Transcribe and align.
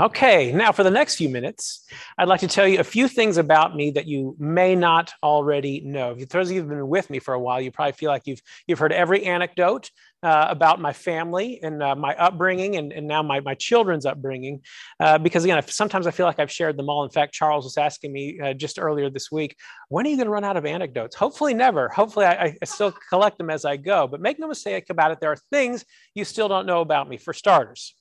Okay, 0.00 0.52
now 0.52 0.72
for 0.72 0.84
the 0.84 0.90
next 0.90 1.16
few 1.16 1.28
minutes, 1.28 1.86
I'd 2.16 2.26
like 2.26 2.40
to 2.40 2.48
tell 2.48 2.66
you 2.66 2.80
a 2.80 2.84
few 2.84 3.08
things 3.08 3.36
about 3.36 3.76
me 3.76 3.90
that 3.90 4.06
you 4.06 4.34
may 4.38 4.74
not 4.74 5.12
already 5.22 5.82
know. 5.82 6.16
If 6.18 6.30
those 6.30 6.48
of 6.48 6.54
you 6.54 6.60
have 6.60 6.68
been 6.70 6.88
with 6.88 7.10
me 7.10 7.18
for 7.18 7.34
a 7.34 7.38
while, 7.38 7.60
you 7.60 7.70
probably 7.70 7.92
feel 7.92 8.10
like 8.10 8.26
you've 8.26 8.40
you've 8.66 8.78
heard 8.78 8.94
every 8.94 9.26
anecdote 9.26 9.90
uh, 10.22 10.46
about 10.48 10.80
my 10.80 10.94
family 10.94 11.60
and 11.62 11.82
uh, 11.82 11.94
my 11.94 12.16
upbringing, 12.16 12.76
and, 12.76 12.90
and 12.90 13.06
now 13.06 13.22
my 13.22 13.40
my 13.40 13.54
children's 13.54 14.06
upbringing. 14.06 14.62
Uh, 14.98 15.18
because 15.18 15.44
again, 15.44 15.62
sometimes 15.66 16.06
I 16.06 16.10
feel 16.10 16.24
like 16.24 16.38
I've 16.38 16.50
shared 16.50 16.78
them 16.78 16.88
all. 16.88 17.04
In 17.04 17.10
fact, 17.10 17.34
Charles 17.34 17.64
was 17.64 17.76
asking 17.76 18.14
me 18.14 18.40
uh, 18.40 18.54
just 18.54 18.78
earlier 18.78 19.10
this 19.10 19.30
week, 19.30 19.58
when 19.90 20.06
are 20.06 20.08
you 20.08 20.16
going 20.16 20.24
to 20.24 20.32
run 20.32 20.42
out 20.42 20.56
of 20.56 20.64
anecdotes? 20.64 21.16
Hopefully, 21.16 21.52
never. 21.52 21.90
Hopefully, 21.90 22.24
I, 22.24 22.56
I 22.62 22.64
still 22.64 22.94
collect 23.10 23.36
them 23.36 23.50
as 23.50 23.66
I 23.66 23.76
go. 23.76 24.06
But 24.06 24.22
make 24.22 24.38
no 24.38 24.48
mistake 24.48 24.88
about 24.88 25.10
it, 25.10 25.20
there 25.20 25.32
are 25.32 25.38
things 25.50 25.84
you 26.14 26.24
still 26.24 26.48
don't 26.48 26.64
know 26.64 26.80
about 26.80 27.10
me. 27.10 27.18
For 27.18 27.34
starters. 27.34 27.94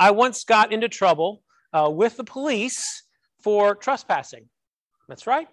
I 0.00 0.12
once 0.12 0.44
got 0.44 0.72
into 0.72 0.88
trouble 0.88 1.42
uh, 1.74 1.90
with 1.92 2.16
the 2.16 2.24
police 2.24 3.04
for 3.42 3.74
trespassing. 3.74 4.48
That's 5.08 5.26
right. 5.26 5.46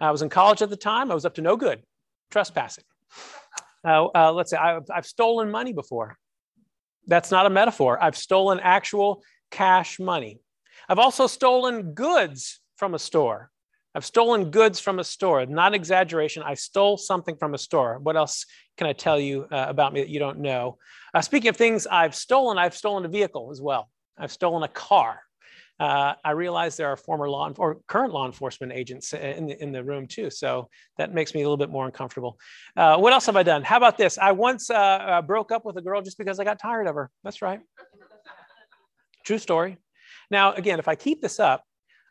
I 0.00 0.10
was 0.10 0.22
in 0.22 0.28
college 0.28 0.60
at 0.60 0.70
the 0.70 0.76
time. 0.76 1.12
I 1.12 1.14
was 1.14 1.24
up 1.24 1.36
to 1.36 1.40
no 1.40 1.56
good 1.56 1.82
trespassing. 2.30 2.84
Uh, 3.84 4.06
uh, 4.06 4.32
let's 4.32 4.50
say 4.50 4.56
I've, 4.56 4.82
I've 4.92 5.06
stolen 5.06 5.52
money 5.52 5.72
before. 5.72 6.18
That's 7.06 7.30
not 7.30 7.46
a 7.46 7.50
metaphor. 7.50 8.02
I've 8.02 8.16
stolen 8.16 8.58
actual 8.58 9.22
cash 9.52 10.00
money. 10.00 10.40
I've 10.88 10.98
also 10.98 11.28
stolen 11.28 11.94
goods 11.94 12.60
from 12.76 12.94
a 12.94 12.98
store. 12.98 13.52
I've 13.96 14.04
stolen 14.04 14.50
goods 14.50 14.78
from 14.78 14.98
a 14.98 15.04
store. 15.04 15.46
Not 15.46 15.72
exaggeration. 15.72 16.42
I 16.42 16.52
stole 16.52 16.98
something 16.98 17.34
from 17.38 17.54
a 17.54 17.58
store. 17.58 17.98
What 17.98 18.14
else 18.14 18.44
can 18.76 18.86
I 18.86 18.92
tell 18.92 19.18
you 19.18 19.46
uh, 19.50 19.64
about 19.68 19.94
me 19.94 20.00
that 20.00 20.10
you 20.10 20.18
don't 20.18 20.40
know? 20.40 20.76
Uh, 21.14 21.22
speaking 21.22 21.48
of 21.48 21.56
things 21.56 21.86
I've 21.86 22.14
stolen, 22.14 22.58
I've 22.58 22.76
stolen 22.76 23.06
a 23.06 23.08
vehicle 23.08 23.48
as 23.50 23.62
well. 23.62 23.88
I've 24.18 24.30
stolen 24.30 24.62
a 24.64 24.68
car. 24.68 25.22
Uh, 25.80 26.12
I 26.22 26.32
realize 26.32 26.76
there 26.76 26.88
are 26.88 26.96
former 26.98 27.26
law 27.30 27.50
or 27.56 27.78
current 27.86 28.12
law 28.12 28.26
enforcement 28.26 28.70
agents 28.70 29.14
in 29.14 29.46
the, 29.46 29.62
in 29.62 29.72
the 29.72 29.82
room 29.82 30.06
too. 30.06 30.28
So 30.28 30.68
that 30.98 31.14
makes 31.14 31.34
me 31.34 31.40
a 31.40 31.44
little 31.44 31.56
bit 31.56 31.70
more 31.70 31.86
uncomfortable. 31.86 32.38
Uh, 32.76 32.98
what 32.98 33.14
else 33.14 33.24
have 33.24 33.36
I 33.36 33.44
done? 33.44 33.62
How 33.62 33.78
about 33.78 33.96
this? 33.96 34.18
I 34.18 34.32
once 34.32 34.68
uh, 34.68 34.74
uh 34.74 35.22
broke 35.22 35.52
up 35.52 35.64
with 35.64 35.78
a 35.78 35.82
girl 35.82 36.02
just 36.02 36.18
because 36.18 36.38
I 36.38 36.44
got 36.44 36.58
tired 36.58 36.86
of 36.86 36.94
her. 36.96 37.10
That's 37.24 37.40
right. 37.40 37.60
True 39.24 39.38
story. 39.38 39.78
Now, 40.30 40.52
again, 40.52 40.78
if 40.78 40.86
I 40.86 40.96
keep 40.96 41.22
this 41.22 41.40
up, 41.40 41.64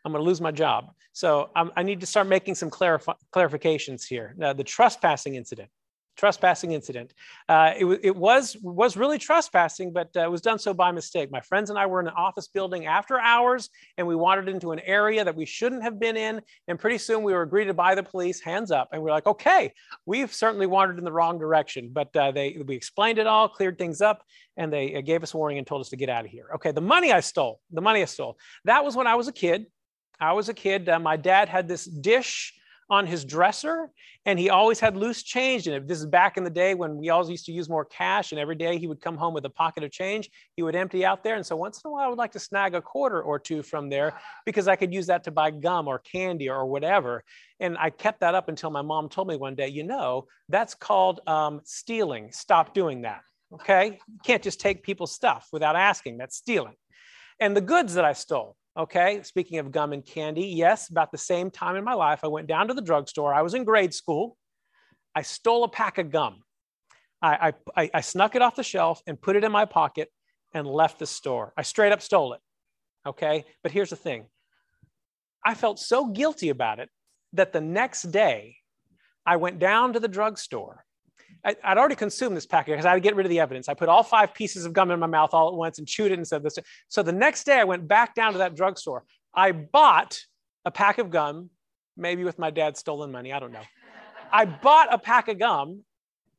I'm 0.06 0.12
going 0.12 0.22
to 0.22 0.26
lose 0.26 0.40
my 0.40 0.52
job. 0.52 0.92
So 1.12 1.50
um, 1.56 1.72
I 1.76 1.82
need 1.82 1.98
to 1.98 2.06
start 2.06 2.28
making 2.28 2.54
some 2.54 2.70
clarif- 2.70 3.12
clarifications 3.34 4.06
here. 4.06 4.34
Now, 4.38 4.52
the 4.52 4.62
trespassing 4.62 5.34
incident 5.34 5.68
trespassing 6.16 6.72
incident. 6.72 7.12
Uh, 7.48 7.72
it, 7.78 8.00
it, 8.02 8.16
was 8.16 8.56
was 8.62 8.96
really 8.96 9.18
trespassing, 9.18 9.92
but 9.92 10.08
uh, 10.16 10.20
it 10.20 10.30
was 10.30 10.40
done 10.40 10.58
so 10.58 10.74
by 10.74 10.90
mistake. 10.90 11.30
My 11.30 11.40
friends 11.40 11.70
and 11.70 11.78
I 11.78 11.86
were 11.86 12.00
in 12.00 12.08
an 12.08 12.14
office 12.16 12.48
building 12.48 12.86
after 12.86 13.20
hours, 13.20 13.70
and 13.96 14.06
we 14.06 14.16
wandered 14.16 14.48
into 14.48 14.72
an 14.72 14.80
area 14.80 15.24
that 15.24 15.36
we 15.36 15.44
shouldn't 15.44 15.82
have 15.82 16.00
been 16.00 16.16
in. 16.16 16.40
And 16.68 16.78
pretty 16.78 16.98
soon 16.98 17.22
we 17.22 17.32
were 17.32 17.46
greeted 17.46 17.76
by 17.76 17.94
the 17.94 18.02
police, 18.02 18.40
hands 18.40 18.70
up, 18.70 18.88
and 18.92 19.02
we 19.02 19.10
are 19.10 19.12
like, 19.12 19.26
"Okay, 19.26 19.72
we've 20.06 20.32
certainly 20.32 20.66
wandered 20.66 20.98
in 20.98 21.04
the 21.04 21.12
wrong 21.12 21.38
direction." 21.38 21.90
But 21.92 22.14
uh, 22.16 22.32
they 22.32 22.58
we 22.66 22.74
explained 22.74 23.18
it 23.18 23.26
all, 23.26 23.48
cleared 23.48 23.78
things 23.78 24.00
up, 24.00 24.22
and 24.56 24.72
they 24.72 24.96
uh, 24.96 25.00
gave 25.02 25.22
us 25.22 25.34
warning 25.34 25.58
and 25.58 25.66
told 25.66 25.80
us 25.80 25.90
to 25.90 25.96
get 25.96 26.08
out 26.08 26.24
of 26.24 26.30
here. 26.30 26.48
Okay, 26.56 26.72
the 26.72 26.80
money 26.80 27.12
I 27.12 27.20
stole, 27.20 27.60
the 27.70 27.82
money 27.82 28.02
I 28.02 28.06
stole, 28.06 28.38
that 28.64 28.84
was 28.84 28.96
when 28.96 29.06
I 29.06 29.14
was 29.14 29.28
a 29.28 29.32
kid. 29.32 29.66
I 30.20 30.32
was 30.32 30.48
a 30.48 30.54
kid. 30.54 30.88
Uh, 30.88 30.98
my 30.98 31.16
dad 31.16 31.48
had 31.48 31.68
this 31.68 31.84
dish 31.84 32.52
on 32.88 33.06
his 33.06 33.24
dresser 33.24 33.90
and 34.26 34.38
he 34.38 34.48
always 34.48 34.78
had 34.78 34.96
loose 34.96 35.22
change 35.22 35.66
in 35.66 35.74
it. 35.74 35.88
This 35.88 35.98
is 35.98 36.06
back 36.06 36.36
in 36.36 36.44
the 36.44 36.50
day 36.50 36.74
when 36.74 36.96
we 36.96 37.10
always 37.10 37.28
used 37.28 37.46
to 37.46 37.52
use 37.52 37.68
more 37.68 37.84
cash 37.84 38.30
and 38.30 38.40
every 38.40 38.54
day 38.54 38.78
he 38.78 38.86
would 38.86 39.00
come 39.00 39.16
home 39.16 39.34
with 39.34 39.44
a 39.44 39.50
pocket 39.50 39.82
of 39.82 39.90
change. 39.90 40.30
He 40.54 40.62
would 40.62 40.76
empty 40.76 41.04
out 41.04 41.24
there. 41.24 41.34
And 41.34 41.44
so 41.44 41.56
once 41.56 41.82
in 41.84 41.88
a 41.88 41.92
while 41.92 42.04
I 42.04 42.08
would 42.08 42.18
like 42.18 42.32
to 42.32 42.38
snag 42.38 42.74
a 42.74 42.80
quarter 42.80 43.20
or 43.20 43.38
two 43.40 43.62
from 43.62 43.88
there 43.88 44.18
because 44.44 44.68
I 44.68 44.76
could 44.76 44.94
use 44.94 45.06
that 45.06 45.24
to 45.24 45.32
buy 45.32 45.50
gum 45.50 45.88
or 45.88 45.98
candy 45.98 46.48
or 46.48 46.66
whatever. 46.66 47.24
And 47.58 47.76
I 47.78 47.90
kept 47.90 48.20
that 48.20 48.34
up 48.34 48.48
until 48.48 48.70
my 48.70 48.82
mom 48.82 49.08
told 49.08 49.28
me 49.28 49.36
one 49.36 49.56
day, 49.56 49.68
you 49.68 49.82
know, 49.82 50.26
that's 50.48 50.74
called 50.74 51.20
um, 51.26 51.60
stealing. 51.64 52.30
Stop 52.30 52.72
doing 52.72 53.02
that. 53.02 53.22
Okay. 53.52 53.98
You 54.08 54.18
can't 54.24 54.42
just 54.42 54.60
take 54.60 54.82
people's 54.82 55.12
stuff 55.12 55.48
without 55.52 55.76
asking. 55.76 56.18
That's 56.18 56.36
stealing. 56.36 56.74
And 57.40 57.56
the 57.56 57.60
goods 57.60 57.94
that 57.94 58.04
I 58.04 58.12
stole, 58.12 58.56
Okay, 58.76 59.22
speaking 59.22 59.58
of 59.58 59.72
gum 59.72 59.94
and 59.94 60.04
candy, 60.04 60.48
yes, 60.48 60.90
about 60.90 61.10
the 61.10 61.18
same 61.18 61.50
time 61.50 61.76
in 61.76 61.84
my 61.84 61.94
life, 61.94 62.20
I 62.22 62.26
went 62.26 62.46
down 62.46 62.68
to 62.68 62.74
the 62.74 62.82
drugstore. 62.82 63.32
I 63.32 63.40
was 63.40 63.54
in 63.54 63.64
grade 63.64 63.94
school. 63.94 64.36
I 65.14 65.22
stole 65.22 65.64
a 65.64 65.68
pack 65.68 65.96
of 65.96 66.10
gum. 66.10 66.42
I, 67.22 67.54
I, 67.74 67.90
I 67.94 68.00
snuck 68.02 68.34
it 68.34 68.42
off 68.42 68.56
the 68.56 68.62
shelf 68.62 69.00
and 69.06 69.20
put 69.20 69.34
it 69.34 69.44
in 69.44 69.50
my 69.50 69.64
pocket 69.64 70.10
and 70.52 70.66
left 70.66 70.98
the 70.98 71.06
store. 71.06 71.54
I 71.56 71.62
straight 71.62 71.92
up 71.92 72.02
stole 72.02 72.34
it. 72.34 72.40
Okay, 73.06 73.44
but 73.62 73.72
here's 73.72 73.90
the 73.90 73.96
thing 73.96 74.26
I 75.44 75.54
felt 75.54 75.78
so 75.78 76.08
guilty 76.08 76.50
about 76.50 76.78
it 76.78 76.90
that 77.32 77.52
the 77.52 77.60
next 77.60 78.02
day 78.10 78.56
I 79.24 79.36
went 79.36 79.58
down 79.58 79.94
to 79.94 80.00
the 80.00 80.08
drugstore 80.08 80.85
I, 81.44 81.54
would 81.68 81.78
already 81.78 81.94
consumed 81.94 82.36
this 82.36 82.46
packet 82.46 82.72
because 82.72 82.86
I 82.86 82.90
had 82.90 82.96
to 82.96 83.00
get 83.00 83.16
rid 83.16 83.26
of 83.26 83.30
the 83.30 83.40
evidence. 83.40 83.68
I 83.68 83.74
put 83.74 83.88
all 83.88 84.02
five 84.02 84.34
pieces 84.34 84.64
of 84.64 84.72
gum 84.72 84.90
in 84.90 85.00
my 85.00 85.06
mouth 85.06 85.30
all 85.32 85.48
at 85.48 85.54
once 85.54 85.78
and 85.78 85.86
chewed 85.86 86.12
it 86.12 86.18
and 86.18 86.26
said 86.26 86.42
this. 86.42 86.58
So 86.88 87.02
the 87.02 87.12
next 87.12 87.44
day 87.44 87.58
I 87.58 87.64
went 87.64 87.86
back 87.86 88.14
down 88.14 88.32
to 88.32 88.38
that 88.38 88.54
drugstore. 88.54 89.04
I 89.34 89.52
bought 89.52 90.18
a 90.64 90.70
pack 90.70 90.98
of 90.98 91.10
gum, 91.10 91.50
maybe 91.96 92.24
with 92.24 92.38
my 92.38 92.50
dad's 92.50 92.80
stolen 92.80 93.12
money. 93.12 93.32
I 93.32 93.38
don't 93.38 93.52
know. 93.52 93.62
I 94.32 94.44
bought 94.44 94.92
a 94.92 94.98
pack 94.98 95.28
of 95.28 95.38
gum. 95.38 95.82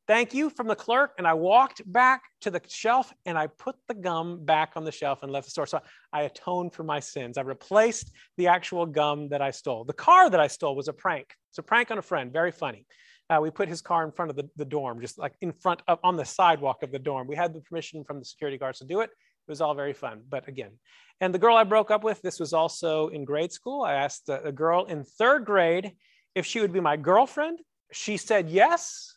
Thank 0.07 0.33
you 0.33 0.49
from 0.49 0.67
the 0.67 0.75
clerk. 0.75 1.11
And 1.17 1.27
I 1.27 1.33
walked 1.33 1.81
back 1.91 2.23
to 2.41 2.51
the 2.51 2.61
shelf 2.67 3.13
and 3.25 3.37
I 3.37 3.47
put 3.47 3.75
the 3.87 3.93
gum 3.93 4.45
back 4.45 4.73
on 4.75 4.85
the 4.85 4.91
shelf 4.91 5.19
and 5.21 5.31
left 5.31 5.47
the 5.47 5.51
store. 5.51 5.67
So 5.67 5.81
I 6.13 6.23
atoned 6.23 6.73
for 6.73 6.83
my 6.83 6.99
sins. 6.99 7.37
I 7.37 7.41
replaced 7.41 8.11
the 8.37 8.47
actual 8.47 8.85
gum 8.85 9.29
that 9.29 9.41
I 9.41 9.51
stole. 9.51 9.83
The 9.83 9.93
car 9.93 10.29
that 10.29 10.39
I 10.39 10.47
stole 10.47 10.75
was 10.75 10.87
a 10.87 10.93
prank. 10.93 11.33
It's 11.49 11.57
a 11.57 11.63
prank 11.63 11.91
on 11.91 11.97
a 11.97 12.01
friend. 12.01 12.31
Very 12.31 12.51
funny 12.51 12.85
uh, 13.29 13.39
we 13.41 13.49
put 13.49 13.67
his 13.67 13.81
car 13.81 14.05
in 14.05 14.11
front 14.11 14.31
of 14.31 14.37
the, 14.37 14.49
the 14.55 14.65
dorm, 14.65 15.01
just 15.01 15.17
like 15.17 15.33
in 15.41 15.51
front 15.51 15.81
of 15.87 15.99
on 16.03 16.15
the 16.15 16.25
sidewalk 16.25 16.83
of 16.83 16.91
the 16.91 16.99
dorm. 16.99 17.27
We 17.27 17.35
had 17.35 17.53
the 17.53 17.61
permission 17.61 18.03
from 18.03 18.19
the 18.19 18.25
security 18.25 18.57
guards 18.57 18.79
to 18.79 18.85
do 18.85 19.01
it. 19.01 19.09
It 19.09 19.51
was 19.51 19.61
all 19.61 19.73
very 19.73 19.93
fun. 19.93 20.21
But 20.29 20.47
again, 20.47 20.71
and 21.19 21.33
the 21.33 21.39
girl 21.39 21.55
I 21.55 21.63
broke 21.63 21.91
up 21.91 22.03
with, 22.03 22.21
this 22.21 22.39
was 22.39 22.53
also 22.53 23.07
in 23.07 23.25
grade 23.25 23.51
school. 23.51 23.83
I 23.83 23.93
asked 23.93 24.29
a, 24.29 24.43
a 24.43 24.51
girl 24.51 24.85
in 24.85 25.03
third 25.03 25.45
grade 25.45 25.93
if 26.35 26.45
she 26.45 26.59
would 26.59 26.71
be 26.71 26.79
my 26.79 26.95
girlfriend. 26.95 27.59
She 27.91 28.17
said 28.17 28.49
yes. 28.49 29.15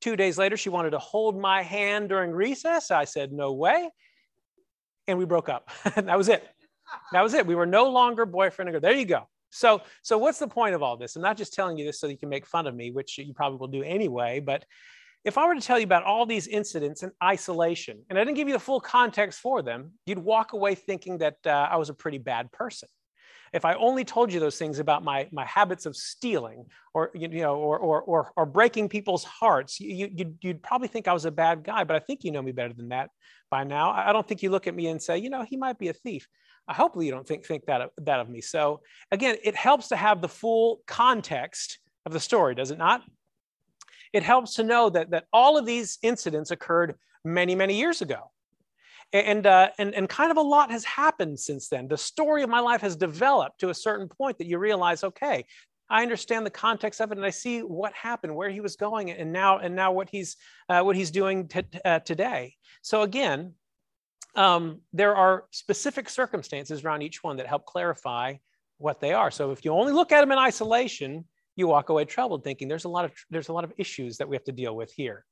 Two 0.00 0.16
days 0.16 0.38
later, 0.38 0.56
she 0.56 0.70
wanted 0.70 0.90
to 0.90 0.98
hold 0.98 1.38
my 1.38 1.62
hand 1.62 2.08
during 2.08 2.30
recess. 2.30 2.90
I 2.90 3.04
said, 3.04 3.32
no 3.32 3.52
way. 3.52 3.90
And 5.06 5.18
we 5.18 5.24
broke 5.26 5.48
up. 5.48 5.70
that 5.94 6.16
was 6.16 6.28
it. 6.28 6.46
That 7.12 7.22
was 7.22 7.34
it. 7.34 7.46
We 7.46 7.54
were 7.54 7.66
no 7.66 7.90
longer 7.90 8.26
boyfriend 8.26 8.68
and 8.68 8.74
girl. 8.74 8.80
There 8.80 8.98
you 8.98 9.04
go. 9.04 9.28
So, 9.50 9.82
so 10.02 10.16
what's 10.16 10.38
the 10.38 10.48
point 10.48 10.74
of 10.74 10.82
all 10.82 10.96
this? 10.96 11.16
I'm 11.16 11.22
not 11.22 11.36
just 11.36 11.52
telling 11.52 11.76
you 11.76 11.84
this 11.84 12.00
so 12.00 12.06
you 12.06 12.16
can 12.16 12.28
make 12.28 12.46
fun 12.46 12.66
of 12.66 12.74
me, 12.74 12.90
which 12.90 13.18
you 13.18 13.34
probably 13.34 13.58
will 13.58 13.68
do 13.68 13.82
anyway, 13.82 14.40
but 14.40 14.64
if 15.24 15.36
I 15.36 15.46
were 15.46 15.54
to 15.54 15.60
tell 15.60 15.78
you 15.78 15.84
about 15.84 16.04
all 16.04 16.24
these 16.24 16.46
incidents 16.46 17.02
in 17.02 17.10
isolation, 17.22 18.02
and 18.08 18.18
I 18.18 18.24
didn't 18.24 18.36
give 18.36 18.48
you 18.48 18.54
the 18.54 18.60
full 18.60 18.80
context 18.80 19.40
for 19.40 19.60
them, 19.60 19.92
you'd 20.06 20.18
walk 20.18 20.54
away 20.54 20.74
thinking 20.74 21.18
that 21.18 21.36
uh, 21.44 21.68
I 21.70 21.76
was 21.76 21.90
a 21.90 21.94
pretty 21.94 22.18
bad 22.18 22.50
person. 22.52 22.88
If 23.52 23.64
I 23.64 23.74
only 23.74 24.04
told 24.04 24.32
you 24.32 24.38
those 24.38 24.56
things 24.56 24.78
about 24.78 25.02
my, 25.02 25.28
my 25.32 25.44
habits 25.44 25.84
of 25.84 25.96
stealing 25.96 26.66
or, 26.94 27.10
you 27.14 27.28
know, 27.28 27.56
or, 27.56 27.78
or, 27.78 28.00
or, 28.02 28.32
or 28.36 28.46
breaking 28.46 28.88
people's 28.88 29.24
hearts, 29.24 29.80
you, 29.80 30.08
you'd, 30.14 30.38
you'd 30.40 30.62
probably 30.62 30.88
think 30.88 31.08
I 31.08 31.12
was 31.12 31.24
a 31.24 31.32
bad 31.32 31.64
guy, 31.64 31.82
but 31.84 31.96
I 31.96 31.98
think 31.98 32.22
you 32.22 32.30
know 32.30 32.40
me 32.40 32.52
better 32.52 32.72
than 32.72 32.90
that 32.90 33.10
by 33.50 33.64
now. 33.64 33.90
I 33.90 34.12
don't 34.12 34.26
think 34.26 34.42
you 34.42 34.50
look 34.50 34.68
at 34.68 34.74
me 34.74 34.86
and 34.86 35.02
say, 35.02 35.18
you 35.18 35.30
know, 35.30 35.42
he 35.42 35.56
might 35.56 35.78
be 35.78 35.88
a 35.88 35.92
thief. 35.92 36.28
Hopefully 36.72 37.06
you 37.06 37.12
don't 37.12 37.26
think, 37.26 37.44
think 37.44 37.66
that, 37.66 37.80
of, 37.80 37.90
that 37.98 38.20
of 38.20 38.28
me. 38.28 38.40
So 38.40 38.80
again, 39.10 39.36
it 39.42 39.54
helps 39.54 39.88
to 39.88 39.96
have 39.96 40.20
the 40.20 40.28
full 40.28 40.80
context 40.86 41.78
of 42.06 42.12
the 42.12 42.20
story, 42.20 42.54
does 42.54 42.70
it 42.70 42.78
not? 42.78 43.02
It 44.12 44.22
helps 44.22 44.54
to 44.54 44.62
know 44.62 44.90
that, 44.90 45.10
that 45.10 45.24
all 45.32 45.56
of 45.56 45.66
these 45.66 45.98
incidents 46.02 46.50
occurred 46.50 46.96
many, 47.24 47.54
many 47.54 47.78
years 47.78 48.02
ago. 48.02 48.30
And, 49.12 49.46
uh, 49.46 49.70
and, 49.78 49.94
and 49.94 50.08
kind 50.08 50.30
of 50.30 50.36
a 50.36 50.42
lot 50.42 50.70
has 50.70 50.84
happened 50.84 51.38
since 51.40 51.68
then. 51.68 51.88
The 51.88 51.98
story 51.98 52.42
of 52.44 52.50
my 52.50 52.60
life 52.60 52.80
has 52.80 52.94
developed 52.94 53.60
to 53.60 53.70
a 53.70 53.74
certain 53.74 54.08
point 54.08 54.38
that 54.38 54.46
you 54.46 54.58
realize, 54.58 55.02
okay, 55.02 55.44
I 55.88 56.02
understand 56.02 56.46
the 56.46 56.50
context 56.50 57.00
of 57.00 57.10
it, 57.10 57.18
and 57.18 57.26
I 57.26 57.30
see 57.30 57.60
what 57.60 57.92
happened, 57.92 58.34
where 58.34 58.48
he 58.48 58.60
was 58.60 58.76
going, 58.76 59.10
and 59.10 59.32
now 59.32 59.58
and 59.58 59.74
now 59.74 59.90
what 59.90 60.08
he's 60.08 60.36
uh, 60.68 60.82
what 60.82 60.94
he's 60.94 61.10
doing 61.10 61.48
t- 61.48 61.62
uh, 61.84 61.98
today. 61.98 62.54
So 62.82 63.02
again, 63.02 63.54
um, 64.36 64.80
there 64.92 65.16
are 65.16 65.44
specific 65.50 66.08
circumstances 66.08 66.84
around 66.84 67.02
each 67.02 67.22
one 67.22 67.36
that 67.38 67.46
help 67.46 67.64
clarify 67.64 68.34
what 68.78 69.00
they 69.00 69.12
are. 69.12 69.30
So 69.30 69.50
if 69.50 69.64
you 69.64 69.72
only 69.72 69.92
look 69.92 70.12
at 70.12 70.20
them 70.20 70.32
in 70.32 70.38
isolation, 70.38 71.24
you 71.56 71.68
walk 71.68 71.88
away 71.88 72.04
troubled 72.04 72.44
thinking 72.44 72.68
there's 72.68 72.84
a 72.84 72.88
lot 72.88 73.04
of 73.04 73.12
there's 73.30 73.48
a 73.48 73.52
lot 73.52 73.64
of 73.64 73.72
issues 73.76 74.16
that 74.18 74.28
we 74.28 74.36
have 74.36 74.44
to 74.44 74.52
deal 74.52 74.74
with 74.74 74.92
here. 74.92 75.24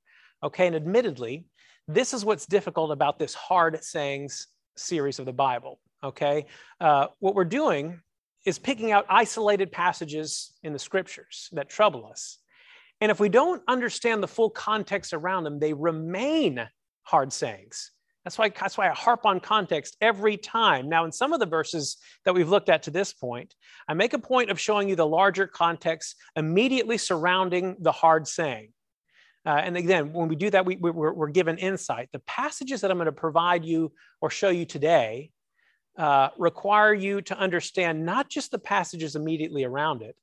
Okay, 0.43 0.67
and 0.67 0.77
admittedly, 0.77 1.47
this 1.87 2.13
is 2.13 2.25
what's 2.25 2.47
difficult 2.47 2.93
about 2.93 3.19
this 3.19 3.35
hard 3.35 3.83
sayings 3.83 4.47
series 4.77 5.19
of 5.19 5.27
the 5.27 5.33
Bible. 5.33 5.81
Okay, 6.05 6.47
uh, 6.81 7.09
what 7.21 7.35
we're 7.35 7.45
doing 7.45 8.01
is 8.45 8.59
picking 8.59 8.93
out 8.93 9.07
isolated 9.09 9.73
passages 9.73 10.53
in 10.63 10.73
the 10.73 10.79
scriptures 10.79 11.49
that 11.53 11.69
trouble 11.69 12.07
us. 12.07 12.39
And 13.01 13.11
if 13.11 13.21
we 13.21 13.29
don't 13.29 13.63
understand 13.69 14.23
the 14.23 14.29
full 14.29 14.51
context 14.51 15.13
around 15.13 15.45
them, 15.45 15.59
they 15.59 15.73
remain 15.73 16.69
hard 17.03 17.33
sayings 17.33 17.93
That's 18.25 18.37
why, 18.37 18.51
that's 18.51 18.77
why 18.77 18.91
I 18.91 18.95
harp 18.95 19.25
on 19.25 19.41
context 19.41 19.97
every 20.01 20.37
time. 20.37 20.89
Now, 20.89 21.05
in 21.05 21.13
some 21.13 21.33
of 21.33 21.41
the 21.41 21.47
verses 21.47 21.97
that 22.25 22.35
we've 22.35 22.49
looked 22.49 22.69
at 22.69 22.83
to 22.85 22.91
this 22.91 23.13
point, 23.13 23.55
I 23.89 23.95
make 23.95 24.13
a 24.13 24.19
point 24.19 24.51
of 24.51 24.61
showing 24.61 24.89
you 24.89 24.97
the 24.97 25.07
larger 25.07 25.47
context 25.47 26.17
immediately 26.37 26.99
surrounding 26.99 27.77
the 27.81 27.93
hard 27.93 28.27
saying. 28.27 28.73
Uh, 29.47 29.61
and 29.65 29.77
again, 29.77 30.13
when 30.13 30.29
we 30.29 30.37
do 30.37 30.51
that, 30.51 30.67
we, 30.67 30.77
we're, 30.77 31.13
we're, 31.13 31.29
given 31.29 31.57
insight. 31.57 32.11
The 32.13 32.19
passages 32.21 32.83
that 32.83 32.91
I'm 32.91 32.99
going 32.99 33.07
to 33.07 33.13
provide 33.13 33.65
you 33.65 33.93
or 34.21 34.29
show 34.29 34.51
you 34.51 34.67
today 34.67 35.31
uh, 35.97 36.29
require 36.37 36.93
you 36.93 37.23
to 37.23 37.39
understand 37.39 38.05
not 38.05 38.29
just 38.29 38.51
the 38.51 38.59
passages 38.59 39.17
immediately 39.17 39.65
around 39.65 40.03
it, 40.03 40.17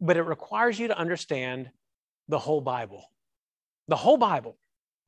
but 0.00 0.16
it 0.16 0.22
requires 0.22 0.80
you 0.80 0.88
to 0.88 0.98
understand 0.98 1.70
the 2.28 2.38
whole 2.38 2.60
Bible. 2.60 3.04
The 3.88 3.96
whole 3.96 4.16
Bible. 4.16 4.58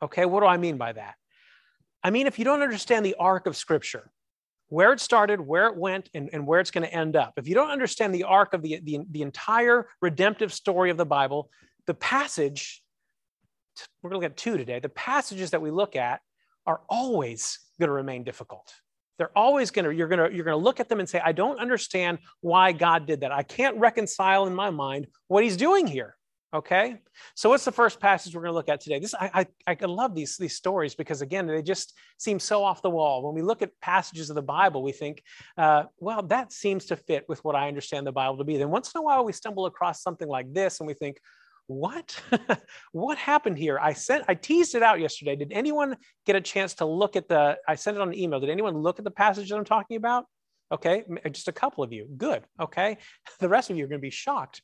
Okay, 0.03 0.25
what 0.25 0.41
do 0.41 0.47
I 0.47 0.57
mean 0.57 0.77
by 0.77 0.93
that? 0.93 1.15
I 2.03 2.11
mean, 2.11 2.27
if 2.27 2.39
you 2.39 2.45
don't 2.45 2.63
understand 2.63 3.07
the 3.07 3.17
arc 3.19 3.47
of 3.47 3.57
Scripture, 3.57 4.11
where 4.69 4.93
it 4.93 5.01
started, 5.01 5.41
where 5.41 5.67
it 5.67 5.77
went, 5.77 6.09
and, 6.15 6.31
and 6.33 6.47
where 6.47 6.59
it's 6.59 6.71
going 6.71 6.87
to 6.87 6.93
end 6.93 7.15
up, 7.15 7.35
if 7.37 7.47
you 7.47 7.55
don't 7.55 7.71
understand 7.71 8.15
the 8.15 8.25
arc 8.25 8.55
of 8.55 8.63
the, 8.63 8.81
the, 8.83 9.01
the 9.11 9.23
entire 9.23 9.89
redemptive 10.01 10.53
story 10.53 10.91
of 10.91 10.97
the 10.97 11.07
Bible, 11.07 11.51
the 11.87 11.95
passage, 11.95 12.83
we're 14.03 14.11
going 14.11 14.21
to 14.21 14.27
look 14.27 14.33
at 14.33 14.37
two 14.37 14.57
today, 14.57 14.81
the 14.81 14.89
passages 14.89 15.51
that 15.51 15.63
we 15.63 15.71
look 15.71 15.95
at 15.95 16.21
are 16.67 16.81
always 16.89 17.59
going 17.79 17.89
to 17.89 17.95
remain 17.95 18.25
difficult. 18.25 18.73
They're 19.19 19.37
always 19.37 19.71
going 19.71 19.85
to, 19.85 19.95
you're 19.95 20.09
going 20.09 20.31
to, 20.31 20.35
you're 20.35 20.45
going 20.45 20.59
to 20.59 20.65
look 20.65 20.81
at 20.81 20.89
them 20.89 21.01
and 21.01 21.09
say, 21.09 21.21
I 21.23 21.33
don't 21.33 21.61
understand 21.61 22.19
why 22.41 22.73
God 22.73 23.07
did 23.07 23.21
that. 23.21 23.31
I 23.31 23.43
can't 23.43 23.77
reconcile 23.79 24.47
in 24.47 24.55
my 24.55 24.71
mind 24.71 25.07
what 25.29 25.45
he's 25.45 25.57
doing 25.57 25.87
here. 25.87 26.17
Okay, 26.55 26.97
so 27.35 27.49
what's 27.49 27.65
the 27.65 27.73
first 27.73 27.99
passage 27.99 28.35
we're 28.35 28.43
going 28.43 28.53
to 28.53 28.57
look 28.57 28.69
at 28.69 28.79
today? 28.79 28.99
This 28.99 29.15
I, 29.15 29.47
I, 29.67 29.77
I 29.81 29.87
love 29.87 30.15
these 30.15 30.37
these 30.37 30.55
stories 30.55 30.95
because 30.95 31.23
again 31.23 31.47
they 31.47 31.63
just 31.63 31.95
seem 32.19 32.39
so 32.39 32.63
off 32.63 32.83
the 32.83 32.91
wall. 32.91 33.23
When 33.23 33.35
we 33.35 33.41
look 33.41 33.63
at 33.63 33.71
passages 33.81 34.29
of 34.29 34.37
the 34.37 34.43
Bible, 34.43 34.83
we 34.83 34.93
think, 34.93 35.23
uh, 35.57 35.85
well, 35.99 36.23
that 36.25 36.53
seems 36.53 36.85
to 36.87 36.97
fit 36.97 37.25
with 37.27 37.43
what 37.43 37.57
I 37.57 37.69
understand 37.69 38.07
the 38.07 38.13
Bible 38.13 38.37
to 38.37 38.45
be. 38.45 38.59
Then 38.59 38.69
once 38.69 38.93
in 38.95 38.99
a 38.99 39.03
while 39.03 39.25
we 39.25 39.33
stumble 39.33 39.65
across 39.65 40.03
something 40.03 40.29
like 40.29 40.53
this, 40.53 40.81
and 40.81 40.87
we 40.87 40.93
think, 40.93 41.17
what 41.69 42.21
what 42.93 43.17
happened 43.17 43.57
here? 43.57 43.79
I 43.79 43.95
sent 43.95 44.25
I 44.29 44.35
teased 44.35 44.75
it 44.75 44.83
out 44.83 45.01
yesterday. 45.01 45.37
Did 45.37 45.53
anyone 45.53 45.97
get 46.27 46.37
a 46.37 46.41
chance 46.43 46.75
to 46.75 46.85
look 46.85 47.17
at 47.17 47.29
the? 47.29 47.57
I 47.67 47.77
sent 47.77 47.97
it 47.97 48.03
on 48.03 48.09
an 48.09 48.19
email. 48.19 48.41
Did 48.41 48.51
anyone 48.51 48.77
look 48.77 48.99
at 48.99 49.07
the 49.07 49.11
passage 49.11 49.49
that 49.49 49.57
I'm 49.57 49.65
talking 49.65 49.97
about? 49.97 50.27
Okay, 50.71 51.05
just 51.31 51.49
a 51.49 51.53
couple 51.53 51.83
of 51.83 51.95
you. 51.95 52.09
Good. 52.15 52.45
Okay, 52.61 52.99
the 53.41 53.49
rest 53.49 53.71
of 53.71 53.79
you 53.79 53.85
are 53.85 53.89
going 53.89 54.01
to 54.01 54.03
be 54.03 54.11
shocked. 54.11 54.61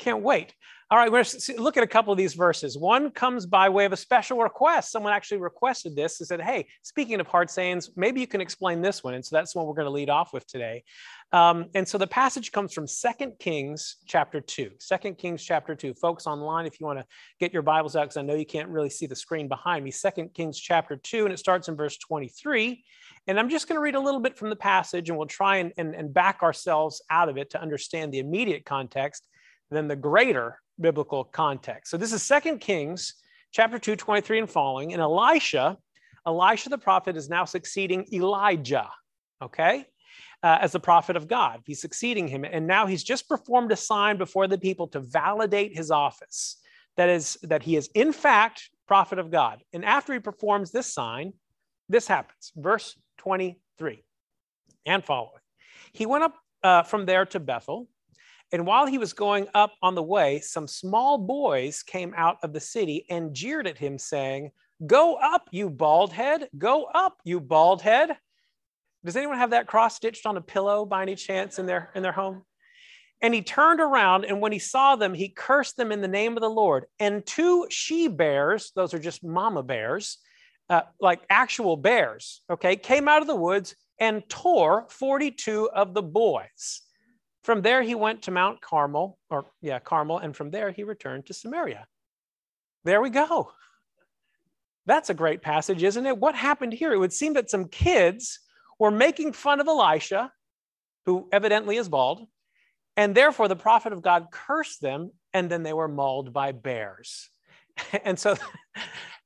Can't 0.00 0.22
wait. 0.22 0.54
All 0.90 0.98
right, 0.98 1.12
we're 1.12 1.22
to 1.22 1.60
look 1.60 1.76
at 1.76 1.84
a 1.84 1.86
couple 1.86 2.10
of 2.10 2.16
these 2.16 2.32
verses. 2.32 2.76
One 2.76 3.10
comes 3.10 3.44
by 3.44 3.68
way 3.68 3.84
of 3.84 3.92
a 3.92 3.96
special 3.96 4.38
request. 4.38 4.90
Someone 4.90 5.12
actually 5.12 5.38
requested 5.38 5.94
this 5.94 6.18
and 6.18 6.26
said, 6.26 6.40
Hey, 6.40 6.66
speaking 6.82 7.20
of 7.20 7.26
hard 7.26 7.50
sayings, 7.50 7.90
maybe 7.96 8.18
you 8.18 8.26
can 8.26 8.40
explain 8.40 8.80
this 8.80 9.04
one. 9.04 9.12
And 9.12 9.24
so 9.24 9.36
that's 9.36 9.52
the 9.52 9.58
one 9.58 9.68
we're 9.68 9.74
going 9.74 9.84
to 9.84 9.92
lead 9.92 10.08
off 10.08 10.32
with 10.32 10.46
today. 10.46 10.82
Um, 11.32 11.66
and 11.74 11.86
so 11.86 11.98
the 11.98 12.06
passage 12.06 12.50
comes 12.50 12.72
from 12.72 12.88
Second 12.88 13.34
Kings 13.38 13.98
chapter 14.06 14.40
2. 14.40 14.70
2 14.80 15.14
Kings 15.14 15.44
chapter 15.44 15.76
2. 15.76 15.94
Folks 15.94 16.26
online, 16.26 16.66
if 16.66 16.80
you 16.80 16.86
want 16.86 16.98
to 16.98 17.04
get 17.38 17.52
your 17.52 17.62
Bibles 17.62 17.94
out, 17.94 18.04
because 18.04 18.16
I 18.16 18.22
know 18.22 18.34
you 18.34 18.46
can't 18.46 18.70
really 18.70 18.90
see 18.90 19.06
the 19.06 19.14
screen 19.14 19.48
behind 19.48 19.84
me. 19.84 19.90
Second 19.90 20.32
Kings 20.32 20.58
chapter 20.58 20.96
2, 20.96 21.24
and 21.26 21.32
it 21.32 21.38
starts 21.38 21.68
in 21.68 21.76
verse 21.76 21.98
23. 21.98 22.82
And 23.28 23.38
I'm 23.38 23.50
just 23.50 23.68
going 23.68 23.76
to 23.76 23.82
read 23.82 23.96
a 23.96 24.00
little 24.00 24.18
bit 24.18 24.36
from 24.36 24.48
the 24.48 24.56
passage, 24.56 25.10
and 25.10 25.18
we'll 25.18 25.28
try 25.28 25.58
and, 25.58 25.72
and, 25.76 25.94
and 25.94 26.12
back 26.12 26.42
ourselves 26.42 27.02
out 27.10 27.28
of 27.28 27.36
it 27.36 27.50
to 27.50 27.60
understand 27.60 28.12
the 28.12 28.18
immediate 28.18 28.64
context 28.64 29.24
than 29.70 29.88
the 29.88 29.96
greater 29.96 30.60
biblical 30.80 31.24
context. 31.24 31.90
So 31.90 31.96
this 31.96 32.12
is 32.12 32.22
Second 32.22 32.58
Kings 32.58 33.14
chapter 33.52 33.78
2, 33.78 33.96
23 33.96 34.40
and 34.40 34.50
following. 34.50 34.92
And 34.92 35.02
Elisha, 35.02 35.76
Elisha 36.26 36.68
the 36.68 36.78
prophet 36.78 37.16
is 37.16 37.28
now 37.28 37.44
succeeding 37.44 38.06
Elijah, 38.12 38.88
okay, 39.42 39.84
uh, 40.42 40.58
as 40.60 40.72
the 40.72 40.80
prophet 40.80 41.16
of 41.16 41.28
God. 41.28 41.60
He's 41.64 41.80
succeeding 41.80 42.28
him. 42.28 42.44
And 42.44 42.66
now 42.66 42.86
he's 42.86 43.04
just 43.04 43.28
performed 43.28 43.72
a 43.72 43.76
sign 43.76 44.16
before 44.16 44.46
the 44.46 44.58
people 44.58 44.88
to 44.88 45.00
validate 45.00 45.76
his 45.76 45.90
office. 45.90 46.56
That 46.96 47.08
is, 47.08 47.38
that 47.42 47.62
he 47.62 47.76
is 47.76 47.88
in 47.94 48.12
fact 48.12 48.70
prophet 48.86 49.18
of 49.18 49.30
God. 49.30 49.62
And 49.72 49.84
after 49.84 50.12
he 50.12 50.18
performs 50.18 50.70
this 50.70 50.92
sign, 50.92 51.32
this 51.88 52.06
happens. 52.06 52.52
Verse 52.56 52.96
23 53.18 54.02
and 54.86 55.04
following. 55.04 55.40
He 55.92 56.06
went 56.06 56.24
up 56.24 56.34
uh, 56.62 56.82
from 56.82 57.06
there 57.06 57.24
to 57.26 57.40
Bethel 57.40 57.88
and 58.52 58.66
while 58.66 58.86
he 58.86 58.98
was 58.98 59.12
going 59.12 59.46
up 59.54 59.72
on 59.80 59.94
the 59.94 60.02
way, 60.02 60.40
some 60.40 60.66
small 60.66 61.18
boys 61.18 61.82
came 61.82 62.12
out 62.16 62.38
of 62.42 62.52
the 62.52 62.60
city 62.60 63.06
and 63.08 63.34
jeered 63.34 63.66
at 63.66 63.78
him, 63.78 63.98
saying, 63.98 64.50
Go 64.86 65.16
up, 65.16 65.48
you 65.52 65.70
bald 65.70 66.12
head. 66.12 66.48
Go 66.56 66.84
up, 66.84 67.18
you 67.24 67.38
bald 67.38 67.82
head. 67.82 68.16
Does 69.04 69.16
anyone 69.16 69.38
have 69.38 69.50
that 69.50 69.66
cross 69.66 69.94
stitched 69.94 70.26
on 70.26 70.36
a 70.36 70.40
pillow 70.40 70.84
by 70.84 71.02
any 71.02 71.14
chance 71.14 71.58
in 71.58 71.66
their, 71.66 71.90
in 71.94 72.02
their 72.02 72.12
home? 72.12 72.42
And 73.22 73.34
he 73.34 73.42
turned 73.42 73.80
around, 73.80 74.24
and 74.24 74.40
when 74.40 74.52
he 74.52 74.58
saw 74.58 74.96
them, 74.96 75.12
he 75.12 75.28
cursed 75.28 75.76
them 75.76 75.92
in 75.92 76.00
the 76.00 76.08
name 76.08 76.36
of 76.36 76.40
the 76.40 76.48
Lord. 76.48 76.86
And 76.98 77.24
two 77.24 77.66
she 77.70 78.08
bears, 78.08 78.72
those 78.74 78.94
are 78.94 78.98
just 78.98 79.22
mama 79.22 79.62
bears, 79.62 80.18
uh, 80.70 80.82
like 81.00 81.20
actual 81.28 81.76
bears, 81.76 82.42
okay, 82.50 82.76
came 82.76 83.08
out 83.08 83.20
of 83.20 83.26
the 83.28 83.36
woods 83.36 83.76
and 83.98 84.26
tore 84.28 84.86
42 84.88 85.68
of 85.70 85.92
the 85.92 86.02
boys. 86.02 86.80
From 87.42 87.62
there, 87.62 87.82
he 87.82 87.94
went 87.94 88.22
to 88.22 88.30
Mount 88.30 88.60
Carmel, 88.60 89.18
or 89.30 89.46
yeah, 89.62 89.78
Carmel, 89.78 90.18
and 90.18 90.36
from 90.36 90.50
there, 90.50 90.70
he 90.70 90.84
returned 90.84 91.26
to 91.26 91.34
Samaria. 91.34 91.86
There 92.84 93.00
we 93.00 93.10
go. 93.10 93.52
That's 94.86 95.10
a 95.10 95.14
great 95.14 95.42
passage, 95.42 95.82
isn't 95.82 96.06
it? 96.06 96.18
What 96.18 96.34
happened 96.34 96.72
here? 96.72 96.92
It 96.92 96.98
would 96.98 97.12
seem 97.12 97.34
that 97.34 97.50
some 97.50 97.68
kids 97.68 98.40
were 98.78 98.90
making 98.90 99.32
fun 99.32 99.60
of 99.60 99.68
Elisha, 99.68 100.32
who 101.06 101.28
evidently 101.32 101.76
is 101.76 101.88
bald, 101.88 102.26
and 102.96 103.14
therefore 103.14 103.48
the 103.48 103.56
prophet 103.56 103.92
of 103.92 104.02
God 104.02 104.26
cursed 104.30 104.80
them, 104.80 105.10
and 105.32 105.50
then 105.50 105.62
they 105.62 105.72
were 105.72 105.88
mauled 105.88 106.32
by 106.32 106.52
bears. 106.52 107.30
and 108.04 108.18
so 108.18 108.36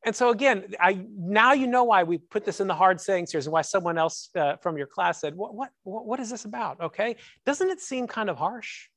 and 0.04 0.14
so 0.14 0.30
again, 0.30 0.74
I 0.80 1.04
now 1.16 1.52
you 1.52 1.66
know 1.66 1.84
why 1.84 2.02
we 2.02 2.18
put 2.18 2.44
this 2.44 2.60
in 2.60 2.66
the 2.66 2.74
hard 2.74 3.00
sayings 3.00 3.32
here, 3.32 3.40
and 3.40 3.52
why 3.52 3.62
someone 3.62 3.98
else 3.98 4.30
uh, 4.36 4.56
from 4.56 4.76
your 4.76 4.86
class 4.86 5.20
said, 5.20 5.34
what, 5.34 5.54
what, 5.54 5.70
what 5.82 6.20
is 6.20 6.30
this 6.30 6.44
about? 6.44 6.80
Okay. 6.80 7.16
Doesn't 7.46 7.68
it 7.70 7.80
seem 7.80 8.06
kind 8.06 8.28
of 8.28 8.36
harsh? 8.36 8.88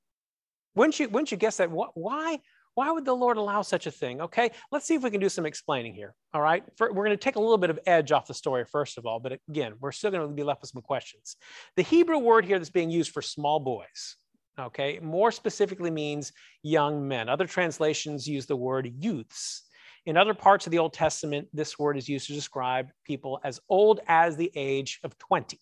Wouldn't 0.76 1.00
you, 1.00 1.10
wouldn't 1.10 1.32
you 1.32 1.38
guess 1.38 1.58
that? 1.58 1.72
What, 1.72 1.92
why, 1.96 2.40
why 2.76 2.92
would 2.92 3.06
the 3.06 3.14
Lord 3.16 3.38
allow 3.38 3.64
such 3.64 3.88
a 3.88 3.92
thing? 3.92 4.22
Okay. 4.22 4.52
Let's 4.72 4.86
see 4.86 4.96
if 4.96 5.02
we 5.02 5.10
can 5.10 5.20
do 5.20 5.30
some 5.30 5.46
explaining 5.46 5.96
here. 5.96 6.14
All 6.34 6.42
right. 6.42 6.64
For, 6.76 6.94
we're 6.94 7.06
going 7.06 7.18
to 7.18 7.24
take 7.24 7.38
a 7.38 7.40
little 7.40 7.58
bit 7.58 7.70
of 7.70 7.80
edge 7.88 8.12
off 8.12 8.28
the 8.28 8.34
story, 8.34 8.66
first 8.66 8.98
of 8.98 9.06
all, 9.06 9.20
but 9.20 9.40
again, 9.50 9.74
we're 9.80 9.92
still 9.92 10.12
going 10.12 10.28
to 10.28 10.34
be 10.34 10.44
left 10.44 10.62
with 10.62 10.70
some 10.70 10.82
questions. 10.82 11.38
The 11.76 11.84
Hebrew 11.84 12.20
word 12.20 12.46
here 12.46 12.60
that's 12.60 12.70
being 12.70 12.92
used 12.92 13.12
for 13.12 13.22
small 13.22 13.60
boys, 13.60 14.18
okay, 14.60 15.00
more 15.00 15.32
specifically 15.32 15.92
means 15.92 16.34
young 16.64 17.08
men. 17.08 17.30
Other 17.30 17.48
translations 17.48 18.28
use 18.28 18.46
the 18.46 18.56
word 18.56 18.92
youths. 19.00 19.64
In 20.08 20.16
other 20.16 20.34
parts 20.34 20.66
of 20.66 20.72
the 20.72 20.80
Old 20.80 20.94
Testament, 20.94 21.50
this 21.52 21.78
word 21.78 21.98
is 21.98 22.08
used 22.08 22.28
to 22.28 22.34
describe 22.34 22.92
people 23.04 23.42
as 23.44 23.60
old 23.68 24.00
as 24.08 24.38
the 24.38 24.50
age 24.56 25.02
of 25.04 25.18
20. 25.18 25.60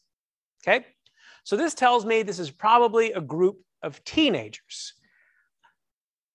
Okay? 0.62 0.86
So 1.44 1.58
this 1.58 1.74
tells 1.74 2.06
me 2.06 2.22
this 2.22 2.38
is 2.38 2.52
probably 2.52 3.12
a 3.12 3.22
group 3.22 3.58
of 3.82 4.04
teenagers. 4.04 4.94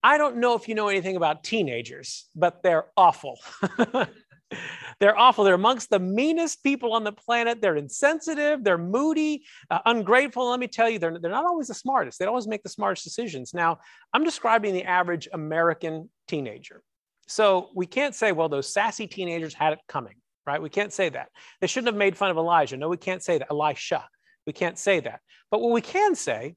I 0.03 0.19
don't 0.19 0.39
know 0.39 0.57
if 0.57 0.69
you 0.69 0.75
know 0.75 0.89
anything 0.89 1.15
about 1.15 1.45
teenagers, 1.45 2.29
but 2.35 2.65
they're 2.65 2.87
awful. 2.97 3.39
they're 4.99 5.17
awful. 5.17 5.45
They're 5.45 5.55
amongst 5.55 5.91
the 5.91 6.01
meanest 6.01 6.65
people 6.65 6.95
on 6.95 7.05
the 7.05 7.13
planet. 7.13 7.63
They're 7.63 7.77
insensitive, 7.77 8.65
they're 8.65 8.77
moody, 8.77 9.45
uh, 9.71 9.81
ungrateful. 9.87 10.51
Let 10.51 10.59
me 10.59 10.67
tell 10.67 10.91
you, 10.91 10.99
they're, 10.99 11.17
they're 11.17 11.31
not 11.31 11.45
always 11.45 11.69
the 11.69 11.75
smartest. 11.75 12.19
They 12.19 12.25
always 12.25 12.49
make 12.49 12.65
the 12.65 12.71
smartest 12.71 13.05
decisions. 13.05 13.55
Now, 13.55 13.79
I'm 14.13 14.25
describing 14.25 14.75
the 14.75 14.85
average 14.85 15.29
American 15.33 16.11
teenager. 16.27 16.83
So 17.31 17.69
we 17.77 17.87
can't 17.87 18.13
say, 18.13 18.33
well, 18.33 18.49
those 18.49 18.73
sassy 18.73 19.07
teenagers 19.07 19.55
had 19.55 19.73
it 19.73 19.79
coming, 19.87 20.17
right? 20.49 20.61
We 20.61 20.69
can't 20.69 20.93
say 20.93 21.11
that. 21.11 21.29
They 21.61 21.69
shouldn't 21.69 21.87
have 21.87 21.97
made 21.97 22.17
fun 22.17 22.33
of 22.33 22.37
Elijah. 22.37 22.77
No, 22.77 22.89
we 22.89 22.97
can't 22.97 23.23
say 23.23 23.39
that. 23.39 23.47
Elisha. 23.53 24.05
We 24.49 24.53
can't 24.53 24.77
say 24.77 24.99
that. 24.99 25.21
But 25.49 25.61
what 25.61 25.71
we 25.71 25.81
can 25.81 26.17
say 26.17 26.57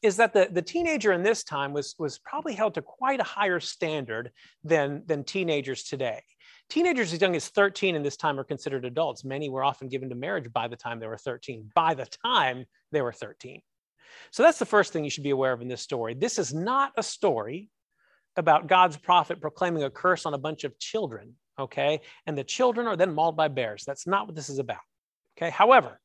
is 0.00 0.18
that 0.18 0.34
the, 0.34 0.48
the 0.52 0.62
teenager 0.62 1.10
in 1.12 1.24
this 1.24 1.42
time 1.42 1.72
was, 1.72 1.96
was 1.98 2.20
probably 2.20 2.54
held 2.54 2.74
to 2.74 2.82
quite 2.82 3.18
a 3.18 3.24
higher 3.24 3.58
standard 3.58 4.30
than, 4.62 5.02
than 5.06 5.24
teenagers 5.24 5.82
today. 5.82 6.22
Teenagers 6.70 7.12
as 7.12 7.20
young 7.20 7.34
as 7.34 7.48
13 7.48 7.96
in 7.96 8.04
this 8.04 8.16
time 8.16 8.38
are 8.38 8.44
considered 8.44 8.84
adults. 8.84 9.24
Many 9.24 9.48
were 9.48 9.64
often 9.64 9.88
given 9.88 10.08
to 10.10 10.14
marriage 10.14 10.52
by 10.52 10.68
the 10.68 10.76
time 10.76 11.00
they 11.00 11.08
were 11.08 11.18
13, 11.18 11.72
by 11.74 11.94
the 11.94 12.06
time 12.24 12.66
they 12.92 13.02
were 13.02 13.12
13. 13.12 13.60
So 14.30 14.44
that's 14.44 14.60
the 14.60 14.64
first 14.64 14.92
thing 14.92 15.02
you 15.02 15.10
should 15.10 15.24
be 15.24 15.30
aware 15.30 15.52
of 15.52 15.60
in 15.60 15.66
this 15.66 15.82
story. 15.82 16.14
This 16.14 16.38
is 16.38 16.54
not 16.54 16.92
a 16.96 17.02
story 17.02 17.68
about 18.36 18.66
God's 18.66 18.96
prophet 18.96 19.40
proclaiming 19.40 19.84
a 19.84 19.90
curse 19.90 20.26
on 20.26 20.34
a 20.34 20.38
bunch 20.38 20.64
of 20.64 20.78
children, 20.78 21.34
okay? 21.58 22.00
And 22.26 22.36
the 22.36 22.44
children 22.44 22.86
are 22.86 22.96
then 22.96 23.14
mauled 23.14 23.36
by 23.36 23.48
bears. 23.48 23.84
That's 23.86 24.06
not 24.06 24.26
what 24.26 24.34
this 24.34 24.48
is 24.48 24.58
about, 24.58 24.80
okay? 25.36 25.50
However, 25.50 26.00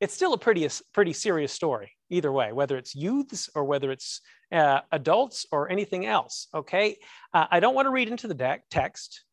it's 0.00 0.14
still 0.14 0.32
a 0.32 0.38
pretty, 0.38 0.68
pretty 0.92 1.12
serious 1.12 1.52
story, 1.52 1.92
either 2.10 2.30
way, 2.30 2.52
whether 2.52 2.76
it's 2.76 2.94
youths 2.94 3.48
or 3.54 3.64
whether 3.64 3.90
it's 3.90 4.20
uh, 4.52 4.80
adults 4.92 5.46
or 5.50 5.70
anything 5.70 6.06
else, 6.06 6.48
okay? 6.54 6.98
Uh, 7.32 7.46
I 7.50 7.60
don't 7.60 7.74
want 7.74 7.86
to 7.86 7.90
read 7.90 8.08
into 8.08 8.28
the 8.28 8.34
deck, 8.34 8.64
text, 8.70 9.24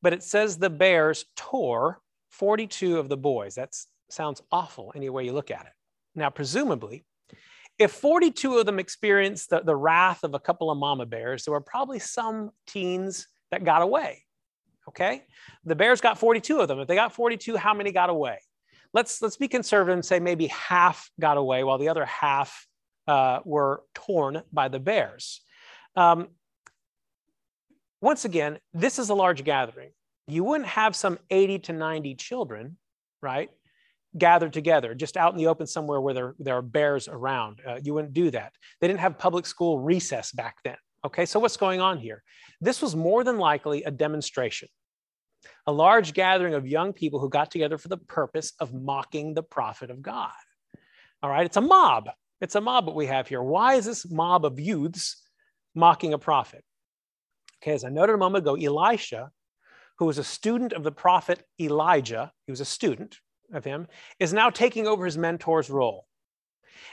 but 0.00 0.12
it 0.12 0.22
says 0.22 0.56
the 0.56 0.70
bears 0.70 1.24
tore 1.36 2.00
42 2.30 2.98
of 2.98 3.08
the 3.08 3.16
boys. 3.16 3.56
That 3.56 3.74
sounds 4.10 4.42
awful 4.50 4.92
any 4.94 5.08
way 5.08 5.24
you 5.24 5.32
look 5.32 5.50
at 5.50 5.66
it. 5.66 5.72
Now, 6.14 6.30
presumably, 6.30 7.04
if 7.78 7.92
42 7.92 8.58
of 8.58 8.66
them 8.66 8.78
experienced 8.78 9.50
the, 9.50 9.60
the 9.60 9.74
wrath 9.74 10.24
of 10.24 10.34
a 10.34 10.38
couple 10.38 10.70
of 10.70 10.78
mama 10.78 11.06
bears, 11.06 11.44
there 11.44 11.52
were 11.52 11.60
probably 11.60 11.98
some 11.98 12.50
teens 12.66 13.26
that 13.50 13.64
got 13.64 13.82
away. 13.82 14.24
Okay? 14.88 15.24
The 15.64 15.76
bears 15.76 16.00
got 16.00 16.18
42 16.18 16.60
of 16.60 16.68
them. 16.68 16.80
If 16.80 16.88
they 16.88 16.94
got 16.94 17.12
42, 17.12 17.56
how 17.56 17.74
many 17.74 17.92
got 17.92 18.10
away? 18.10 18.38
Let's, 18.92 19.22
let's 19.22 19.36
be 19.36 19.48
conservative 19.48 19.94
and 19.94 20.04
say 20.04 20.20
maybe 20.20 20.48
half 20.48 21.10
got 21.18 21.38
away 21.38 21.64
while 21.64 21.78
the 21.78 21.88
other 21.88 22.04
half 22.04 22.66
uh, 23.06 23.40
were 23.44 23.82
torn 23.94 24.42
by 24.52 24.68
the 24.68 24.78
bears. 24.78 25.40
Um, 25.96 26.28
once 28.00 28.24
again, 28.24 28.58
this 28.74 28.98
is 28.98 29.08
a 29.08 29.14
large 29.14 29.44
gathering. 29.44 29.90
You 30.26 30.44
wouldn't 30.44 30.68
have 30.68 30.94
some 30.94 31.18
80 31.30 31.60
to 31.60 31.72
90 31.72 32.14
children, 32.16 32.76
right, 33.20 33.50
gathered 34.18 34.52
together 34.52 34.94
just 34.94 35.16
out 35.16 35.32
in 35.32 35.38
the 35.38 35.46
open 35.46 35.66
somewhere 35.66 36.00
where 36.00 36.14
there, 36.14 36.34
there 36.38 36.56
are 36.56 36.62
bears 36.62 37.08
around. 37.08 37.60
Uh, 37.66 37.78
you 37.82 37.94
wouldn't 37.94 38.12
do 38.12 38.30
that. 38.30 38.52
They 38.80 38.88
didn't 38.88 39.00
have 39.00 39.18
public 39.18 39.46
school 39.46 39.78
recess 39.78 40.32
back 40.32 40.56
then. 40.64 40.76
Okay, 41.04 41.26
so 41.26 41.40
what's 41.40 41.56
going 41.56 41.80
on 41.80 41.98
here? 41.98 42.22
This 42.60 42.80
was 42.80 42.94
more 42.94 43.24
than 43.24 43.38
likely 43.38 43.82
a 43.82 43.90
demonstration, 43.90 44.68
a 45.66 45.72
large 45.72 46.14
gathering 46.14 46.54
of 46.54 46.66
young 46.66 46.92
people 46.92 47.18
who 47.18 47.28
got 47.28 47.50
together 47.50 47.78
for 47.78 47.88
the 47.88 47.96
purpose 47.96 48.52
of 48.60 48.72
mocking 48.72 49.34
the 49.34 49.42
prophet 49.42 49.90
of 49.90 50.02
God. 50.02 50.30
All 51.22 51.30
right, 51.30 51.46
it's 51.46 51.56
a 51.56 51.60
mob. 51.60 52.08
It's 52.40 52.54
a 52.54 52.60
mob 52.60 52.86
that 52.86 52.94
we 52.94 53.06
have 53.06 53.28
here. 53.28 53.42
Why 53.42 53.74
is 53.74 53.84
this 53.84 54.10
mob 54.10 54.44
of 54.44 54.60
youths 54.60 55.22
mocking 55.74 56.12
a 56.12 56.18
prophet? 56.18 56.64
Okay, 57.62 57.72
as 57.72 57.84
I 57.84 57.88
noted 57.88 58.14
a 58.14 58.18
moment 58.18 58.44
ago, 58.44 58.54
Elisha, 58.56 59.30
who 59.98 60.06
was 60.06 60.18
a 60.18 60.24
student 60.24 60.72
of 60.72 60.82
the 60.82 60.92
prophet 60.92 61.44
Elijah, 61.60 62.32
he 62.46 62.52
was 62.52 62.60
a 62.60 62.64
student 62.64 63.18
of 63.52 63.64
him, 63.64 63.86
is 64.18 64.32
now 64.32 64.50
taking 64.50 64.86
over 64.86 65.04
his 65.04 65.18
mentor's 65.18 65.70
role. 65.70 66.06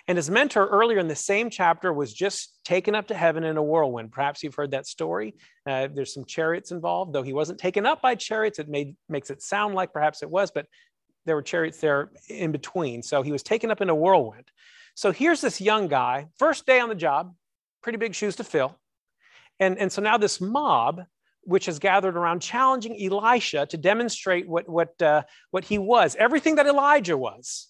And 0.07 0.17
his 0.17 0.29
mentor 0.29 0.65
earlier 0.67 0.99
in 0.99 1.07
the 1.07 1.15
same 1.15 1.49
chapter 1.49 1.91
was 1.91 2.13
just 2.13 2.57
taken 2.63 2.95
up 2.95 3.07
to 3.07 3.15
heaven 3.15 3.43
in 3.43 3.57
a 3.57 3.63
whirlwind. 3.63 4.11
Perhaps 4.11 4.43
you've 4.43 4.55
heard 4.55 4.71
that 4.71 4.87
story. 4.87 5.35
Uh, 5.67 5.87
there's 5.93 6.13
some 6.13 6.25
chariots 6.25 6.71
involved, 6.71 7.13
though 7.13 7.23
he 7.23 7.33
wasn't 7.33 7.59
taken 7.59 7.85
up 7.85 8.01
by 8.01 8.15
chariots. 8.15 8.59
It 8.59 8.69
made, 8.69 8.95
makes 9.07 9.29
it 9.29 9.41
sound 9.41 9.75
like 9.75 9.93
perhaps 9.93 10.23
it 10.23 10.29
was, 10.29 10.51
but 10.51 10.65
there 11.25 11.35
were 11.35 11.41
chariots 11.41 11.79
there 11.79 12.11
in 12.27 12.51
between. 12.51 13.03
So 13.03 13.21
he 13.21 13.31
was 13.31 13.43
taken 13.43 13.71
up 13.71 13.81
in 13.81 13.89
a 13.89 13.95
whirlwind. 13.95 14.49
So 14.95 15.11
here's 15.11 15.41
this 15.41 15.61
young 15.61 15.87
guy, 15.87 16.27
first 16.37 16.65
day 16.65 16.79
on 16.79 16.89
the 16.89 16.95
job, 16.95 17.33
pretty 17.83 17.97
big 17.97 18.15
shoes 18.15 18.35
to 18.37 18.43
fill. 18.43 18.77
And, 19.59 19.77
and 19.77 19.91
so 19.91 20.01
now 20.01 20.17
this 20.17 20.41
mob, 20.41 21.03
which 21.43 21.65
has 21.65 21.79
gathered 21.79 22.15
around 22.15 22.41
challenging 22.41 23.01
Elisha 23.01 23.65
to 23.67 23.77
demonstrate 23.77 24.47
what, 24.47 24.67
what, 24.69 25.01
uh, 25.01 25.23
what 25.51 25.63
he 25.63 25.77
was, 25.77 26.15
everything 26.17 26.55
that 26.55 26.67
Elijah 26.67 27.17
was. 27.17 27.67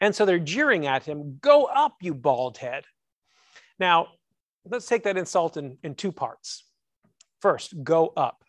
And 0.00 0.14
so 0.14 0.24
they're 0.24 0.38
jeering 0.38 0.86
at 0.86 1.04
him, 1.04 1.38
Go 1.40 1.64
up, 1.64 1.96
you 2.00 2.14
bald 2.14 2.58
head. 2.58 2.84
Now, 3.78 4.08
let's 4.64 4.86
take 4.86 5.04
that 5.04 5.16
insult 5.16 5.56
in, 5.56 5.78
in 5.82 5.94
two 5.94 6.12
parts. 6.12 6.64
First, 7.40 7.82
go 7.82 8.12
up. 8.16 8.44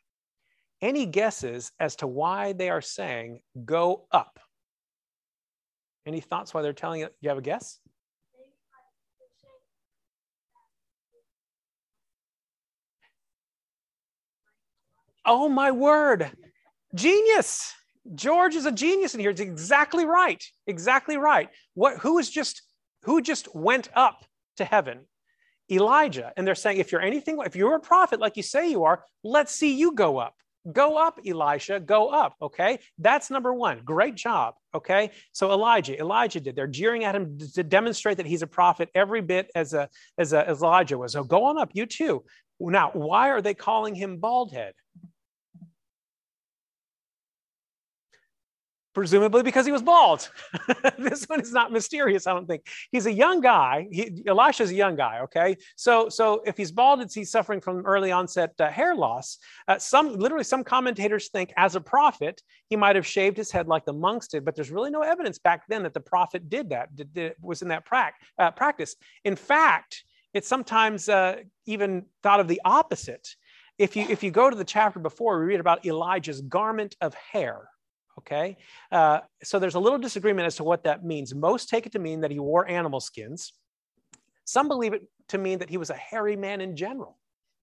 Any 0.81 1.05
guesses 1.05 1.71
as 1.79 1.95
to 1.97 2.07
why 2.07 2.53
they 2.53 2.69
are 2.69 2.81
saying 2.81 3.41
go 3.65 4.07
up? 4.11 4.39
Any 6.05 6.21
thoughts 6.21 6.53
why 6.53 6.61
they're 6.61 6.73
telling 6.73 7.01
it? 7.01 7.15
You 7.19 7.29
have 7.29 7.37
a 7.37 7.41
guess? 7.41 7.79
Oh 15.25 15.49
my 15.49 15.71
word. 15.71 16.31
Genius. 16.93 17.73
George 18.13 18.55
is 18.55 18.65
a 18.65 18.71
genius 18.71 19.15
in 19.15 19.19
here. 19.19 19.31
It's 19.31 19.41
exactly 19.41 20.05
right. 20.05 20.43
Exactly 20.67 21.17
right. 21.17 21.49
What 21.73 21.97
who 21.97 22.19
is 22.19 22.29
just 22.29 22.61
who 23.03 23.21
just 23.21 23.53
went 23.55 23.89
up 23.95 24.23
to 24.57 24.65
heaven? 24.65 25.05
Elijah. 25.71 26.31
And 26.37 26.45
they're 26.45 26.53
saying, 26.53 26.77
if 26.77 26.91
you're 26.91 27.01
anything, 27.01 27.39
if 27.43 27.55
you're 27.55 27.75
a 27.75 27.79
prophet 27.79 28.19
like 28.19 28.37
you 28.37 28.43
say 28.43 28.69
you 28.69 28.83
are, 28.83 29.03
let's 29.23 29.53
see 29.53 29.75
you 29.75 29.93
go 29.93 30.17
up. 30.17 30.35
Go 30.71 30.97
up, 30.97 31.19
Elisha, 31.25 31.79
go 31.79 32.09
up. 32.09 32.35
Okay. 32.41 32.79
That's 32.97 33.29
number 33.29 33.53
one. 33.53 33.81
Great 33.85 34.15
job. 34.15 34.55
Okay. 34.73 35.11
So 35.31 35.51
Elijah, 35.51 35.99
Elijah 35.99 36.39
did. 36.39 36.55
They're 36.55 36.67
jeering 36.67 37.03
at 37.03 37.15
him 37.15 37.37
to 37.53 37.63
demonstrate 37.63 38.17
that 38.17 38.25
he's 38.25 38.41
a 38.41 38.47
prophet 38.47 38.89
every 38.95 39.21
bit 39.21 39.51
as 39.55 39.73
a 39.73 39.89
as, 40.17 40.33
a, 40.33 40.47
as 40.47 40.61
Elijah 40.61 40.97
was. 40.97 41.13
So 41.13 41.23
go 41.23 41.45
on 41.45 41.59
up, 41.59 41.71
you 41.73 41.85
too. 41.85 42.23
Now, 42.59 42.91
why 42.93 43.29
are 43.29 43.41
they 43.41 43.53
calling 43.53 43.95
him 43.95 44.17
bald 44.17 44.53
head? 44.53 44.73
Presumably 48.95 49.43
because 49.43 49.65
he 49.65 49.71
was 49.71 49.83
bald. 49.83 50.29
this 50.97 51.25
one 51.25 51.41
is 51.41 51.51
not 51.51 51.71
mysterious, 51.71 52.25
I 52.25 52.33
don't 52.33 52.47
think. 52.47 52.65
He's 52.91 53.05
a 53.05 53.11
young 53.11 53.41
guy. 53.41 53.87
He, 53.91 54.23
Elisha's 54.25 54.71
a 54.71 54.75
young 54.75 54.95
guy, 54.95 55.19
okay? 55.23 55.57
So, 55.75 56.09
so 56.09 56.41
if 56.45 56.57
he's 56.57 56.71
bald, 56.71 57.01
it's 57.01 57.13
he's 57.13 57.29
suffering 57.29 57.59
from 57.59 57.85
early 57.85 58.11
onset 58.11 58.53
uh, 58.59 58.69
hair 58.69 58.95
loss. 58.95 59.37
Uh, 59.67 59.77
some, 59.77 60.17
literally, 60.17 60.45
some 60.45 60.63
commentators 60.63 61.27
think 61.27 61.53
as 61.57 61.75
a 61.75 61.81
prophet, 61.81 62.41
he 62.69 62.77
might 62.77 62.95
have 62.95 63.05
shaved 63.05 63.37
his 63.37 63.51
head 63.51 63.67
like 63.67 63.85
the 63.85 63.93
monks 63.93 64.29
did, 64.29 64.45
but 64.45 64.55
there's 64.55 64.71
really 64.71 64.89
no 64.89 65.01
evidence 65.01 65.37
back 65.37 65.67
then 65.67 65.83
that 65.83 65.93
the 65.93 65.99
prophet 65.99 66.49
did 66.49 66.69
that, 66.69 66.95
did, 66.95 67.13
did, 67.13 67.33
was 67.41 67.61
in 67.61 67.67
that 67.67 67.85
pra- 67.85 68.13
uh, 68.39 68.49
practice. 68.51 68.95
In 69.25 69.35
fact, 69.35 70.05
it's 70.33 70.47
sometimes 70.47 71.09
uh, 71.09 71.41
even 71.65 72.05
thought 72.23 72.39
of 72.39 72.47
the 72.47 72.61
opposite. 72.63 73.27
If 73.77 73.97
you, 73.97 74.05
if 74.07 74.23
you 74.23 74.31
go 74.31 74.49
to 74.49 74.55
the 74.55 74.63
chapter 74.63 74.99
before, 74.99 75.37
we 75.39 75.45
read 75.45 75.59
about 75.59 75.85
Elijah's 75.85 76.39
garment 76.39 76.95
of 77.01 77.13
hair 77.13 77.67
okay? 78.19 78.57
Uh, 78.91 79.19
so 79.43 79.59
there's 79.59 79.75
a 79.75 79.79
little 79.79 79.99
disagreement 79.99 80.45
as 80.45 80.55
to 80.55 80.63
what 80.63 80.83
that 80.83 81.03
means. 81.03 81.33
Most 81.33 81.69
take 81.69 81.85
it 81.85 81.91
to 81.93 81.99
mean 81.99 82.21
that 82.21 82.31
he 82.31 82.39
wore 82.39 82.67
animal 82.67 82.99
skins. 82.99 83.53
Some 84.45 84.67
believe 84.67 84.93
it 84.93 85.07
to 85.29 85.37
mean 85.37 85.59
that 85.59 85.69
he 85.69 85.77
was 85.77 85.89
a 85.89 85.95
hairy 85.95 86.35
man 86.35 86.61
in 86.61 86.75
general, 86.75 87.17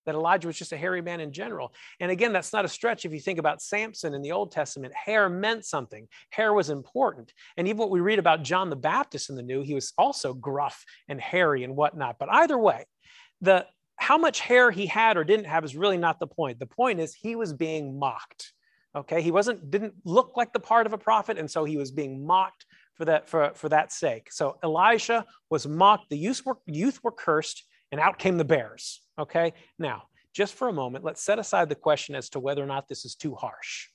that 0.05 0.15
Elijah 0.15 0.49
was 0.49 0.59
just 0.59 0.73
a 0.73 0.77
hairy 0.77 1.01
man 1.01 1.21
in 1.21 1.33
general. 1.33 1.73
And 2.01 2.11
again, 2.11 2.33
that's 2.33 2.53
not 2.53 2.65
a 2.65 2.69
stretch 2.69 3.05
if 3.05 3.13
you 3.13 3.21
think 3.21 3.39
about 3.39 3.63
Samson 3.63 4.15
in 4.15 4.23
the 4.23 4.33
Old 4.33 4.51
Testament. 4.51 4.93
Hair 4.95 5.29
meant 5.29 5.65
something, 5.65 6.09
hair 6.31 6.53
was 6.53 6.71
important. 6.71 7.33
And 7.57 7.69
even 7.69 7.79
what 7.79 7.91
we 7.91 8.01
read 8.01 8.19
about 8.19 8.43
John 8.43 8.69
the 8.69 8.77
Baptist 8.77 9.31
in 9.31 9.37
the 9.37 9.43
New, 9.43 9.63
he 9.63 9.75
was 9.75 9.93
also 9.97 10.35
gruff 10.35 10.85
and 11.09 11.21
hairy 11.21 11.63
and 11.63 11.77
whatnot. 11.77 12.17
But 12.19 12.33
either 12.33 12.59
way, 12.59 12.85
the 13.41 13.67
how 13.97 14.19
much 14.19 14.41
hair 14.41 14.73
he 14.73 14.87
had 14.87 15.17
or 15.17 15.23
didn't 15.23 15.47
have 15.47 15.65
is 15.65 15.77
really 15.77 15.97
not 15.97 16.19
the 16.19 16.27
point. 16.27 16.59
The 16.59 16.67
point 16.67 16.99
is 16.99 17.15
he 17.15 17.37
was 17.37 17.53
being 17.53 18.01
mocked 18.01 18.53
okay 18.95 19.23
he 19.23 19.31
wasn't 19.31 19.71
didn't 19.71 19.95
look 20.05 20.37
like 20.37 20.53
the 20.53 20.61
part 20.61 20.87
of 20.87 20.93
a 20.93 20.99
prophet 20.99 21.39
and 21.39 21.51
so 21.51 21.65
he 21.65 21.77
was 21.77 21.91
being 21.91 22.25
mocked 22.25 22.67
for 22.95 23.05
that 23.05 23.29
for, 23.29 23.53
for 23.55 23.69
that 23.69 23.93
sake. 23.93 24.31
So 24.31 24.57
elisha 24.63 25.25
was 25.51 25.67
mocked 25.67 26.11
the 26.11 26.19
youth 26.19 26.43
were, 26.45 26.59
youth 26.67 27.03
were 27.03 27.13
cursed 27.13 27.65
and 27.91 28.01
out 28.01 28.19
came 28.19 28.39
the 28.39 28.45
bears 28.45 29.01
okay? 29.19 29.55
Now 29.79 30.05
just 30.35 30.55
for 30.55 30.69
a 30.69 30.73
moment 30.73 31.05
let's 31.05 31.23
set 31.23 31.39
aside 31.39 31.69
the 31.69 31.75
question 31.75 32.15
as 32.15 32.29
to 32.31 32.41
whether 32.41 32.63
or 32.63 32.67
not 32.67 32.89
this 32.89 33.05
is 33.05 33.15
too 33.15 33.35
harsh. 33.35 33.89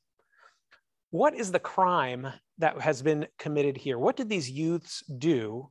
What 1.09 1.35
is 1.35 1.51
the 1.51 1.59
crime 1.59 2.27
that 2.57 2.81
has 2.81 3.01
been 3.01 3.27
committed 3.39 3.77
here? 3.77 3.97
What 3.97 4.17
did 4.17 4.29
these 4.29 4.49
youths 4.49 5.03
do 5.05 5.69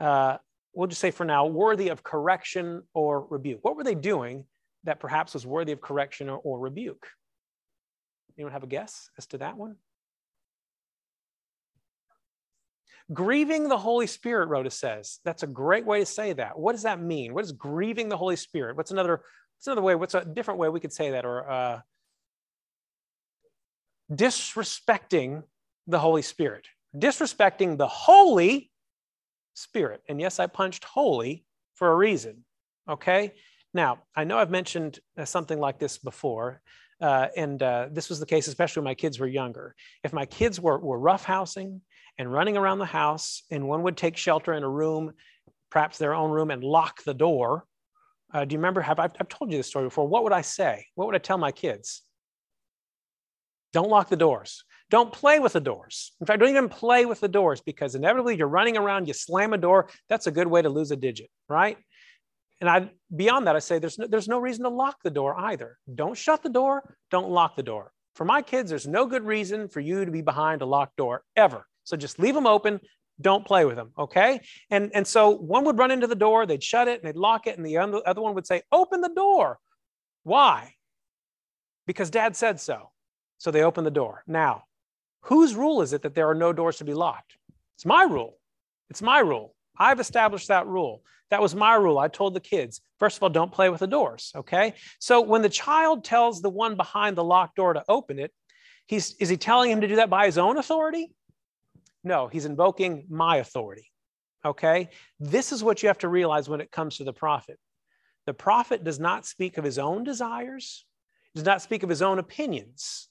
uh, 0.00 0.38
we'll 0.74 0.88
just 0.88 1.00
say 1.00 1.10
for 1.10 1.24
now 1.24 1.46
worthy 1.46 1.88
of 1.88 2.02
correction 2.02 2.82
or 2.94 3.26
rebuke? 3.26 3.60
What 3.62 3.76
were 3.76 3.84
they 3.84 3.94
doing 3.94 4.44
that 4.84 5.00
perhaps 5.00 5.34
was 5.34 5.46
worthy 5.46 5.72
of 5.72 5.80
correction 5.80 6.28
or, 6.28 6.38
or 6.38 6.58
rebuke 6.58 7.06
Anyone 8.36 8.52
have 8.52 8.62
a 8.62 8.68
guess 8.68 9.10
as 9.18 9.26
to 9.26 9.38
that 9.38 9.56
one? 9.56 9.76
Grieving 13.12 13.68
the 13.68 13.76
Holy 13.76 14.06
Spirit, 14.06 14.46
Rhoda 14.46 14.70
says. 14.70 15.18
That's 15.24 15.42
a 15.42 15.46
great 15.46 15.84
way 15.84 16.00
to 16.00 16.06
say 16.06 16.32
that. 16.34 16.58
What 16.58 16.72
does 16.72 16.84
that 16.84 17.00
mean? 17.00 17.34
What 17.34 17.44
is 17.44 17.52
grieving 17.52 18.08
the 18.08 18.16
Holy 18.16 18.36
Spirit? 18.36 18.76
What's 18.76 18.90
another, 18.90 19.22
what's 19.56 19.66
another 19.66 19.82
way? 19.82 19.94
What's 19.94 20.14
a 20.14 20.24
different 20.24 20.60
way 20.60 20.68
we 20.68 20.80
could 20.80 20.92
say 20.92 21.10
that? 21.10 21.24
Or 21.24 21.50
uh, 21.50 21.80
disrespecting 24.10 25.42
the 25.86 25.98
Holy 25.98 26.22
Spirit. 26.22 26.66
Disrespecting 26.96 27.76
the 27.76 27.88
Holy 27.88 28.70
Spirit. 29.54 30.02
And 30.08 30.20
yes, 30.20 30.38
I 30.38 30.46
punched 30.46 30.84
holy 30.84 31.44
for 31.74 31.92
a 31.92 31.96
reason. 31.96 32.44
Okay. 32.88 33.32
Now, 33.74 33.98
I 34.14 34.24
know 34.24 34.38
I've 34.38 34.50
mentioned 34.50 35.00
uh, 35.18 35.24
something 35.24 35.58
like 35.58 35.78
this 35.78 35.98
before. 35.98 36.60
Uh, 37.02 37.26
and 37.36 37.62
uh, 37.64 37.88
this 37.90 38.08
was 38.08 38.20
the 38.20 38.26
case, 38.26 38.46
especially 38.46 38.80
when 38.80 38.90
my 38.90 38.94
kids 38.94 39.18
were 39.18 39.26
younger. 39.26 39.74
If 40.04 40.12
my 40.12 40.24
kids 40.24 40.60
were, 40.60 40.78
were 40.78 41.00
roughhousing 41.00 41.80
and 42.16 42.32
running 42.32 42.56
around 42.56 42.78
the 42.78 42.84
house, 42.84 43.42
and 43.50 43.68
one 43.68 43.82
would 43.82 43.96
take 43.96 44.16
shelter 44.16 44.52
in 44.52 44.62
a 44.62 44.68
room, 44.68 45.12
perhaps 45.68 45.98
their 45.98 46.14
own 46.14 46.30
room, 46.30 46.52
and 46.52 46.62
lock 46.62 47.02
the 47.02 47.14
door. 47.14 47.66
Uh, 48.32 48.44
do 48.44 48.54
you 48.54 48.58
remember? 48.58 48.80
Have 48.80 49.00
I've, 49.00 49.12
I've 49.18 49.28
told 49.28 49.50
you 49.50 49.58
this 49.58 49.66
story 49.66 49.86
before? 49.86 50.06
What 50.06 50.22
would 50.22 50.32
I 50.32 50.42
say? 50.42 50.86
What 50.94 51.06
would 51.06 51.16
I 51.16 51.18
tell 51.18 51.38
my 51.38 51.50
kids? 51.50 52.02
Don't 53.72 53.90
lock 53.90 54.08
the 54.08 54.16
doors. 54.16 54.64
Don't 54.88 55.12
play 55.12 55.40
with 55.40 55.54
the 55.54 55.60
doors. 55.60 56.12
In 56.20 56.26
fact, 56.26 56.38
don't 56.38 56.50
even 56.50 56.68
play 56.68 57.06
with 57.06 57.20
the 57.20 57.28
doors 57.28 57.62
because 57.62 57.94
inevitably 57.94 58.36
you're 58.36 58.46
running 58.46 58.76
around, 58.76 59.08
you 59.08 59.14
slam 59.14 59.54
a 59.54 59.58
door. 59.58 59.88
That's 60.08 60.26
a 60.26 60.30
good 60.30 60.46
way 60.46 60.62
to 60.62 60.68
lose 60.68 60.90
a 60.90 60.96
digit, 60.96 61.30
right? 61.48 61.78
And 62.62 62.70
I 62.70 62.88
beyond 63.14 63.48
that, 63.48 63.56
I 63.56 63.58
say 63.58 63.80
there's 63.80 63.98
no, 63.98 64.06
there's 64.06 64.28
no 64.28 64.38
reason 64.38 64.62
to 64.62 64.70
lock 64.70 65.02
the 65.02 65.10
door 65.10 65.34
either. 65.36 65.78
Don't 65.92 66.16
shut 66.16 66.44
the 66.44 66.48
door, 66.48 66.96
don't 67.10 67.28
lock 67.28 67.56
the 67.56 67.62
door. 67.64 67.92
For 68.14 68.24
my 68.24 68.40
kids, 68.40 68.70
there's 68.70 68.86
no 68.86 69.04
good 69.04 69.24
reason 69.24 69.68
for 69.68 69.80
you 69.80 70.04
to 70.04 70.12
be 70.12 70.22
behind 70.22 70.62
a 70.62 70.64
locked 70.64 70.96
door 70.96 71.24
ever. 71.34 71.66
So 71.82 71.96
just 71.96 72.20
leave 72.20 72.34
them 72.34 72.46
open. 72.46 72.78
Don't 73.20 73.44
play 73.44 73.64
with 73.64 73.74
them. 73.74 73.90
Okay. 73.98 74.40
And, 74.70 74.92
and 74.94 75.04
so 75.04 75.30
one 75.30 75.64
would 75.64 75.76
run 75.76 75.90
into 75.90 76.06
the 76.06 76.14
door, 76.14 76.46
they'd 76.46 76.62
shut 76.62 76.86
it 76.86 77.02
and 77.02 77.08
they'd 77.08 77.18
lock 77.18 77.48
it. 77.48 77.56
And 77.56 77.66
the 77.66 77.78
other 77.78 78.20
one 78.20 78.34
would 78.34 78.46
say, 78.46 78.62
Open 78.70 79.00
the 79.00 79.08
door. 79.08 79.58
Why? 80.22 80.74
Because 81.88 82.10
dad 82.10 82.36
said 82.36 82.60
so. 82.60 82.90
So 83.38 83.50
they 83.50 83.64
open 83.64 83.82
the 83.82 83.90
door. 83.90 84.22
Now, 84.28 84.64
whose 85.22 85.56
rule 85.56 85.82
is 85.82 85.92
it 85.92 86.02
that 86.02 86.14
there 86.14 86.30
are 86.30 86.34
no 86.34 86.52
doors 86.52 86.76
to 86.76 86.84
be 86.84 86.94
locked? 86.94 87.36
It's 87.74 87.84
my 87.84 88.04
rule. 88.04 88.38
It's 88.88 89.02
my 89.02 89.18
rule. 89.18 89.56
I've 89.76 89.98
established 89.98 90.46
that 90.46 90.68
rule. 90.68 91.02
That 91.32 91.40
was 91.40 91.54
my 91.54 91.76
rule. 91.76 91.98
I 91.98 92.08
told 92.08 92.34
the 92.34 92.40
kids, 92.40 92.82
first 92.98 93.16
of 93.16 93.22
all, 93.22 93.30
don't 93.30 93.50
play 93.50 93.70
with 93.70 93.80
the 93.80 93.86
doors. 93.86 94.32
Okay. 94.36 94.74
So 94.98 95.22
when 95.22 95.40
the 95.40 95.48
child 95.48 96.04
tells 96.04 96.42
the 96.42 96.50
one 96.50 96.76
behind 96.76 97.16
the 97.16 97.24
locked 97.24 97.56
door 97.56 97.72
to 97.72 97.82
open 97.88 98.18
it, 98.18 98.34
he's, 98.84 99.14
is 99.14 99.30
he 99.30 99.38
telling 99.38 99.70
him 99.70 99.80
to 99.80 99.88
do 99.88 99.96
that 99.96 100.10
by 100.10 100.26
his 100.26 100.36
own 100.36 100.58
authority? 100.58 101.10
No, 102.04 102.26
he's 102.26 102.44
invoking 102.44 103.06
my 103.08 103.38
authority. 103.38 103.90
Okay. 104.44 104.90
This 105.20 105.52
is 105.52 105.64
what 105.64 105.82
you 105.82 105.86
have 105.86 105.96
to 106.00 106.08
realize 106.08 106.50
when 106.50 106.60
it 106.60 106.70
comes 106.70 106.98
to 106.98 107.04
the 107.04 107.14
prophet. 107.14 107.58
The 108.26 108.34
prophet 108.34 108.84
does 108.84 109.00
not 109.00 109.24
speak 109.24 109.56
of 109.56 109.64
his 109.64 109.78
own 109.78 110.04
desires, 110.04 110.84
does 111.34 111.46
not 111.46 111.62
speak 111.62 111.82
of 111.82 111.88
his 111.88 112.02
own 112.02 112.18
opinions. 112.18 113.08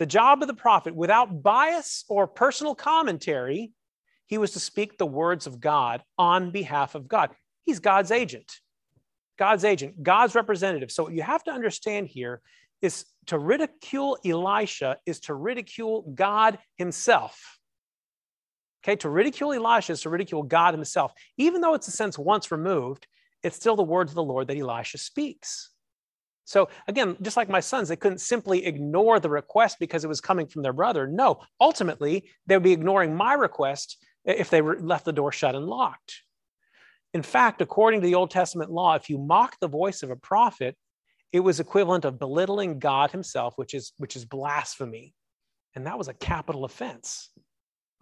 The 0.00 0.06
job 0.06 0.42
of 0.42 0.48
the 0.48 0.54
prophet, 0.54 0.92
without 0.92 1.44
bias 1.44 2.04
or 2.08 2.26
personal 2.26 2.74
commentary, 2.74 3.70
he 4.26 4.38
was 4.38 4.50
to 4.52 4.58
speak 4.58 4.98
the 4.98 5.06
words 5.06 5.46
of 5.46 5.60
God 5.60 6.02
on 6.18 6.50
behalf 6.50 6.96
of 6.96 7.06
God. 7.06 7.30
He's 7.64 7.80
God's 7.80 8.10
agent. 8.10 8.60
God's 9.38 9.64
agent, 9.64 10.02
God's 10.02 10.34
representative. 10.34 10.90
So, 10.90 11.04
what 11.04 11.12
you 11.12 11.22
have 11.22 11.42
to 11.44 11.50
understand 11.50 12.08
here 12.08 12.40
is 12.82 13.06
to 13.26 13.38
ridicule 13.38 14.18
Elisha 14.24 14.98
is 15.06 15.20
to 15.20 15.34
ridicule 15.34 16.02
God 16.14 16.58
himself. 16.76 17.58
Okay, 18.84 18.96
to 18.96 19.08
ridicule 19.08 19.52
Elisha 19.52 19.92
is 19.92 20.02
to 20.02 20.10
ridicule 20.10 20.42
God 20.42 20.74
himself. 20.74 21.12
Even 21.38 21.62
though 21.62 21.74
it's 21.74 21.88
a 21.88 21.92
sense 21.92 22.18
once 22.18 22.52
removed, 22.52 23.06
it's 23.42 23.56
still 23.56 23.76
the 23.76 23.82
words 23.82 24.10
of 24.10 24.16
the 24.16 24.22
Lord 24.22 24.46
that 24.48 24.58
Elisha 24.58 24.98
speaks. 24.98 25.70
So 26.44 26.68
again, 26.86 27.16
just 27.22 27.38
like 27.38 27.48
my 27.48 27.60
sons, 27.60 27.88
they 27.88 27.96
couldn't 27.96 28.18
simply 28.18 28.66
ignore 28.66 29.18
the 29.18 29.30
request 29.30 29.78
because 29.80 30.04
it 30.04 30.08
was 30.08 30.20
coming 30.20 30.46
from 30.46 30.62
their 30.62 30.74
brother. 30.74 31.06
No, 31.06 31.40
ultimately, 31.58 32.28
they 32.46 32.56
would 32.56 32.62
be 32.62 32.72
ignoring 32.72 33.16
my 33.16 33.32
request 33.32 33.96
if 34.26 34.50
they 34.50 34.60
left 34.60 35.06
the 35.06 35.12
door 35.12 35.32
shut 35.32 35.54
and 35.54 35.66
locked. 35.66 36.22
In 37.14 37.22
fact, 37.22 37.62
according 37.62 38.00
to 38.00 38.06
the 38.06 38.16
Old 38.16 38.32
Testament 38.32 38.72
law, 38.72 38.96
if 38.96 39.08
you 39.08 39.18
mock 39.18 39.56
the 39.60 39.68
voice 39.68 40.02
of 40.02 40.10
a 40.10 40.16
prophet, 40.16 40.76
it 41.32 41.40
was 41.40 41.60
equivalent 41.60 42.04
of 42.04 42.18
belittling 42.18 42.80
God 42.80 43.12
himself, 43.12 43.54
which 43.56 43.72
is, 43.72 43.92
which 43.98 44.16
is 44.16 44.24
blasphemy. 44.24 45.14
And 45.76 45.86
that 45.86 45.96
was 45.96 46.08
a 46.08 46.14
capital 46.14 46.64
offense. 46.64 47.30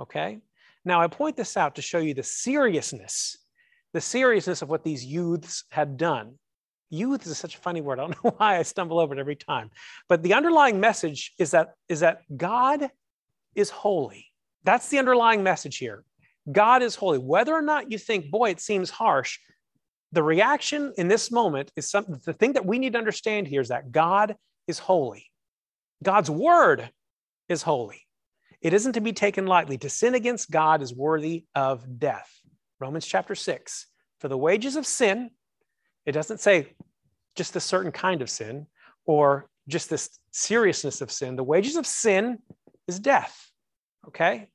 Okay? 0.01 0.41
Now, 0.85 1.03
I 1.03 1.07
point 1.09 1.37
this 1.37 1.59
out 1.59 1.75
to 1.75 1.83
show 1.83 1.99
you 1.99 2.15
the 2.15 2.23
seriousness, 2.23 3.37
the 3.93 4.01
seriousness 4.01 4.63
of 4.63 4.71
what 4.71 4.83
these 4.83 5.05
youths 5.05 5.65
had 5.71 5.99
done. 5.99 6.39
Youth 6.89 7.27
is 7.27 7.39
such 7.39 7.55
a 7.55 7.59
funny 7.59 7.83
word. 7.83 8.01
I 8.01 8.07
don't 8.07 8.25
know 8.25 8.35
why 8.39 8.59
I 8.59 8.63
stumble 8.63 8.99
over 8.99 9.15
it 9.15 9.21
every 9.21 9.37
time. 9.37 9.71
But 10.09 10.23
the 10.23 10.35
underlying 10.35 10.81
message 10.81 11.33
is 11.39 11.51
that, 11.51 11.75
is 11.89 12.01
that 12.01 12.23
God 12.35 12.91
is 13.55 13.69
holy. 13.69 14.27
That's 14.65 14.89
the 14.89 14.99
underlying 14.99 15.43
message 15.43 15.77
here. 15.77 16.05
God 16.51 16.83
is 16.83 16.95
holy. 16.95 17.19
Whether 17.19 17.55
or 17.55 17.63
not 17.63 17.91
you 17.91 17.99
think, 17.99 18.31
boy, 18.31 18.51
it 18.51 18.61
seems 18.61 18.91
harsh, 18.91 19.39
the 20.11 20.23
reaction 20.23 20.93
in 20.99 21.09
this 21.09 21.31
moment 21.31 21.71
is 21.77 21.91
something, 21.91 22.21
the 22.25 22.33
thing 22.33 22.55
that 22.55 22.67
we 22.67 22.79
need 22.79 22.93
to 22.93 22.99
understand 22.99 23.47
here 23.47 23.61
is 23.61 23.69
that 23.69 23.93
God 23.93 24.37
is 24.67 24.79
holy. 24.79 25.27
God's 26.03 26.31
word 26.31 26.91
is 27.49 27.63
holy. 27.63 28.03
It 28.61 28.75
isn't 28.75 28.93
to 28.93 29.01
be 29.01 29.13
taken 29.13 29.47
lightly. 29.47 29.79
To 29.79 29.89
sin 29.89 30.15
against 30.15 30.51
God 30.51 30.83
is 30.83 30.95
worthy 30.95 31.45
of 31.55 31.99
death. 31.99 32.31
Romans 32.79 33.07
chapter 33.07 33.35
6. 33.35 33.87
For 34.21 34.29
the 34.29 34.37
wages 34.37 34.77
of 34.77 34.87
sin, 34.87 35.31
it 36.05 36.13
doesn't 36.13 36.41
say 36.41 36.75
just 37.35 37.57
a 37.57 37.61
certain 37.61 37.93
kind 37.93 38.23
of 38.23 38.31
sin 38.31 38.67
or 39.07 39.49
just 39.69 39.89
this 39.89 40.19
seriousness 40.33 41.01
of 41.01 41.11
sin. 41.11 41.37
The 41.37 41.45
wages 41.45 41.77
of 41.77 41.87
sin 41.87 42.39
is 42.87 42.99
death. 42.99 43.51
Okay? 44.09 44.49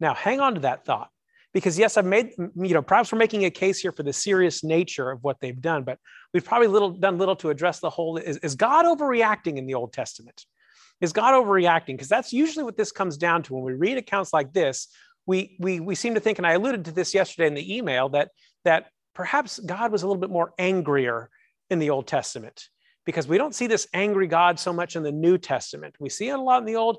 Now, 0.00 0.14
hang 0.14 0.40
on 0.40 0.54
to 0.54 0.60
that 0.60 0.84
thought 0.84 1.10
because 1.54 1.78
yes 1.78 1.96
i've 1.96 2.04
made 2.04 2.32
you 2.38 2.74
know 2.74 2.82
perhaps 2.82 3.10
we're 3.10 3.18
making 3.18 3.44
a 3.46 3.50
case 3.50 3.78
here 3.78 3.92
for 3.92 4.02
the 4.02 4.12
serious 4.12 4.62
nature 4.62 5.10
of 5.10 5.22
what 5.24 5.40
they've 5.40 5.62
done 5.62 5.82
but 5.82 5.98
we've 6.34 6.44
probably 6.44 6.66
little 6.66 6.90
done 6.90 7.16
little 7.16 7.36
to 7.36 7.48
address 7.48 7.80
the 7.80 7.88
whole 7.88 8.18
is, 8.18 8.36
is 8.38 8.54
god 8.54 8.84
overreacting 8.84 9.56
in 9.56 9.64
the 9.64 9.74
old 9.74 9.92
testament? 9.92 10.44
Is 11.00 11.12
god 11.12 11.34
overreacting? 11.34 11.94
Because 11.94 12.08
that's 12.08 12.32
usually 12.32 12.64
what 12.64 12.76
this 12.76 12.92
comes 12.92 13.16
down 13.16 13.42
to. 13.44 13.54
When 13.54 13.64
we 13.64 13.72
read 13.72 13.96
accounts 13.96 14.32
like 14.32 14.52
this 14.52 14.88
we, 15.26 15.56
we 15.58 15.80
we 15.80 15.94
seem 15.94 16.14
to 16.14 16.20
think 16.20 16.38
and 16.38 16.46
i 16.46 16.52
alluded 16.52 16.84
to 16.84 16.92
this 16.92 17.14
yesterday 17.14 17.46
in 17.46 17.54
the 17.54 17.76
email 17.76 18.10
that 18.10 18.30
that 18.64 18.88
perhaps 19.14 19.58
god 19.58 19.90
was 19.90 20.02
a 20.02 20.06
little 20.06 20.20
bit 20.20 20.30
more 20.30 20.52
angrier 20.58 21.30
in 21.70 21.78
the 21.78 21.90
old 21.90 22.06
testament. 22.06 22.68
Because 23.06 23.28
we 23.28 23.36
don't 23.36 23.54
see 23.54 23.66
this 23.66 23.86
angry 23.92 24.26
god 24.26 24.58
so 24.58 24.72
much 24.72 24.96
in 24.96 25.02
the 25.02 25.12
new 25.12 25.36
testament. 25.36 25.94
We 26.00 26.08
see 26.08 26.28
it 26.28 26.38
a 26.38 26.40
lot 26.40 26.60
in 26.60 26.66
the 26.66 26.76
old 26.76 26.98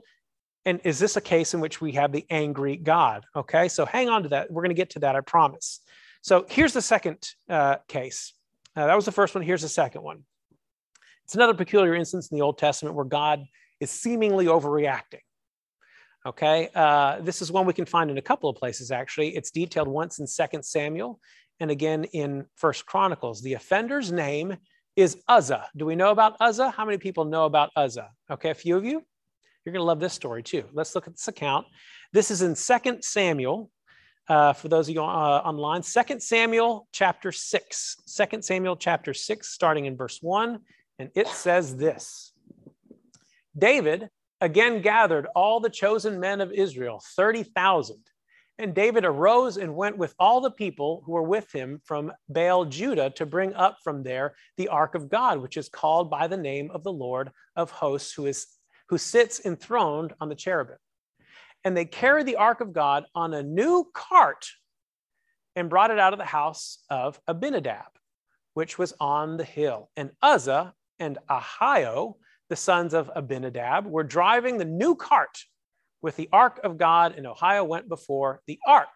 and 0.65 0.81
is 0.83 0.97
this 0.99 1.15
a 1.15 1.21
case 1.21 1.53
in 1.53 1.59
which 1.59 1.79
we 1.79 1.91
have 1.93 2.11
the 2.11 2.25
angry 2.29 2.75
God? 2.75 3.25
Okay, 3.35 3.67
so 3.67 3.85
hang 3.85 4.09
on 4.09 4.23
to 4.23 4.29
that. 4.29 4.51
We're 4.51 4.63
going 4.63 4.75
to 4.75 4.75
get 4.75 4.91
to 4.91 4.99
that, 4.99 5.15
I 5.15 5.21
promise. 5.21 5.81
So 6.21 6.45
here's 6.49 6.73
the 6.73 6.81
second 6.81 7.29
uh, 7.49 7.77
case. 7.87 8.33
Uh, 8.75 8.87
that 8.87 8.95
was 8.95 9.05
the 9.05 9.11
first 9.11 9.35
one. 9.35 9.43
Here's 9.43 9.61
the 9.61 9.69
second 9.69 10.01
one. 10.01 10.23
It's 11.23 11.35
another 11.35 11.53
peculiar 11.53 11.95
instance 11.95 12.31
in 12.31 12.37
the 12.37 12.43
Old 12.43 12.57
Testament 12.57 12.95
where 12.95 13.05
God 13.05 13.45
is 13.79 13.91
seemingly 13.91 14.45
overreacting. 14.45 15.21
Okay, 16.25 16.69
uh, 16.73 17.21
this 17.21 17.43
is 17.43 17.51
one 17.51 17.67
we 17.67 17.73
can 17.73 17.85
find 17.85 18.09
in 18.09 18.17
a 18.17 18.21
couple 18.21 18.49
of 18.49 18.55
places 18.55 18.89
actually. 18.89 19.35
It's 19.35 19.51
detailed 19.51 19.87
once 19.87 20.17
in 20.17 20.25
Second 20.25 20.63
Samuel 20.63 21.19
and 21.59 21.69
again 21.69 22.05
in 22.05 22.45
First 22.55 22.87
Chronicles. 22.87 23.41
The 23.43 23.53
offender's 23.53 24.11
name 24.11 24.57
is 24.95 25.17
Uzzah. 25.27 25.67
Do 25.75 25.85
we 25.85 25.95
know 25.95 26.09
about 26.09 26.35
Uzzah? 26.39 26.71
How 26.71 26.85
many 26.85 26.97
people 26.97 27.25
know 27.25 27.45
about 27.45 27.69
Uzzah? 27.75 28.09
Okay, 28.31 28.49
a 28.49 28.55
few 28.55 28.75
of 28.75 28.83
you. 28.83 29.03
You're 29.65 29.73
going 29.73 29.81
to 29.81 29.85
love 29.85 29.99
this 29.99 30.13
story 30.13 30.43
too. 30.43 30.65
Let's 30.73 30.93
look 30.93 31.07
at 31.07 31.13
this 31.13 31.27
account. 31.27 31.65
This 32.13 32.29
is 32.29 32.43
in 32.43 32.55
Second 32.55 33.03
Samuel. 33.03 33.71
Uh, 34.27 34.53
for 34.53 34.67
those 34.67 34.87
of 34.87 34.93
you 34.93 35.01
uh, 35.01 35.03
online, 35.03 35.81
Second 35.81 36.21
Samuel 36.21 36.87
chapter 36.91 37.31
6. 37.31 37.97
2 38.15 38.41
Samuel 38.43 38.75
chapter 38.75 39.11
6, 39.11 39.47
starting 39.47 39.85
in 39.85 39.97
verse 39.97 40.19
1. 40.21 40.59
And 40.99 41.09
it 41.15 41.27
says 41.27 41.75
this 41.75 42.31
David 43.57 44.09
again 44.39 44.81
gathered 44.83 45.25
all 45.35 45.59
the 45.59 45.69
chosen 45.69 46.19
men 46.19 46.41
of 46.41 46.51
Israel, 46.51 47.01
30,000. 47.15 47.97
And 48.57 48.73
David 48.73 49.03
arose 49.03 49.57
and 49.57 49.75
went 49.75 49.97
with 49.97 50.13
all 50.17 50.39
the 50.41 50.51
people 50.51 51.01
who 51.05 51.11
were 51.11 51.23
with 51.23 51.51
him 51.51 51.81
from 51.83 52.13
Baal 52.29 52.65
Judah 52.65 53.09
to 53.15 53.25
bring 53.25 53.53
up 53.53 53.79
from 53.83 54.03
there 54.03 54.35
the 54.57 54.69
ark 54.69 54.95
of 54.95 55.09
God, 55.09 55.39
which 55.39 55.57
is 55.57 55.67
called 55.67 56.09
by 56.09 56.27
the 56.27 56.37
name 56.37 56.71
of 56.71 56.83
the 56.83 56.93
Lord 56.93 57.31
of 57.57 57.71
hosts, 57.71 58.13
who 58.13 58.27
is 58.27 58.47
who 58.89 58.97
sits 58.97 59.43
enthroned 59.45 60.13
on 60.19 60.29
the 60.29 60.35
cherubim. 60.35 60.77
And 61.63 61.75
they 61.75 61.85
carried 61.85 62.27
the 62.27 62.35
ark 62.35 62.61
of 62.61 62.73
God 62.73 63.05
on 63.15 63.33
a 63.33 63.43
new 63.43 63.89
cart 63.93 64.47
and 65.55 65.69
brought 65.69 65.91
it 65.91 65.99
out 65.99 66.13
of 66.13 66.19
the 66.19 66.25
house 66.25 66.79
of 66.89 67.19
Abinadab, 67.27 67.97
which 68.53 68.77
was 68.77 68.93
on 68.99 69.37
the 69.37 69.43
hill. 69.43 69.89
And 69.95 70.11
Uzzah 70.21 70.73
and 70.99 71.17
Ahio, 71.29 72.15
the 72.49 72.55
sons 72.55 72.93
of 72.93 73.09
Abinadab, 73.15 73.85
were 73.87 74.03
driving 74.03 74.57
the 74.57 74.65
new 74.65 74.95
cart 74.95 75.43
with 76.01 76.15
the 76.17 76.29
ark 76.31 76.59
of 76.63 76.77
God, 76.77 77.15
and 77.17 77.25
Ahio 77.25 77.65
went 77.65 77.89
before 77.89 78.41
the 78.45 78.59
ark. 78.67 78.89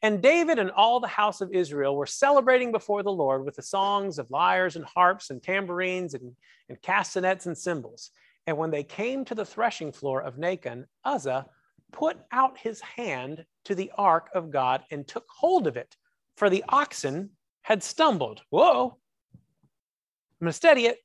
And 0.00 0.22
David 0.22 0.58
and 0.58 0.70
all 0.70 1.00
the 1.00 1.06
house 1.06 1.40
of 1.40 1.52
Israel 1.52 1.96
were 1.96 2.06
celebrating 2.06 2.72
before 2.72 3.02
the 3.02 3.12
Lord 3.12 3.44
with 3.44 3.56
the 3.56 3.62
songs 3.62 4.18
of 4.18 4.30
lyres 4.30 4.76
and 4.76 4.84
harps 4.84 5.30
and 5.30 5.42
tambourines 5.42 6.14
and, 6.14 6.34
and 6.68 6.80
castanets 6.82 7.46
and 7.46 7.56
cymbals. 7.56 8.10
And 8.46 8.56
when 8.56 8.70
they 8.70 8.84
came 8.84 9.24
to 9.24 9.34
the 9.34 9.44
threshing 9.44 9.92
floor 9.92 10.22
of 10.22 10.36
Nacon, 10.36 10.84
Uzzah 11.04 11.46
put 11.92 12.18
out 12.32 12.58
his 12.58 12.80
hand 12.80 13.44
to 13.64 13.74
the 13.74 13.90
ark 13.96 14.28
of 14.34 14.50
God 14.50 14.82
and 14.90 15.06
took 15.06 15.24
hold 15.28 15.66
of 15.66 15.76
it, 15.76 15.96
for 16.36 16.50
the 16.50 16.64
oxen 16.68 17.30
had 17.62 17.82
stumbled. 17.82 18.42
Whoa, 18.50 18.98
I'm 19.32 20.46
going 20.46 20.50
to 20.50 20.52
steady 20.52 20.86
it. 20.86 20.98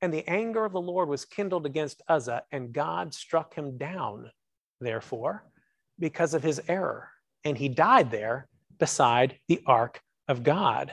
And 0.00 0.12
the 0.12 0.28
anger 0.28 0.64
of 0.64 0.72
the 0.72 0.80
Lord 0.80 1.08
was 1.08 1.24
kindled 1.24 1.64
against 1.66 2.02
Uzzah, 2.08 2.42
and 2.52 2.72
God 2.72 3.14
struck 3.14 3.54
him 3.54 3.78
down, 3.78 4.30
therefore, 4.80 5.50
because 5.98 6.34
of 6.34 6.42
his 6.42 6.60
error. 6.68 7.08
And 7.42 7.56
he 7.56 7.68
died 7.68 8.10
there 8.10 8.46
beside 8.78 9.38
the 9.48 9.62
ark 9.66 10.00
of 10.28 10.42
God. 10.42 10.92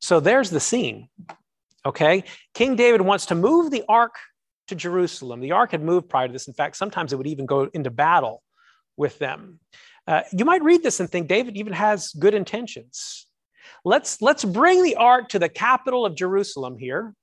So 0.00 0.18
there's 0.18 0.50
the 0.50 0.60
scene. 0.60 1.08
Okay? 1.84 2.24
King 2.54 2.76
David 2.76 3.00
wants 3.00 3.26
to 3.26 3.34
move 3.34 3.70
the 3.70 3.84
ark 3.88 4.14
to 4.68 4.74
Jerusalem. 4.74 5.40
The 5.40 5.52
ark 5.52 5.72
had 5.72 5.82
moved 5.82 6.08
prior 6.08 6.26
to 6.26 6.32
this. 6.32 6.48
In 6.48 6.54
fact, 6.54 6.76
sometimes 6.76 7.12
it 7.12 7.16
would 7.16 7.26
even 7.26 7.46
go 7.46 7.68
into 7.74 7.90
battle 7.90 8.42
with 8.96 9.18
them. 9.18 9.60
Uh, 10.06 10.22
you 10.32 10.44
might 10.44 10.62
read 10.62 10.82
this 10.82 11.00
and 11.00 11.08
think 11.08 11.28
David 11.28 11.56
even 11.56 11.72
has 11.72 12.12
good 12.12 12.34
intentions. 12.34 13.26
Let's, 13.84 14.22
let's 14.22 14.44
bring 14.44 14.82
the 14.82 14.96
ark 14.96 15.28
to 15.30 15.38
the 15.38 15.48
capital 15.48 16.06
of 16.06 16.16
Jerusalem 16.16 16.78
here 16.78 17.14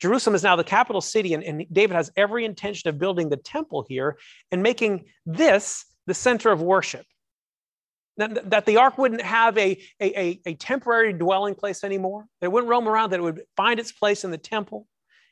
Jerusalem 0.00 0.34
is 0.34 0.42
now 0.42 0.56
the 0.56 0.64
capital 0.64 1.00
city, 1.00 1.34
and, 1.34 1.42
and 1.42 1.66
David 1.72 1.94
has 1.94 2.10
every 2.16 2.44
intention 2.44 2.88
of 2.88 2.98
building 2.98 3.28
the 3.28 3.36
temple 3.36 3.84
here 3.88 4.18
and 4.50 4.62
making 4.62 5.06
this 5.24 5.84
the 6.06 6.14
center 6.14 6.50
of 6.50 6.60
worship. 6.60 7.06
That, 8.16 8.64
the 8.64 8.76
ark 8.76 8.96
wouldn't 8.96 9.22
have 9.22 9.58
a, 9.58 9.76
a, 10.00 10.40
a, 10.46 10.54
temporary 10.54 11.12
dwelling 11.12 11.56
place 11.56 11.82
anymore. 11.82 12.26
It 12.40 12.52
wouldn't 12.52 12.70
roam 12.70 12.88
around, 12.88 13.10
that 13.10 13.18
it 13.18 13.24
would 13.24 13.42
find 13.56 13.80
its 13.80 13.90
place 13.90 14.22
in 14.22 14.30
the 14.30 14.38
temple 14.38 14.86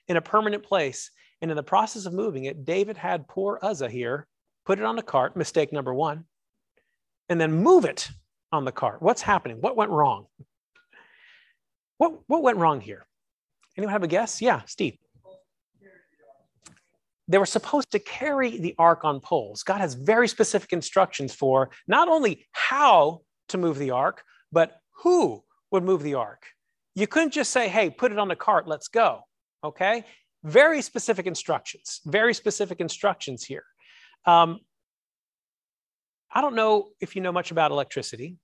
in 0.09 0.17
a 0.17 0.21
permanent 0.21 0.65
place. 0.65 1.11
And 1.41 1.51
in 1.51 1.57
the 1.57 1.63
process 1.63 2.07
of 2.07 2.13
moving 2.13 2.45
it, 2.45 2.65
David 2.65 2.97
had 2.97 3.29
poor 3.29 3.61
Uzzah 3.63 3.89
here 3.89 4.27
put 4.65 4.79
it 4.79 4.85
on 4.85 4.97
the 4.97 5.03
cart, 5.03 5.37
mistake 5.37 5.73
number 5.73 5.95
one, 5.95 6.25
and 7.29 7.41
then 7.41 7.53
move 7.53 7.85
it 7.85 8.11
on 8.51 8.65
the 8.65 8.73
cart. 8.73 9.01
What's 9.01 9.23
happening? 9.23 9.61
What 9.61 9.77
went 9.77 9.91
wrong? 9.91 10.27
What, 11.99 12.21
what 12.27 12.43
went 12.43 12.59
wrong 12.59 12.81
here? 12.81 13.07
Anyone 13.77 13.93
have 13.93 14.03
a 14.03 14.09
guess? 14.09 14.43
Yeah, 14.43 14.63
Steve. 14.67 14.99
They 17.33 17.39
were 17.39 17.47
supposed 17.47 17.91
to 17.93 17.99
carry 17.99 18.59
the 18.59 18.75
ark 18.79 19.05
on 19.05 19.19
poles. 19.19 19.63
God 19.63 19.81
has 19.81 19.95
very 19.95 20.29
specific 20.29 20.71
instructions 20.71 21.35
for 21.35 21.71
not 21.89 22.07
only 22.07 22.45
how 22.53 23.23
to 23.49 23.57
move 23.57 23.79
the 23.79 23.91
ark, 23.91 24.23
but 24.53 24.77
who 25.03 25.43
would 25.71 25.83
move 25.83 26.03
the 26.03 26.13
ark. 26.13 26.43
You 26.95 27.07
couldn't 27.07 27.31
just 27.31 27.51
say, 27.51 27.71
hey, 27.71 27.89
put 27.89 28.13
it 28.13 28.19
on 28.19 28.29
the 28.29 28.37
cart, 28.37 28.69
let's 28.69 28.89
go. 28.89 29.23
Okay? 29.65 30.05
Very 30.45 30.83
specific 30.83 31.27
instructions, 31.27 32.03
very 32.05 32.35
specific 32.35 32.81
instructions 32.81 33.43
here. 33.45 33.65
Um, 34.27 34.61
I 36.31 36.43
don't 36.43 36.55
know 36.55 36.91
if 37.01 37.17
you 37.17 37.23
know 37.23 37.33
much 37.33 37.51
about 37.51 37.71
electricity, 37.71 38.37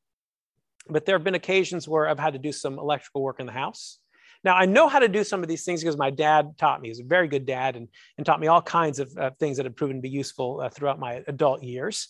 but 0.88 1.04
there 1.04 1.14
have 1.14 1.24
been 1.24 1.34
occasions 1.34 1.86
where 1.86 2.08
I've 2.08 2.18
had 2.18 2.32
to 2.32 2.38
do 2.38 2.52
some 2.52 2.78
electrical 2.78 3.20
work 3.20 3.38
in 3.38 3.44
the 3.44 3.52
house. 3.52 3.98
Now, 4.44 4.54
I 4.56 4.66
know 4.66 4.88
how 4.88 4.98
to 4.98 5.08
do 5.08 5.24
some 5.24 5.42
of 5.42 5.48
these 5.48 5.64
things 5.64 5.82
because 5.82 5.96
my 5.96 6.10
dad 6.10 6.56
taught 6.58 6.80
me. 6.80 6.88
He's 6.88 7.00
a 7.00 7.04
very 7.04 7.28
good 7.28 7.46
dad 7.46 7.76
and, 7.76 7.88
and 8.16 8.24
taught 8.26 8.40
me 8.40 8.46
all 8.46 8.62
kinds 8.62 8.98
of 8.98 9.12
uh, 9.16 9.30
things 9.38 9.56
that 9.56 9.66
have 9.66 9.76
proven 9.76 9.96
to 9.96 10.02
be 10.02 10.08
useful 10.08 10.60
uh, 10.60 10.68
throughout 10.68 10.98
my 10.98 11.22
adult 11.26 11.62
years. 11.62 12.08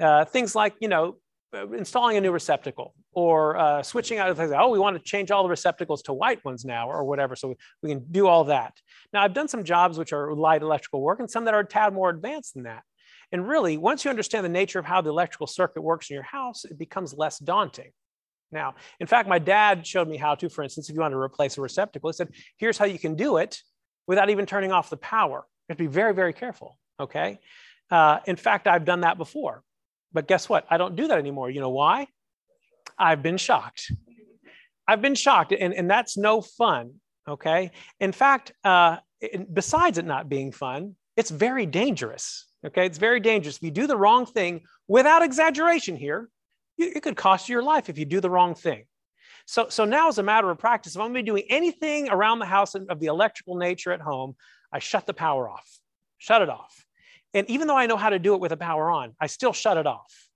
Uh, 0.00 0.24
things 0.24 0.54
like, 0.54 0.74
you 0.80 0.88
know, 0.88 1.16
uh, 1.54 1.68
installing 1.72 2.16
a 2.16 2.20
new 2.20 2.30
receptacle 2.30 2.94
or 3.12 3.56
uh, 3.56 3.82
switching 3.82 4.18
out 4.18 4.30
of 4.30 4.36
things. 4.36 4.52
Oh, 4.56 4.68
we 4.68 4.78
want 4.78 4.96
to 4.96 5.02
change 5.02 5.30
all 5.30 5.42
the 5.42 5.48
receptacles 5.48 6.02
to 6.02 6.12
white 6.12 6.44
ones 6.44 6.64
now 6.64 6.88
or 6.88 7.02
whatever. 7.04 7.34
So 7.34 7.54
we 7.82 7.88
can 7.88 8.04
do 8.10 8.28
all 8.28 8.44
that. 8.44 8.74
Now, 9.12 9.24
I've 9.24 9.34
done 9.34 9.48
some 9.48 9.64
jobs 9.64 9.98
which 9.98 10.12
are 10.12 10.32
light 10.34 10.62
electrical 10.62 11.00
work 11.00 11.18
and 11.18 11.30
some 11.30 11.44
that 11.46 11.54
are 11.54 11.60
a 11.60 11.66
tad 11.66 11.92
more 11.92 12.10
advanced 12.10 12.54
than 12.54 12.64
that. 12.64 12.82
And 13.32 13.48
really, 13.48 13.76
once 13.76 14.04
you 14.04 14.10
understand 14.10 14.44
the 14.44 14.50
nature 14.50 14.78
of 14.78 14.84
how 14.84 15.00
the 15.00 15.10
electrical 15.10 15.46
circuit 15.46 15.82
works 15.82 16.10
in 16.10 16.14
your 16.14 16.24
house, 16.24 16.64
it 16.64 16.78
becomes 16.78 17.14
less 17.14 17.38
daunting. 17.38 17.92
Now, 18.52 18.74
in 18.98 19.06
fact, 19.06 19.28
my 19.28 19.38
dad 19.38 19.86
showed 19.86 20.08
me 20.08 20.16
how 20.16 20.34
to, 20.34 20.48
for 20.48 20.62
instance, 20.62 20.88
if 20.88 20.94
you 20.94 21.00
want 21.00 21.12
to 21.12 21.18
replace 21.18 21.56
a 21.56 21.60
receptacle, 21.60 22.10
he 22.10 22.14
said, 22.14 22.30
here's 22.56 22.76
how 22.76 22.84
you 22.84 22.98
can 22.98 23.14
do 23.14 23.36
it 23.36 23.60
without 24.06 24.30
even 24.30 24.46
turning 24.46 24.72
off 24.72 24.90
the 24.90 24.96
power. 24.96 25.38
You 25.38 25.72
have 25.72 25.78
to 25.78 25.84
be 25.84 25.88
very, 25.88 26.14
very 26.14 26.32
careful, 26.32 26.76
okay? 26.98 27.38
Uh, 27.90 28.18
in 28.26 28.36
fact, 28.36 28.66
I've 28.66 28.84
done 28.84 29.02
that 29.02 29.18
before. 29.18 29.62
But 30.12 30.26
guess 30.26 30.48
what? 30.48 30.66
I 30.68 30.78
don't 30.78 30.96
do 30.96 31.06
that 31.08 31.18
anymore. 31.18 31.50
You 31.50 31.60
know 31.60 31.70
why? 31.70 32.08
I've 32.98 33.22
been 33.22 33.36
shocked. 33.36 33.92
I've 34.88 35.00
been 35.00 35.14
shocked, 35.14 35.52
and, 35.52 35.72
and 35.72 35.88
that's 35.88 36.16
no 36.16 36.40
fun, 36.40 36.94
okay? 37.28 37.70
In 38.00 38.10
fact, 38.10 38.52
uh, 38.64 38.96
it, 39.20 39.52
besides 39.54 39.98
it 39.98 40.04
not 40.04 40.28
being 40.28 40.50
fun, 40.50 40.96
it's 41.16 41.30
very 41.30 41.66
dangerous, 41.66 42.48
okay? 42.66 42.86
It's 42.86 42.98
very 42.98 43.20
dangerous. 43.20 43.56
If 43.58 43.62
you 43.62 43.70
do 43.70 43.86
the 43.86 43.96
wrong 43.96 44.26
thing 44.26 44.62
without 44.88 45.22
exaggeration 45.22 45.94
here, 45.94 46.28
it 46.86 47.02
could 47.02 47.16
cost 47.16 47.48
you 47.48 47.54
your 47.54 47.62
life 47.62 47.88
if 47.88 47.98
you 47.98 48.04
do 48.04 48.20
the 48.20 48.30
wrong 48.30 48.54
thing. 48.54 48.84
So, 49.46 49.68
so 49.68 49.84
now, 49.84 50.08
as 50.08 50.18
a 50.18 50.22
matter 50.22 50.50
of 50.50 50.58
practice, 50.58 50.94
if 50.94 51.00
I'm 51.00 51.12
going 51.12 51.14
to 51.14 51.22
be 51.22 51.26
doing 51.26 51.44
anything 51.48 52.08
around 52.08 52.38
the 52.38 52.46
house 52.46 52.74
of 52.74 53.00
the 53.00 53.06
electrical 53.06 53.56
nature 53.56 53.92
at 53.92 54.00
home, 54.00 54.36
I 54.72 54.78
shut 54.78 55.06
the 55.06 55.14
power 55.14 55.48
off, 55.48 55.68
shut 56.18 56.42
it 56.42 56.48
off. 56.48 56.84
And 57.34 57.48
even 57.50 57.66
though 57.66 57.76
I 57.76 57.86
know 57.86 57.96
how 57.96 58.10
to 58.10 58.18
do 58.18 58.34
it 58.34 58.40
with 58.40 58.50
the 58.50 58.56
power 58.56 58.90
on, 58.90 59.14
I 59.20 59.26
still 59.26 59.52
shut 59.52 59.76
it 59.76 59.86
off. 59.86 60.28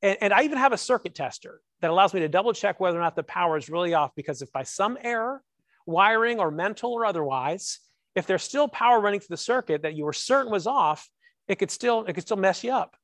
And, 0.00 0.16
and 0.20 0.32
I 0.32 0.42
even 0.44 0.58
have 0.58 0.72
a 0.72 0.78
circuit 0.78 1.14
tester 1.14 1.60
that 1.80 1.90
allows 1.90 2.14
me 2.14 2.20
to 2.20 2.28
double 2.28 2.52
check 2.52 2.80
whether 2.80 2.98
or 2.98 3.02
not 3.02 3.16
the 3.16 3.22
power 3.22 3.56
is 3.56 3.68
really 3.68 3.94
off. 3.94 4.12
Because 4.14 4.42
if 4.42 4.52
by 4.52 4.62
some 4.62 4.96
error, 5.00 5.42
wiring 5.86 6.40
or 6.40 6.50
mental 6.50 6.92
or 6.92 7.04
otherwise, 7.04 7.78
if 8.14 8.26
there's 8.26 8.42
still 8.42 8.68
power 8.68 9.00
running 9.00 9.20
through 9.20 9.34
the 9.34 9.42
circuit 9.42 9.82
that 9.82 9.94
you 9.94 10.04
were 10.04 10.12
certain 10.12 10.52
was 10.52 10.66
off, 10.66 11.08
it 11.48 11.58
could 11.58 11.70
still 11.70 12.04
it 12.04 12.12
could 12.12 12.22
still 12.22 12.36
mess 12.36 12.62
you 12.62 12.72
up. 12.72 12.96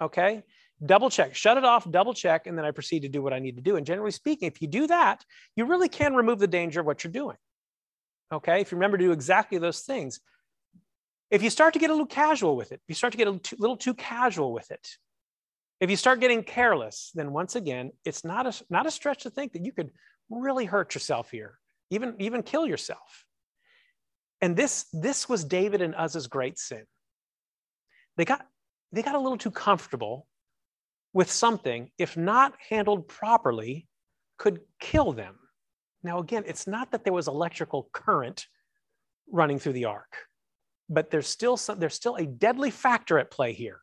Okay 0.00 0.42
double 0.86 1.10
check, 1.10 1.34
shut 1.34 1.56
it 1.56 1.64
off, 1.64 1.90
double 1.90 2.14
check, 2.14 2.46
and 2.46 2.56
then 2.56 2.64
I 2.64 2.70
proceed 2.70 3.00
to 3.00 3.08
do 3.08 3.22
what 3.22 3.32
I 3.32 3.38
need 3.38 3.56
to 3.56 3.62
do. 3.62 3.76
And 3.76 3.86
generally 3.86 4.10
speaking, 4.10 4.48
if 4.48 4.60
you 4.60 4.68
do 4.68 4.86
that, 4.86 5.24
you 5.56 5.64
really 5.64 5.88
can 5.88 6.14
remove 6.14 6.38
the 6.38 6.46
danger 6.46 6.80
of 6.80 6.86
what 6.86 7.04
you're 7.04 7.12
doing. 7.12 7.36
Okay, 8.32 8.60
if 8.60 8.72
you 8.72 8.76
remember 8.76 8.98
to 8.98 9.04
do 9.04 9.12
exactly 9.12 9.58
those 9.58 9.80
things. 9.80 10.20
If 11.30 11.42
you 11.42 11.50
start 11.50 11.74
to 11.74 11.78
get 11.78 11.90
a 11.90 11.92
little 11.92 12.06
casual 12.06 12.56
with 12.56 12.72
it, 12.72 12.76
if 12.76 12.88
you 12.88 12.94
start 12.94 13.12
to 13.12 13.16
get 13.16 13.28
a 13.28 13.40
little 13.58 13.76
too, 13.76 13.94
casual 13.94 14.52
with 14.52 14.70
it, 14.70 14.88
if 15.80 15.90
you 15.90 15.96
start 15.96 16.20
getting 16.20 16.42
careless, 16.42 17.10
then 17.14 17.32
once 17.32 17.56
again, 17.56 17.90
it's 18.04 18.24
not 18.24 18.46
a, 18.46 18.64
not 18.70 18.86
a 18.86 18.90
stretch 18.90 19.24
to 19.24 19.30
think 19.30 19.52
that 19.52 19.64
you 19.64 19.72
could 19.72 19.90
really 20.30 20.64
hurt 20.64 20.94
yourself 20.94 21.30
here, 21.30 21.58
even, 21.90 22.14
even 22.18 22.42
kill 22.42 22.66
yourself. 22.66 23.24
And 24.40 24.56
this, 24.56 24.86
this 24.92 25.28
was 25.28 25.44
David 25.44 25.82
and 25.82 25.94
Uzzah's 25.94 26.26
great 26.26 26.58
sin. 26.58 26.84
They 28.16 28.24
got, 28.24 28.46
they 28.92 29.02
got 29.02 29.14
a 29.14 29.20
little 29.20 29.38
too 29.38 29.50
comfortable 29.50 30.26
with 31.14 31.30
something, 31.30 31.90
if 31.96 32.16
not 32.16 32.54
handled 32.68 33.08
properly, 33.08 33.86
could 34.36 34.60
kill 34.80 35.12
them. 35.12 35.36
Now, 36.02 36.18
again, 36.18 36.42
it's 36.46 36.66
not 36.66 36.90
that 36.90 37.04
there 37.04 37.12
was 37.12 37.28
electrical 37.28 37.88
current 37.92 38.46
running 39.30 39.58
through 39.58 39.72
the 39.72 39.86
ark, 39.86 40.16
but 40.90 41.10
there's 41.10 41.28
still 41.28 41.56
some, 41.56 41.78
there's 41.78 41.94
still 41.94 42.16
a 42.16 42.26
deadly 42.26 42.70
factor 42.70 43.18
at 43.18 43.30
play 43.30 43.52
here. 43.52 43.80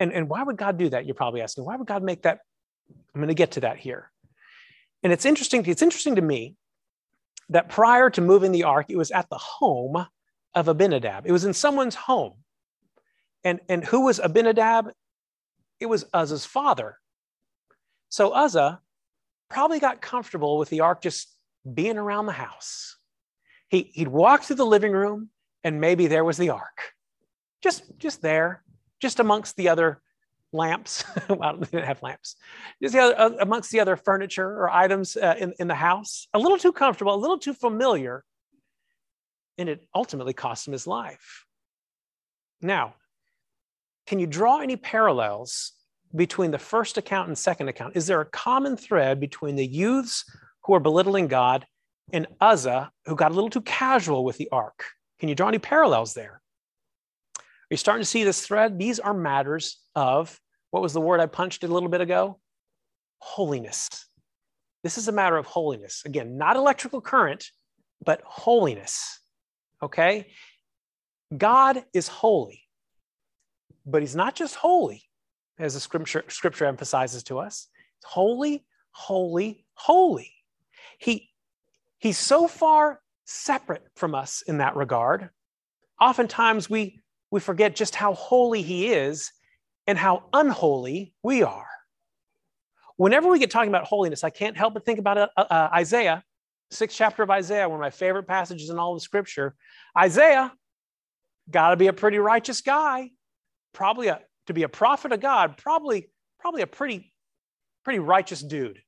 And, 0.00 0.12
and 0.12 0.28
why 0.28 0.42
would 0.42 0.56
God 0.56 0.78
do 0.78 0.88
that? 0.88 1.04
You're 1.04 1.14
probably 1.14 1.42
asking, 1.42 1.64
why 1.64 1.76
would 1.76 1.86
God 1.86 2.02
make 2.02 2.22
that? 2.22 2.40
I'm 3.14 3.20
going 3.20 3.28
to 3.28 3.34
get 3.34 3.52
to 3.52 3.60
that 3.60 3.76
here. 3.76 4.10
And 5.02 5.12
it's 5.12 5.26
interesting, 5.26 5.64
it's 5.66 5.82
interesting 5.82 6.16
to 6.16 6.22
me 6.22 6.56
that 7.50 7.68
prior 7.68 8.08
to 8.10 8.20
moving 8.20 8.52
the 8.52 8.64
ark, 8.64 8.86
it 8.88 8.96
was 8.96 9.10
at 9.10 9.28
the 9.28 9.38
home 9.38 10.06
of 10.54 10.68
Abinadab. 10.68 11.26
It 11.26 11.32
was 11.32 11.44
in 11.44 11.52
someone's 11.52 11.94
home. 11.94 12.34
And, 13.44 13.60
and 13.68 13.84
who 13.84 14.06
was 14.06 14.18
Abinadab? 14.18 14.90
It 15.80 15.86
was 15.86 16.04
Uzzah's 16.12 16.44
father. 16.44 16.98
So 18.10 18.30
Uzzah 18.30 18.80
probably 19.48 19.80
got 19.80 20.00
comfortable 20.00 20.58
with 20.58 20.68
the 20.68 20.80
ark 20.80 21.02
just 21.02 21.34
being 21.72 21.96
around 21.96 22.26
the 22.26 22.32
house. 22.32 22.96
He, 23.68 23.90
he'd 23.94 24.08
walk 24.08 24.42
through 24.42 24.56
the 24.56 24.66
living 24.66 24.92
room 24.92 25.30
and 25.64 25.80
maybe 25.80 26.06
there 26.06 26.24
was 26.24 26.36
the 26.36 26.50
ark. 26.50 26.92
Just, 27.62 27.84
just 27.98 28.22
there, 28.22 28.62
just 29.00 29.20
amongst 29.20 29.56
the 29.56 29.68
other 29.68 30.00
lamps. 30.52 31.04
well, 31.28 31.56
they 31.56 31.66
didn't 31.66 31.86
have 31.86 32.02
lamps. 32.02 32.36
Just 32.82 32.94
the 32.94 33.00
other, 33.00 33.18
uh, 33.18 33.30
amongst 33.40 33.70
the 33.70 33.80
other 33.80 33.96
furniture 33.96 34.48
or 34.48 34.70
items 34.70 35.16
uh, 35.16 35.34
in, 35.38 35.52
in 35.58 35.68
the 35.68 35.74
house. 35.74 36.26
A 36.34 36.38
little 36.38 36.58
too 36.58 36.72
comfortable, 36.72 37.14
a 37.14 37.16
little 37.16 37.38
too 37.38 37.54
familiar. 37.54 38.24
And 39.58 39.68
it 39.68 39.86
ultimately 39.94 40.32
cost 40.32 40.66
him 40.66 40.72
his 40.72 40.86
life. 40.86 41.44
Now, 42.62 42.94
can 44.10 44.18
you 44.18 44.26
draw 44.26 44.58
any 44.58 44.74
parallels 44.74 45.70
between 46.16 46.50
the 46.50 46.58
first 46.58 46.98
account 46.98 47.28
and 47.28 47.38
second 47.38 47.68
account? 47.68 47.94
Is 47.94 48.08
there 48.08 48.20
a 48.20 48.24
common 48.24 48.76
thread 48.76 49.20
between 49.20 49.54
the 49.54 49.64
youths 49.64 50.24
who 50.64 50.74
are 50.74 50.80
belittling 50.80 51.28
God 51.28 51.64
and 52.12 52.26
Uzzah, 52.40 52.90
who 53.06 53.14
got 53.14 53.30
a 53.30 53.34
little 53.34 53.50
too 53.50 53.60
casual 53.60 54.24
with 54.24 54.36
the 54.36 54.48
ark? 54.50 54.84
Can 55.20 55.28
you 55.28 55.36
draw 55.36 55.46
any 55.46 55.60
parallels 55.60 56.14
there? 56.14 56.42
Are 57.38 57.70
you 57.70 57.76
starting 57.76 58.02
to 58.02 58.04
see 58.04 58.24
this 58.24 58.44
thread? 58.44 58.80
These 58.80 58.98
are 58.98 59.14
matters 59.14 59.78
of 59.94 60.40
what 60.72 60.82
was 60.82 60.92
the 60.92 61.00
word 61.00 61.20
I 61.20 61.26
punched 61.26 61.62
a 61.62 61.68
little 61.68 61.88
bit 61.88 62.00
ago? 62.00 62.40
Holiness. 63.18 63.88
This 64.82 64.98
is 64.98 65.06
a 65.06 65.12
matter 65.12 65.36
of 65.36 65.46
holiness. 65.46 66.02
Again, 66.04 66.36
not 66.36 66.56
electrical 66.56 67.00
current, 67.00 67.48
but 68.04 68.22
holiness. 68.24 69.20
Okay? 69.80 70.32
God 71.38 71.84
is 71.94 72.08
holy 72.08 72.64
but 73.90 74.02
he's 74.02 74.16
not 74.16 74.34
just 74.34 74.56
holy, 74.56 75.02
as 75.58 75.74
the 75.74 75.80
scripture, 75.80 76.24
scripture 76.28 76.64
emphasizes 76.64 77.22
to 77.24 77.38
us. 77.38 77.68
Holy, 78.04 78.64
holy, 78.92 79.64
holy. 79.74 80.32
He, 80.98 81.30
he's 81.98 82.18
so 82.18 82.48
far 82.48 83.00
separate 83.24 83.86
from 83.94 84.14
us 84.14 84.42
in 84.46 84.58
that 84.58 84.76
regard. 84.76 85.30
Oftentimes 86.00 86.70
we, 86.70 87.00
we 87.30 87.40
forget 87.40 87.76
just 87.76 87.94
how 87.94 88.14
holy 88.14 88.62
he 88.62 88.92
is 88.92 89.32
and 89.86 89.98
how 89.98 90.24
unholy 90.32 91.14
we 91.22 91.42
are. 91.42 91.66
Whenever 92.96 93.28
we 93.28 93.38
get 93.38 93.50
talking 93.50 93.70
about 93.70 93.84
holiness, 93.84 94.24
I 94.24 94.30
can't 94.30 94.56
help 94.56 94.74
but 94.74 94.84
think 94.84 94.98
about 94.98 95.16
uh, 95.18 95.28
uh, 95.36 95.68
Isaiah, 95.72 96.22
sixth 96.70 96.96
chapter 96.96 97.22
of 97.22 97.30
Isaiah, 97.30 97.68
one 97.68 97.76
of 97.76 97.80
my 97.80 97.90
favorite 97.90 98.24
passages 98.24 98.68
in 98.68 98.78
all 98.78 98.92
of 98.92 98.96
the 98.96 99.04
Scripture. 99.04 99.54
Isaiah, 99.96 100.52
got 101.50 101.70
to 101.70 101.76
be 101.76 101.86
a 101.88 101.92
pretty 101.92 102.18
righteous 102.18 102.60
guy 102.60 103.10
probably 103.72 104.08
a, 104.08 104.20
to 104.46 104.54
be 104.54 104.62
a 104.62 104.68
prophet 104.68 105.12
of 105.12 105.20
God, 105.20 105.56
probably, 105.56 106.10
probably 106.38 106.62
a 106.62 106.66
pretty, 106.66 107.12
pretty 107.84 107.98
righteous 107.98 108.40
dude. 108.40 108.80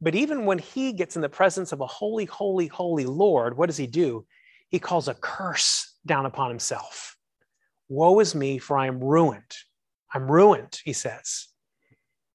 But 0.00 0.14
even 0.14 0.46
when 0.46 0.58
he 0.58 0.92
gets 0.92 1.16
in 1.16 1.22
the 1.22 1.28
presence 1.28 1.72
of 1.72 1.80
a 1.80 1.86
holy, 1.86 2.24
holy, 2.24 2.66
holy 2.66 3.04
Lord, 3.04 3.56
what 3.56 3.66
does 3.66 3.76
he 3.76 3.86
do? 3.86 4.26
He 4.70 4.78
calls 4.78 5.08
a 5.08 5.14
curse 5.14 5.94
down 6.06 6.26
upon 6.26 6.48
himself. 6.48 7.16
Woe 7.88 8.20
is 8.20 8.34
me, 8.34 8.58
for 8.58 8.78
I 8.78 8.86
am 8.86 9.02
ruined. 9.02 9.54
I'm 10.12 10.30
ruined, 10.30 10.80
he 10.84 10.92
says. 10.92 11.48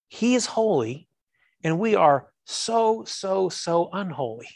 He 0.07 0.35
is 0.35 0.45
holy, 0.45 1.07
and 1.63 1.79
we 1.79 1.95
are 1.95 2.27
so, 2.45 3.03
so, 3.05 3.49
so 3.49 3.89
unholy. 3.91 4.49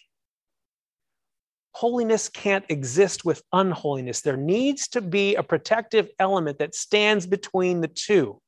Holiness 1.71 2.29
can't 2.29 2.65
exist 2.69 3.23
with 3.25 3.43
unholiness. 3.53 4.21
There 4.21 4.37
needs 4.37 4.87
to 4.89 5.01
be 5.01 5.35
a 5.35 5.43
protective 5.43 6.09
element 6.19 6.59
that 6.59 6.75
stands 6.75 7.27
between 7.27 7.81
the 7.81 7.87
two. 7.87 8.41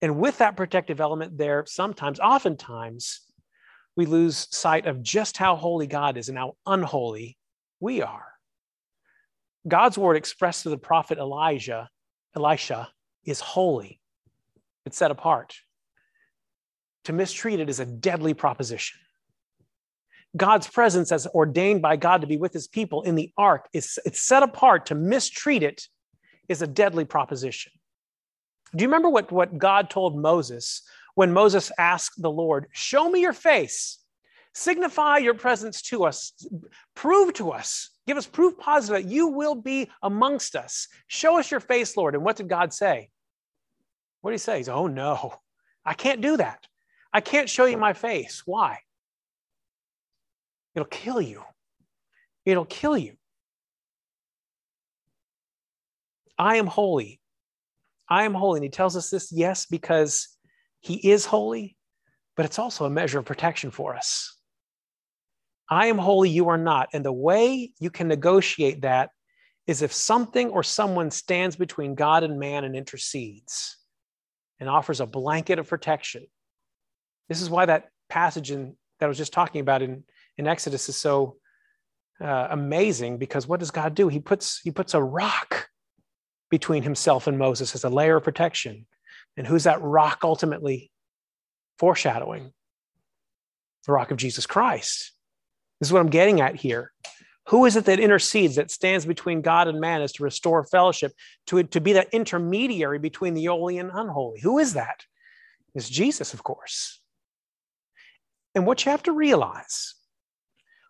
And 0.00 0.18
with 0.18 0.38
that 0.38 0.56
protective 0.56 1.00
element 1.00 1.38
there, 1.38 1.64
sometimes, 1.66 2.20
oftentimes, 2.20 3.20
we 3.96 4.06
lose 4.06 4.46
sight 4.54 4.86
of 4.86 5.02
just 5.02 5.36
how 5.36 5.56
holy 5.56 5.86
God 5.86 6.16
is 6.16 6.28
and 6.28 6.38
how 6.38 6.56
unholy 6.66 7.36
we 7.80 8.02
are. 8.02 8.26
God's 9.66 9.98
word 9.98 10.16
expressed 10.16 10.62
to 10.62 10.70
the 10.70 10.78
prophet 10.78 11.18
Elijah, 11.18 11.88
Elisha, 12.36 12.88
is 13.24 13.40
holy. 13.40 14.00
It's 14.84 14.98
set 14.98 15.10
apart. 15.10 15.54
To 17.04 17.12
mistreat 17.12 17.58
it 17.58 17.68
is 17.68 17.80
a 17.80 17.86
deadly 17.86 18.34
proposition. 18.34 19.00
God's 20.36 20.66
presence, 20.66 21.12
as 21.12 21.26
ordained 21.28 21.82
by 21.82 21.96
God 21.96 22.20
to 22.20 22.26
be 22.26 22.36
with 22.36 22.52
his 22.52 22.68
people 22.68 23.02
in 23.02 23.14
the 23.14 23.32
ark, 23.36 23.68
is 23.72 23.98
it's 24.04 24.22
set 24.22 24.42
apart. 24.42 24.86
To 24.86 24.94
mistreat 24.94 25.62
it 25.62 25.88
is 26.48 26.62
a 26.62 26.66
deadly 26.66 27.04
proposition. 27.04 27.72
Do 28.74 28.82
you 28.82 28.88
remember 28.88 29.08
what, 29.08 29.30
what 29.32 29.58
God 29.58 29.90
told 29.90 30.18
Moses 30.18 30.82
when 31.14 31.32
Moses 31.32 31.72
asked 31.78 32.20
the 32.20 32.30
Lord, 32.30 32.66
Show 32.72 33.08
me 33.08 33.20
your 33.20 33.32
face, 33.32 33.98
signify 34.52 35.18
your 35.18 35.34
presence 35.34 35.82
to 35.82 36.04
us, 36.04 36.32
prove 36.94 37.32
to 37.34 37.52
us, 37.52 37.90
give 38.06 38.16
us 38.16 38.26
proof 38.26 38.58
positive 38.58 39.04
that 39.04 39.10
you 39.10 39.28
will 39.28 39.54
be 39.54 39.90
amongst 40.02 40.56
us. 40.56 40.88
Show 41.06 41.38
us 41.38 41.50
your 41.50 41.60
face, 41.60 41.96
Lord. 41.96 42.14
And 42.14 42.24
what 42.24 42.36
did 42.36 42.48
God 42.48 42.74
say? 42.74 43.10
What 44.20 44.32
did 44.32 44.34
he 44.34 44.38
say? 44.38 44.58
He 44.58 44.64
said, 44.64 44.74
Oh, 44.74 44.88
no, 44.88 45.34
I 45.84 45.94
can't 45.94 46.20
do 46.20 46.36
that. 46.36 46.66
I 47.12 47.20
can't 47.20 47.48
show 47.48 47.64
you 47.64 47.78
my 47.78 47.92
face. 47.92 48.42
Why? 48.44 48.80
It'll 50.76 50.86
kill 50.86 51.20
you. 51.20 51.42
It'll 52.44 52.66
kill 52.66 52.96
you. 52.96 53.14
I 56.38 56.56
am 56.56 56.66
holy. 56.66 57.20
I 58.08 58.24
am 58.24 58.34
holy. 58.34 58.58
And 58.58 58.64
he 58.64 58.70
tells 58.70 58.96
us 58.96 59.08
this, 59.10 59.32
yes, 59.32 59.66
because 59.66 60.28
he 60.80 61.10
is 61.10 61.24
holy, 61.24 61.76
but 62.36 62.44
it's 62.44 62.58
also 62.58 62.84
a 62.84 62.90
measure 62.90 63.18
of 63.18 63.24
protection 63.24 63.70
for 63.70 63.96
us. 63.96 64.38
I 65.68 65.86
am 65.86 65.98
holy, 65.98 66.28
you 66.28 66.50
are 66.50 66.58
not. 66.58 66.90
And 66.92 67.04
the 67.04 67.12
way 67.12 67.72
you 67.80 67.90
can 67.90 68.06
negotiate 68.06 68.82
that 68.82 69.10
is 69.66 69.82
if 69.82 69.92
something 69.92 70.50
or 70.50 70.62
someone 70.62 71.10
stands 71.10 71.56
between 71.56 71.96
God 71.96 72.22
and 72.22 72.38
man 72.38 72.62
and 72.62 72.76
intercedes 72.76 73.78
and 74.60 74.68
offers 74.68 75.00
a 75.00 75.06
blanket 75.06 75.58
of 75.58 75.68
protection. 75.68 76.26
This 77.28 77.40
is 77.40 77.50
why 77.50 77.66
that 77.66 77.88
passage 78.08 78.52
in, 78.52 78.76
that 79.00 79.06
I 79.06 79.08
was 79.08 79.18
just 79.18 79.32
talking 79.32 79.60
about 79.60 79.82
in 79.82 80.04
in 80.38 80.46
Exodus 80.46 80.88
is 80.88 80.96
so 80.96 81.36
uh, 82.20 82.48
amazing 82.50 83.18
because 83.18 83.46
what 83.46 83.60
does 83.60 83.70
God 83.70 83.94
do? 83.94 84.08
He 84.08 84.20
puts 84.20 84.60
he 84.60 84.70
puts 84.70 84.94
a 84.94 85.02
rock 85.02 85.68
between 86.50 86.82
himself 86.82 87.26
and 87.26 87.38
Moses 87.38 87.74
as 87.74 87.84
a 87.84 87.88
layer 87.88 88.16
of 88.16 88.24
protection. 88.24 88.86
And 89.36 89.46
who's 89.46 89.64
that 89.64 89.82
rock 89.82 90.20
ultimately 90.22 90.90
foreshadowing? 91.78 92.52
The 93.86 93.92
rock 93.92 94.10
of 94.10 94.16
Jesus 94.16 94.46
Christ. 94.46 95.12
This 95.80 95.88
is 95.88 95.92
what 95.92 96.00
I'm 96.00 96.10
getting 96.10 96.40
at 96.40 96.56
here. 96.56 96.92
Who 97.48 97.64
is 97.64 97.76
it 97.76 97.84
that 97.84 98.00
intercedes, 98.00 98.56
that 98.56 98.72
stands 98.72 99.06
between 99.06 99.40
God 99.40 99.68
and 99.68 99.80
man, 99.80 100.02
is 100.02 100.12
to 100.12 100.24
restore 100.24 100.64
fellowship, 100.64 101.12
to, 101.46 101.62
to 101.62 101.80
be 101.80 101.92
that 101.92 102.08
intermediary 102.12 102.98
between 102.98 103.34
the 103.34 103.44
holy 103.44 103.78
and 103.78 103.90
unholy? 103.92 104.40
Who 104.40 104.58
is 104.58 104.74
that? 104.74 105.04
It's 105.74 105.88
Jesus, 105.88 106.34
of 106.34 106.42
course. 106.42 107.00
And 108.54 108.66
what 108.66 108.84
you 108.84 108.90
have 108.90 109.02
to 109.04 109.12
realize 109.12 109.94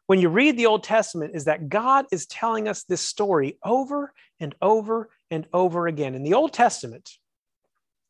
when 0.06 0.20
you 0.20 0.28
read 0.28 0.56
the 0.56 0.66
Old 0.66 0.84
Testament 0.84 1.34
is 1.34 1.44
that 1.44 1.68
God 1.68 2.06
is 2.12 2.26
telling 2.26 2.68
us 2.68 2.84
this 2.84 3.00
story 3.00 3.58
over 3.64 4.12
and 4.38 4.54
over 4.62 5.10
and 5.30 5.46
over 5.52 5.86
again. 5.86 6.14
In 6.14 6.22
the 6.22 6.34
Old 6.34 6.52
Testament, 6.52 7.10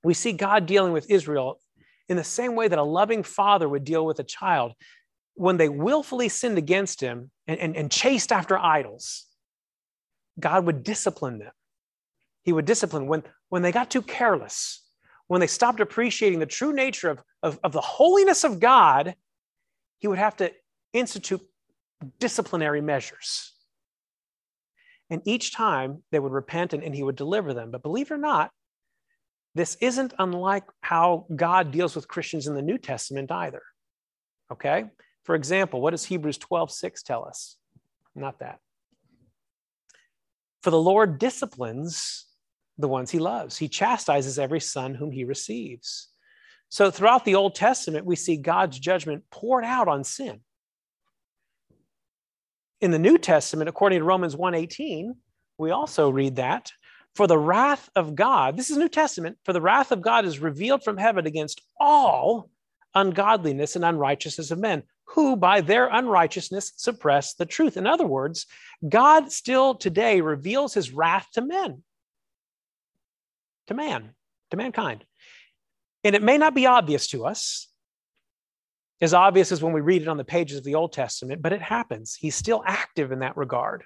we 0.05 0.15
see 0.15 0.33
God 0.33 0.67
dealing 0.67 0.93
with 0.93 1.11
Israel 1.11 1.61
in 2.09 2.17
the 2.17 2.25
same 2.25 2.55
way 2.55 2.69
that 2.69 2.79
a 2.79 2.85
loving 2.85 3.23
father 3.23 3.69
would 3.69 3.85
deal 3.85 4.05
with 4.05 4.19
a 4.19 4.25
child 4.25 4.73
when 5.35 5.57
they 5.57 5.69
willfully 5.69 6.29
sinned 6.29 6.59
against 6.59 7.01
him 7.01 7.31
and, 7.47 7.59
and, 7.59 7.77
and 7.77 7.91
chased 7.91 8.31
after 8.31 8.59
idols. 8.59 9.27
God 10.39 10.67
would 10.67 10.83
discipline 10.83 11.39
them. 11.39 11.53
He 12.43 12.53
would 12.53 12.65
discipline 12.65 13.07
when, 13.07 13.23
when 13.49 13.63
they 13.63 13.73
got 13.73 13.91
too 13.91 14.03
careless, 14.03 14.83
when 15.27 15.41
they 15.41 15.47
stopped 15.47 15.81
appreciating 15.81 16.39
the 16.39 16.47
true 16.47 16.73
nature 16.73 17.11
of, 17.11 17.23
of, 17.43 17.59
of 17.65 17.73
the 17.73 17.81
holiness 17.81 18.45
of 18.45 18.61
God, 18.61 19.15
he 19.99 20.09
would 20.09 20.19
have 20.19 20.37
to 20.37 20.53
institute 20.93 21.41
disciplinary 22.19 22.81
measures. 22.81 23.53
And 25.11 25.23
each 25.25 25.55
time 25.55 26.03
they 26.11 26.19
would 26.19 26.33
repent 26.33 26.73
and, 26.73 26.83
and 26.83 26.95
he 26.95 27.03
would 27.03 27.17
deliver 27.17 27.55
them. 27.55 27.71
But 27.71 27.83
believe 27.83 28.11
it 28.11 28.15
or 28.15 28.19
not, 28.19 28.51
this 29.55 29.77
isn't 29.81 30.13
unlike 30.19 30.65
how 30.81 31.27
God 31.35 31.71
deals 31.71 31.95
with 31.95 32.09
Christians 32.09 32.47
in 32.47 32.55
the 32.55 32.63
New 32.63 32.79
Testament 32.79 33.31
either. 33.31 33.63
Okay? 34.53 34.85
For 35.25 35.35
example, 35.35 35.81
what 35.81 35.93
does 35.93 36.05
Hebrews 36.05 36.39
12 36.39 36.71
6 36.71 37.03
tell 37.03 37.25
us? 37.25 37.57
Not 38.15 38.41
that. 38.41 38.59
For 40.63 40.71
the 40.71 40.81
Lord 40.81 41.19
disciplines 41.19 42.27
the 42.79 42.89
ones 42.89 43.11
he 43.11 43.19
loves, 43.19 43.57
he 43.57 43.69
chastises 43.69 44.39
every 44.39 44.61
son 44.61 44.95
whom 44.95 45.11
he 45.11 45.25
receives. 45.25 46.09
So 46.69 46.91
throughout 46.91 47.25
the 47.25 47.37
Old 47.37 47.55
Testament, 47.55 48.05
we 48.05 48.17
see 48.17 48.37
God's 48.37 48.79
judgment 48.79 49.25
poured 49.31 49.65
out 49.65 49.89
on 49.89 50.05
sin 50.05 50.41
in 52.81 52.91
the 52.91 52.99
New 52.99 53.19
Testament, 53.19 53.69
according 53.69 54.01
to 54.01 54.05
Romans 54.05 54.37
1:18, 54.37 55.17
we 55.59 55.71
also 55.71 56.11
read 56.11 56.37
that 56.37 56.73
for 57.17 57.27
the 57.27 57.39
wrath 57.39 57.89
of 57.97 58.15
God, 58.15 58.59
this 58.59 58.69
is 58.69 58.77
New 58.77 58.91
Testament, 58.91 59.39
for 59.43 59.55
the 59.55 59.61
wrath 59.61 59.91
of 59.91 60.03
God 60.03 60.27
is 60.27 60.39
revealed 60.39 60.85
from 60.85 60.99
heaven 60.99 61.27
against 61.27 61.63
all 61.81 62.51
ungodliness 62.95 63.75
and 63.75 63.85
unrighteousness 63.85 64.51
of 64.51 64.59
men, 64.59 64.83
who 65.05 65.35
by 65.35 65.63
their 65.63 65.89
unrighteousness 65.89 66.75
suppress 66.77 67.33
the 67.33 67.47
truth. 67.47 67.79
In 67.79 67.87
other 67.87 68.07
words, 68.07 68.47
God 68.87 69.33
still 69.33 69.75
today 69.75 70.21
reveals 70.21 70.75
his 70.75 70.91
wrath 70.91 71.27
to 71.33 71.41
men, 71.41 71.83
to 73.69 73.75
man, 73.75 74.15
to 74.51 74.57
mankind. 74.59 75.05
And 76.05 76.15
it 76.15 76.23
may 76.23 76.37
not 76.37 76.55
be 76.55 76.67
obvious 76.67 77.07
to 77.09 77.25
us, 77.25 77.69
as 79.01 79.15
obvious 79.15 79.53
as 79.53 79.63
when 79.63 79.73
we 79.73 79.81
read 79.81 80.03
it 80.03 80.09
on 80.09 80.17
the 80.17 80.25
pages 80.25 80.59
of 80.59 80.65
the 80.65 80.75
Old 80.75 80.93
Testament, 80.93 81.43
but 81.43 81.53
it 81.53 81.61
happens. 81.61 82.15
He's 82.15 82.35
still 82.35 82.63
active 82.67 83.13
in 83.13 83.19
that 83.21 83.37
regard. 83.37 83.85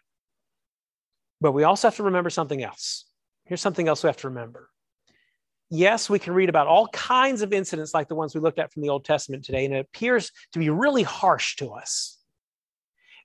But 1.40 1.52
we 1.52 1.64
also 1.64 1.88
have 1.88 1.96
to 1.96 2.04
remember 2.04 2.30
something 2.30 2.62
else. 2.62 3.06
Here's 3.44 3.60
something 3.60 3.88
else 3.88 4.02
we 4.02 4.08
have 4.08 4.18
to 4.18 4.28
remember. 4.28 4.68
Yes, 5.70 6.10
we 6.10 6.18
can 6.18 6.34
read 6.34 6.48
about 6.48 6.66
all 6.66 6.88
kinds 6.88 7.42
of 7.42 7.52
incidents 7.52 7.94
like 7.94 8.08
the 8.08 8.14
ones 8.14 8.34
we 8.34 8.40
looked 8.40 8.58
at 8.58 8.72
from 8.72 8.82
the 8.82 8.88
Old 8.88 9.04
Testament 9.04 9.44
today, 9.44 9.64
and 9.64 9.74
it 9.74 9.80
appears 9.80 10.30
to 10.52 10.58
be 10.58 10.68
really 10.68 11.02
harsh 11.02 11.56
to 11.56 11.70
us. 11.70 12.18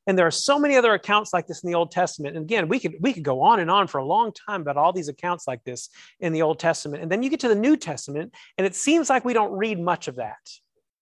And 0.07 0.17
there 0.17 0.27
are 0.27 0.31
so 0.31 0.59
many 0.59 0.75
other 0.75 0.93
accounts 0.93 1.33
like 1.33 1.47
this 1.47 1.63
in 1.63 1.67
the 1.67 1.75
Old 1.75 1.89
Testament. 1.89 2.35
And 2.35 2.45
again, 2.45 2.67
we 2.67 2.79
could 2.79 2.93
we 3.01 3.13
could 3.13 3.23
go 3.23 3.41
on 3.41 3.59
and 3.59 3.71
on 3.71 3.87
for 3.87 3.97
a 3.97 4.05
long 4.05 4.31
time 4.31 4.61
about 4.61 4.77
all 4.77 4.93
these 4.93 5.07
accounts 5.07 5.47
like 5.47 5.63
this 5.63 5.89
in 6.19 6.31
the 6.31 6.43
Old 6.43 6.59
Testament. 6.59 7.01
And 7.01 7.11
then 7.11 7.23
you 7.23 7.29
get 7.31 7.39
to 7.39 7.47
the 7.47 7.55
New 7.55 7.75
Testament, 7.75 8.33
and 8.57 8.67
it 8.67 8.75
seems 8.75 9.09
like 9.09 9.25
we 9.25 9.33
don't 9.33 9.57
read 9.57 9.79
much 9.79 10.07
of 10.07 10.17
that. 10.17 10.37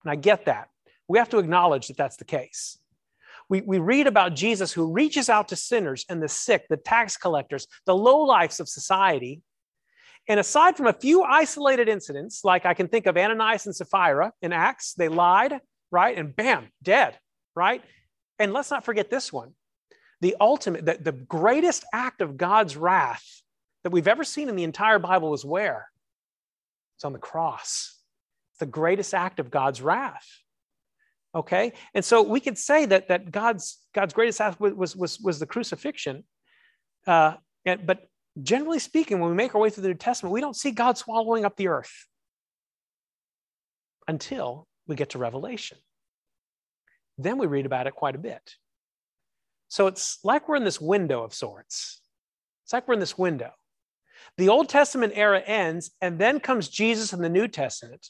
And 0.02 0.10
I 0.10 0.16
get 0.16 0.46
that. 0.46 0.68
We 1.08 1.18
have 1.18 1.28
to 1.30 1.38
acknowledge 1.38 1.88
that 1.88 1.96
that's 1.96 2.16
the 2.16 2.24
case. 2.24 2.78
We, 3.48 3.60
we 3.60 3.78
read 3.78 4.06
about 4.06 4.34
Jesus 4.34 4.72
who 4.72 4.92
reaches 4.92 5.28
out 5.28 5.48
to 5.48 5.56
sinners 5.56 6.04
and 6.08 6.22
the 6.22 6.28
sick, 6.28 6.66
the 6.68 6.76
tax 6.76 7.16
collectors, 7.16 7.66
the 7.84 7.94
low 7.94 8.26
lowlifes 8.26 8.60
of 8.60 8.68
society. 8.68 9.42
And 10.28 10.40
aside 10.40 10.76
from 10.76 10.86
a 10.86 10.94
few 10.94 11.22
isolated 11.22 11.88
incidents, 11.88 12.42
like 12.44 12.64
I 12.64 12.72
can 12.72 12.88
think 12.88 13.06
of 13.06 13.18
Ananias 13.18 13.66
and 13.66 13.76
Sapphira 13.76 14.32
in 14.40 14.52
Acts, 14.52 14.94
they 14.94 15.08
lied, 15.08 15.60
right? 15.90 16.16
And 16.16 16.34
bam, 16.34 16.68
dead, 16.82 17.18
right? 17.54 17.82
And 18.38 18.54
let's 18.54 18.70
not 18.70 18.84
forget 18.84 19.10
this 19.10 19.32
one 19.32 19.52
the 20.20 20.36
ultimate, 20.40 20.86
the, 20.86 20.96
the 20.98 21.12
greatest 21.12 21.84
act 21.92 22.22
of 22.22 22.38
God's 22.38 22.78
wrath 22.78 23.42
that 23.82 23.90
we've 23.90 24.08
ever 24.08 24.24
seen 24.24 24.48
in 24.48 24.56
the 24.56 24.64
entire 24.64 24.98
Bible 24.98 25.34
is 25.34 25.44
where? 25.44 25.88
It's 26.96 27.04
on 27.04 27.12
the 27.12 27.18
cross. 27.18 27.98
It's 28.52 28.60
the 28.60 28.66
greatest 28.66 29.12
act 29.12 29.38
of 29.38 29.50
God's 29.50 29.82
wrath 29.82 30.26
okay 31.34 31.72
and 31.94 32.04
so 32.04 32.22
we 32.22 32.40
could 32.40 32.58
say 32.58 32.86
that 32.86 33.08
that 33.08 33.30
god's 33.30 33.78
god's 33.94 34.14
greatest 34.14 34.40
act 34.40 34.60
was 34.60 34.94
was 34.96 35.18
was 35.20 35.38
the 35.38 35.46
crucifixion 35.46 36.24
uh, 37.06 37.34
and, 37.66 37.86
but 37.86 38.06
generally 38.42 38.78
speaking 38.78 39.20
when 39.20 39.30
we 39.30 39.36
make 39.36 39.54
our 39.54 39.60
way 39.60 39.70
through 39.70 39.82
the 39.82 39.88
new 39.88 39.94
testament 39.94 40.32
we 40.32 40.40
don't 40.40 40.56
see 40.56 40.70
god 40.70 40.96
swallowing 40.96 41.44
up 41.44 41.56
the 41.56 41.68
earth 41.68 42.06
until 44.08 44.66
we 44.86 44.96
get 44.96 45.10
to 45.10 45.18
Revelation. 45.18 45.78
Then 47.18 47.38
we 47.38 47.46
read 47.46 47.66
about 47.66 47.86
it 47.86 47.94
quite 47.94 48.14
a 48.14 48.18
bit. 48.18 48.54
So 49.68 49.86
it's 49.86 50.18
like 50.24 50.48
we're 50.48 50.56
in 50.56 50.64
this 50.64 50.80
window 50.80 51.22
of 51.22 51.34
sorts. 51.34 52.00
It's 52.64 52.72
like 52.72 52.86
we're 52.86 52.94
in 52.94 53.00
this 53.00 53.18
window. 53.18 53.52
The 54.36 54.48
Old 54.48 54.68
Testament 54.68 55.12
era 55.16 55.40
ends, 55.40 55.92
and 56.00 56.18
then 56.18 56.40
comes 56.40 56.68
Jesus 56.68 57.12
in 57.12 57.20
the 57.20 57.28
New 57.28 57.46
Testament. 57.46 58.08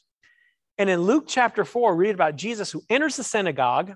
And 0.77 0.89
in 0.89 1.01
Luke 1.01 1.25
chapter 1.27 1.63
4, 1.63 1.95
we 1.95 2.07
read 2.07 2.15
about 2.15 2.35
Jesus 2.35 2.71
who 2.71 2.83
enters 2.89 3.15
the 3.15 3.23
synagogue 3.23 3.95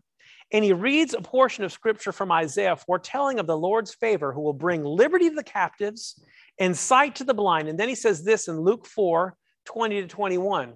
and 0.51 0.65
he 0.65 0.73
reads 0.73 1.13
a 1.13 1.21
portion 1.21 1.63
of 1.63 1.71
scripture 1.71 2.11
from 2.11 2.31
Isaiah 2.31 2.75
foretelling 2.75 3.39
of 3.39 3.47
the 3.47 3.57
Lord's 3.57 3.93
favor 3.93 4.33
who 4.33 4.41
will 4.41 4.53
bring 4.53 4.83
liberty 4.83 5.29
to 5.29 5.35
the 5.35 5.43
captives 5.43 6.23
and 6.57 6.75
sight 6.75 7.15
to 7.15 7.23
the 7.23 7.33
blind. 7.33 7.67
And 7.67 7.79
then 7.79 7.89
he 7.89 7.95
says 7.95 8.23
this 8.23 8.47
in 8.47 8.59
Luke 8.59 8.85
4 8.85 9.35
20 9.65 10.01
to 10.01 10.07
21. 10.07 10.73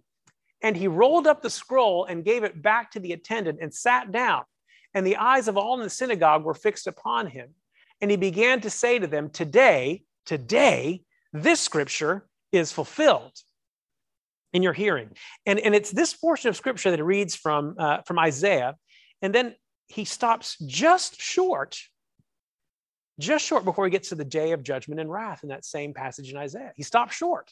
And 0.61 0.77
he 0.77 0.87
rolled 0.87 1.25
up 1.25 1.41
the 1.41 1.49
scroll 1.49 2.05
and 2.05 2.23
gave 2.23 2.43
it 2.43 2.61
back 2.61 2.91
to 2.91 2.99
the 2.99 3.13
attendant 3.13 3.59
and 3.61 3.73
sat 3.73 4.11
down. 4.11 4.43
And 4.93 5.07
the 5.07 5.17
eyes 5.17 5.47
of 5.47 5.57
all 5.57 5.75
in 5.75 5.81
the 5.81 5.89
synagogue 5.89 6.43
were 6.43 6.53
fixed 6.53 6.85
upon 6.85 7.27
him. 7.27 7.49
And 7.99 8.11
he 8.11 8.17
began 8.17 8.61
to 8.61 8.69
say 8.69 8.99
to 8.99 9.07
them, 9.07 9.29
Today, 9.29 10.03
today, 10.25 11.01
this 11.31 11.59
scripture 11.59 12.27
is 12.51 12.71
fulfilled 12.71 13.31
in 14.53 14.63
your 14.63 14.73
hearing. 14.73 15.09
And, 15.45 15.59
and 15.59 15.75
it's 15.75 15.91
this 15.91 16.13
portion 16.13 16.49
of 16.49 16.55
scripture 16.55 16.91
that 16.91 16.99
it 16.99 17.03
reads 17.03 17.35
from, 17.35 17.75
uh, 17.77 18.01
from 18.05 18.19
Isaiah. 18.19 18.75
And 19.21 19.33
then 19.33 19.55
he 19.87 20.05
stops 20.05 20.57
just 20.65 21.19
short, 21.19 21.77
just 23.19 23.45
short 23.45 23.65
before 23.65 23.85
he 23.85 23.91
gets 23.91 24.09
to 24.09 24.15
the 24.15 24.25
day 24.25 24.51
of 24.51 24.63
judgment 24.63 25.01
and 25.01 25.11
wrath 25.11 25.43
in 25.43 25.49
that 25.49 25.65
same 25.65 25.93
passage 25.93 26.31
in 26.31 26.37
Isaiah. 26.37 26.71
He 26.75 26.83
stops 26.83 27.15
short. 27.15 27.51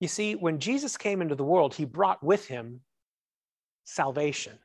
You 0.00 0.08
see, 0.08 0.34
when 0.34 0.60
Jesus 0.60 0.96
came 0.96 1.22
into 1.22 1.34
the 1.34 1.44
world, 1.44 1.74
he 1.74 1.84
brought 1.84 2.22
with 2.22 2.46
him 2.46 2.80
salvation. 3.84 4.58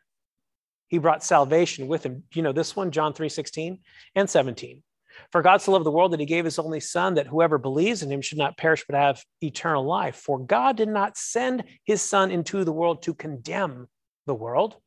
He 0.89 0.97
brought 0.97 1.23
salvation 1.23 1.87
with 1.87 2.05
him. 2.05 2.23
You 2.33 2.41
know 2.41 2.51
this 2.51 2.75
one, 2.75 2.91
John 2.91 3.13
3 3.13 3.29
16 3.29 3.79
and 4.15 4.29
17. 4.29 4.83
For 5.31 5.41
God 5.41 5.61
so 5.61 5.71
loved 5.71 5.85
the 5.85 5.91
world 5.91 6.13
that 6.13 6.19
he 6.19 6.25
gave 6.25 6.45
his 6.45 6.59
only 6.59 6.79
Son, 6.79 7.15
that 7.15 7.27
whoever 7.27 7.57
believes 7.57 8.03
in 8.03 8.11
him 8.11 8.21
should 8.21 8.37
not 8.37 8.57
perish 8.57 8.83
but 8.87 8.97
have 8.97 9.23
eternal 9.41 9.85
life. 9.85 10.15
For 10.15 10.39
God 10.39 10.77
did 10.77 10.89
not 10.89 11.17
send 11.17 11.63
his 11.83 12.01
Son 12.01 12.31
into 12.31 12.63
the 12.63 12.71
world 12.71 13.03
to 13.03 13.13
condemn 13.13 13.87
the 14.25 14.33
world, 14.33 14.77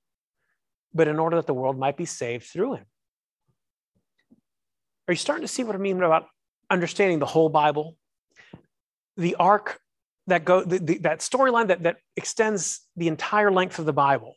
but 0.93 1.09
in 1.09 1.19
order 1.19 1.37
that 1.37 1.47
the 1.47 1.55
world 1.55 1.79
might 1.79 1.97
be 1.97 2.05
saved 2.05 2.45
through 2.45 2.75
him. 2.75 2.85
Are 5.07 5.13
you 5.13 5.19
starting 5.19 5.43
to 5.43 5.53
see 5.53 5.65
what 5.65 5.75
I 5.75 5.79
mean 5.79 6.03
about 6.03 6.27
understanding 6.71 7.19
the 7.19 7.27
whole 7.27 7.49
Bible? 7.49 7.97
The 9.17 9.35
arc 9.37 9.79
that 10.27 10.45
go 10.45 10.65
the, 10.65 10.79
the, 10.79 10.99
that 10.99 11.21
storyline 11.21 11.69
that, 11.69 11.83
that 11.83 11.99
extends 12.17 12.81
the 12.97 13.09
entire 13.09 13.51
length 13.51 13.79
of 13.79 13.85
the 13.85 13.93
Bible. 13.93 14.37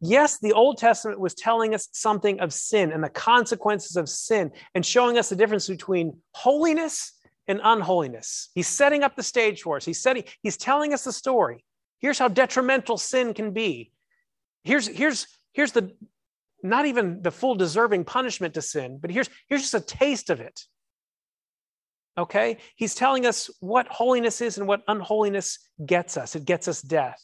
Yes, 0.00 0.38
the 0.38 0.52
Old 0.52 0.78
Testament 0.78 1.18
was 1.18 1.34
telling 1.34 1.74
us 1.74 1.88
something 1.92 2.40
of 2.40 2.52
sin 2.52 2.92
and 2.92 3.02
the 3.02 3.08
consequences 3.08 3.96
of 3.96 4.08
sin 4.08 4.52
and 4.74 4.86
showing 4.86 5.18
us 5.18 5.28
the 5.28 5.36
difference 5.36 5.66
between 5.66 6.18
holiness 6.32 7.14
and 7.48 7.60
unholiness. 7.64 8.50
He's 8.54 8.68
setting 8.68 9.02
up 9.02 9.16
the 9.16 9.22
stage 9.22 9.62
for 9.62 9.76
us. 9.76 9.84
He's 9.84 10.00
setting, 10.00 10.24
he's 10.42 10.56
telling 10.56 10.94
us 10.94 11.02
the 11.02 11.12
story. 11.12 11.64
Here's 11.98 12.18
how 12.18 12.28
detrimental 12.28 12.96
sin 12.96 13.34
can 13.34 13.52
be. 13.52 13.90
Here's, 14.62 14.86
here's, 14.86 15.26
here's 15.52 15.72
the 15.72 15.92
not 16.62 16.86
even 16.86 17.22
the 17.22 17.30
full 17.30 17.54
deserving 17.54 18.04
punishment 18.04 18.54
to 18.54 18.62
sin, 18.62 18.98
but 19.00 19.10
here's, 19.10 19.30
here's 19.48 19.62
just 19.62 19.74
a 19.74 19.80
taste 19.80 20.30
of 20.30 20.40
it. 20.40 20.60
Okay? 22.16 22.58
He's 22.76 22.94
telling 22.94 23.26
us 23.26 23.48
what 23.60 23.86
holiness 23.88 24.40
is 24.40 24.58
and 24.58 24.66
what 24.66 24.82
unholiness 24.88 25.58
gets 25.84 26.16
us. 26.16 26.34
It 26.34 26.44
gets 26.44 26.66
us 26.66 26.82
death. 26.82 27.22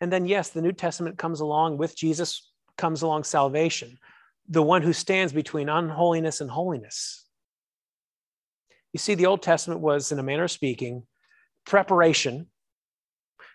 And 0.00 0.12
then, 0.12 0.26
yes, 0.26 0.50
the 0.50 0.62
New 0.62 0.72
Testament 0.72 1.18
comes 1.18 1.40
along 1.40 1.78
with 1.78 1.96
Jesus, 1.96 2.50
comes 2.76 3.02
along 3.02 3.24
salvation, 3.24 3.98
the 4.48 4.62
one 4.62 4.82
who 4.82 4.92
stands 4.92 5.32
between 5.32 5.68
unholiness 5.68 6.40
and 6.40 6.50
holiness. 6.50 7.24
You 8.92 8.98
see, 8.98 9.14
the 9.14 9.26
Old 9.26 9.42
Testament 9.42 9.80
was, 9.80 10.12
in 10.12 10.18
a 10.18 10.22
manner 10.22 10.44
of 10.44 10.50
speaking, 10.50 11.04
preparation 11.64 12.46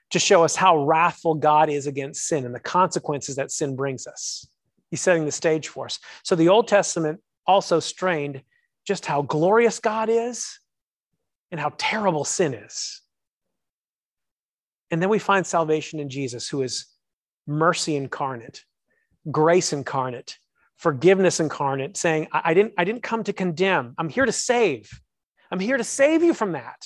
to 0.10 0.19
show 0.19 0.43
us 0.43 0.56
how 0.56 0.84
wrathful 0.86 1.36
God 1.36 1.69
is 1.69 1.88
against 1.88 2.28
sin 2.28 2.45
and 2.45 2.56
the 2.56 2.60
consequences 2.60 3.36
that 3.36 3.52
sin 3.52 3.75
brings 3.75 4.08
us. 4.08 4.47
He's 4.89 5.02
setting 5.02 5.25
the 5.25 5.32
stage 5.32 5.67
for 5.67 5.86
us. 5.86 5.99
So 6.23 6.36
the 6.36 6.49
Old 6.49 6.67
Testament 6.67 7.21
also 7.45 7.80
strained 7.80 8.41
just 8.86 9.06
how 9.06 9.21
glorious 9.21 9.80
God 9.80 10.10
is 10.10 10.60
and 11.52 11.60
how 11.60 11.73
terrible 11.78 12.25
sin 12.25 12.54
is. 12.54 13.02
And 14.91 15.02
then 15.02 15.10
we 15.10 15.19
find 15.19 15.45
salvation 15.45 15.99
in 15.99 16.10
Jesus, 16.10 16.49
who 16.49 16.62
is 16.62 16.86
mercy 17.45 17.95
incarnate, 17.95 18.63
grace 19.30 19.73
incarnate, 19.73 20.38
forgiveness 20.78 21.39
incarnate, 21.39 21.97
saying, 21.97 22.28
I, 22.32 22.41
I, 22.45 22.54
didn't, 22.54 22.73
I 22.78 22.84
didn't 22.84 23.04
come 23.04 23.23
to 23.23 23.34
condemn. 23.34 23.93
I'm 23.97 24.10
here 24.10 24.25
to 24.25 24.32
save. 24.32 24.89
I'm 25.52 25.60
here 25.60 25.78
to 25.78 25.84
save 25.84 26.23
you 26.23 26.34
from 26.34 26.54
that, 26.54 26.86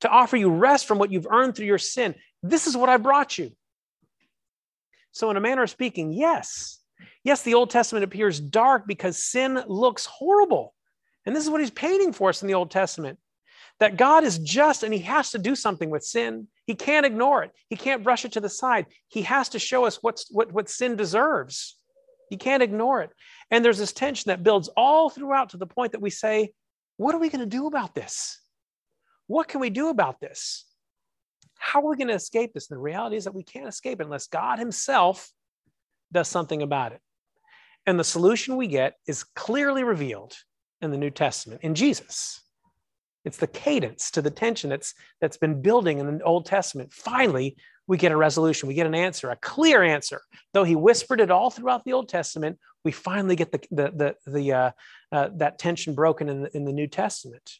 to 0.00 0.08
offer 0.08 0.36
you 0.36 0.50
rest 0.50 0.86
from 0.86 0.98
what 0.98 1.12
you've 1.12 1.26
earned 1.28 1.56
through 1.56 1.66
your 1.66 1.78
sin. 1.78 2.14
This 2.42 2.66
is 2.66 2.76
what 2.76 2.88
I 2.88 2.96
brought 2.96 3.36
you. 3.36 3.52
So, 5.12 5.30
in 5.30 5.36
a 5.36 5.40
manner 5.40 5.64
of 5.64 5.70
speaking, 5.70 6.12
yes, 6.12 6.78
yes, 7.24 7.42
the 7.42 7.54
Old 7.54 7.70
Testament 7.70 8.04
appears 8.04 8.40
dark 8.40 8.86
because 8.86 9.22
sin 9.22 9.60
looks 9.66 10.06
horrible. 10.06 10.74
And 11.26 11.34
this 11.34 11.44
is 11.44 11.50
what 11.50 11.60
he's 11.60 11.70
painting 11.70 12.12
for 12.12 12.28
us 12.28 12.42
in 12.42 12.48
the 12.48 12.54
Old 12.54 12.70
Testament 12.70 13.18
that 13.80 13.96
God 13.96 14.24
is 14.24 14.38
just 14.38 14.82
and 14.82 14.92
he 14.92 15.00
has 15.00 15.30
to 15.30 15.38
do 15.38 15.56
something 15.56 15.90
with 15.90 16.04
sin. 16.04 16.46
He 16.66 16.74
can't 16.74 17.06
ignore 17.06 17.42
it, 17.42 17.50
he 17.68 17.76
can't 17.76 18.04
brush 18.04 18.24
it 18.24 18.32
to 18.32 18.40
the 18.40 18.48
side. 18.48 18.86
He 19.08 19.22
has 19.22 19.48
to 19.50 19.58
show 19.58 19.84
us 19.84 19.98
what's, 20.02 20.30
what, 20.30 20.52
what 20.52 20.68
sin 20.68 20.96
deserves. 20.96 21.76
He 22.28 22.36
can't 22.36 22.62
ignore 22.62 23.02
it. 23.02 23.10
And 23.50 23.64
there's 23.64 23.78
this 23.78 23.92
tension 23.92 24.28
that 24.28 24.44
builds 24.44 24.68
all 24.76 25.10
throughout 25.10 25.50
to 25.50 25.56
the 25.56 25.66
point 25.66 25.92
that 25.92 26.00
we 26.00 26.10
say, 26.10 26.52
what 26.96 27.14
are 27.14 27.18
we 27.18 27.28
going 27.28 27.40
to 27.40 27.46
do 27.46 27.66
about 27.66 27.94
this? 27.94 28.38
What 29.26 29.48
can 29.48 29.60
we 29.60 29.70
do 29.70 29.88
about 29.88 30.20
this? 30.20 30.64
How 31.58 31.80
are 31.80 31.90
we 31.90 31.96
going 31.96 32.08
to 32.08 32.14
escape 32.14 32.52
this? 32.52 32.70
And 32.70 32.76
the 32.76 32.82
reality 32.82 33.16
is 33.16 33.24
that 33.24 33.34
we 33.34 33.42
can't 33.42 33.68
escape 33.68 34.00
unless 34.00 34.28
God 34.28 34.58
Himself 34.58 35.30
does 36.12 36.28
something 36.28 36.62
about 36.62 36.92
it. 36.92 37.00
And 37.86 37.98
the 37.98 38.04
solution 38.04 38.56
we 38.56 38.66
get 38.68 38.94
is 39.06 39.24
clearly 39.24 39.82
revealed 39.82 40.34
in 40.80 40.90
the 40.90 40.98
New 40.98 41.10
Testament 41.10 41.62
in 41.62 41.74
Jesus. 41.74 42.40
It's 43.24 43.36
the 43.36 43.46
cadence 43.46 44.10
to 44.12 44.22
the 44.22 44.30
tension 44.30 44.70
that's 44.70 44.94
that's 45.20 45.36
been 45.36 45.60
building 45.60 45.98
in 45.98 46.18
the 46.18 46.24
Old 46.24 46.46
Testament. 46.46 46.92
Finally, 46.92 47.56
we 47.86 47.98
get 47.98 48.12
a 48.12 48.16
resolution. 48.16 48.68
We 48.68 48.74
get 48.74 48.86
an 48.86 48.94
answer, 48.94 49.30
a 49.30 49.36
clear 49.36 49.82
answer. 49.82 50.22
Though 50.54 50.64
he 50.64 50.76
whispered 50.76 51.20
it 51.20 51.30
all 51.30 51.50
throughout 51.50 51.84
the 51.84 51.92
Old 51.92 52.08
Testament, 52.08 52.58
we 52.84 52.92
finally 52.92 53.36
get 53.36 53.52
the 53.52 53.60
the 53.70 54.16
the, 54.24 54.30
the 54.30 54.52
uh, 54.52 54.70
uh, 55.12 55.28
that 55.36 55.58
tension 55.58 55.94
broken 55.94 56.28
in 56.28 56.42
the, 56.42 56.56
in 56.56 56.64
the 56.64 56.72
New 56.72 56.86
Testament. 56.86 57.58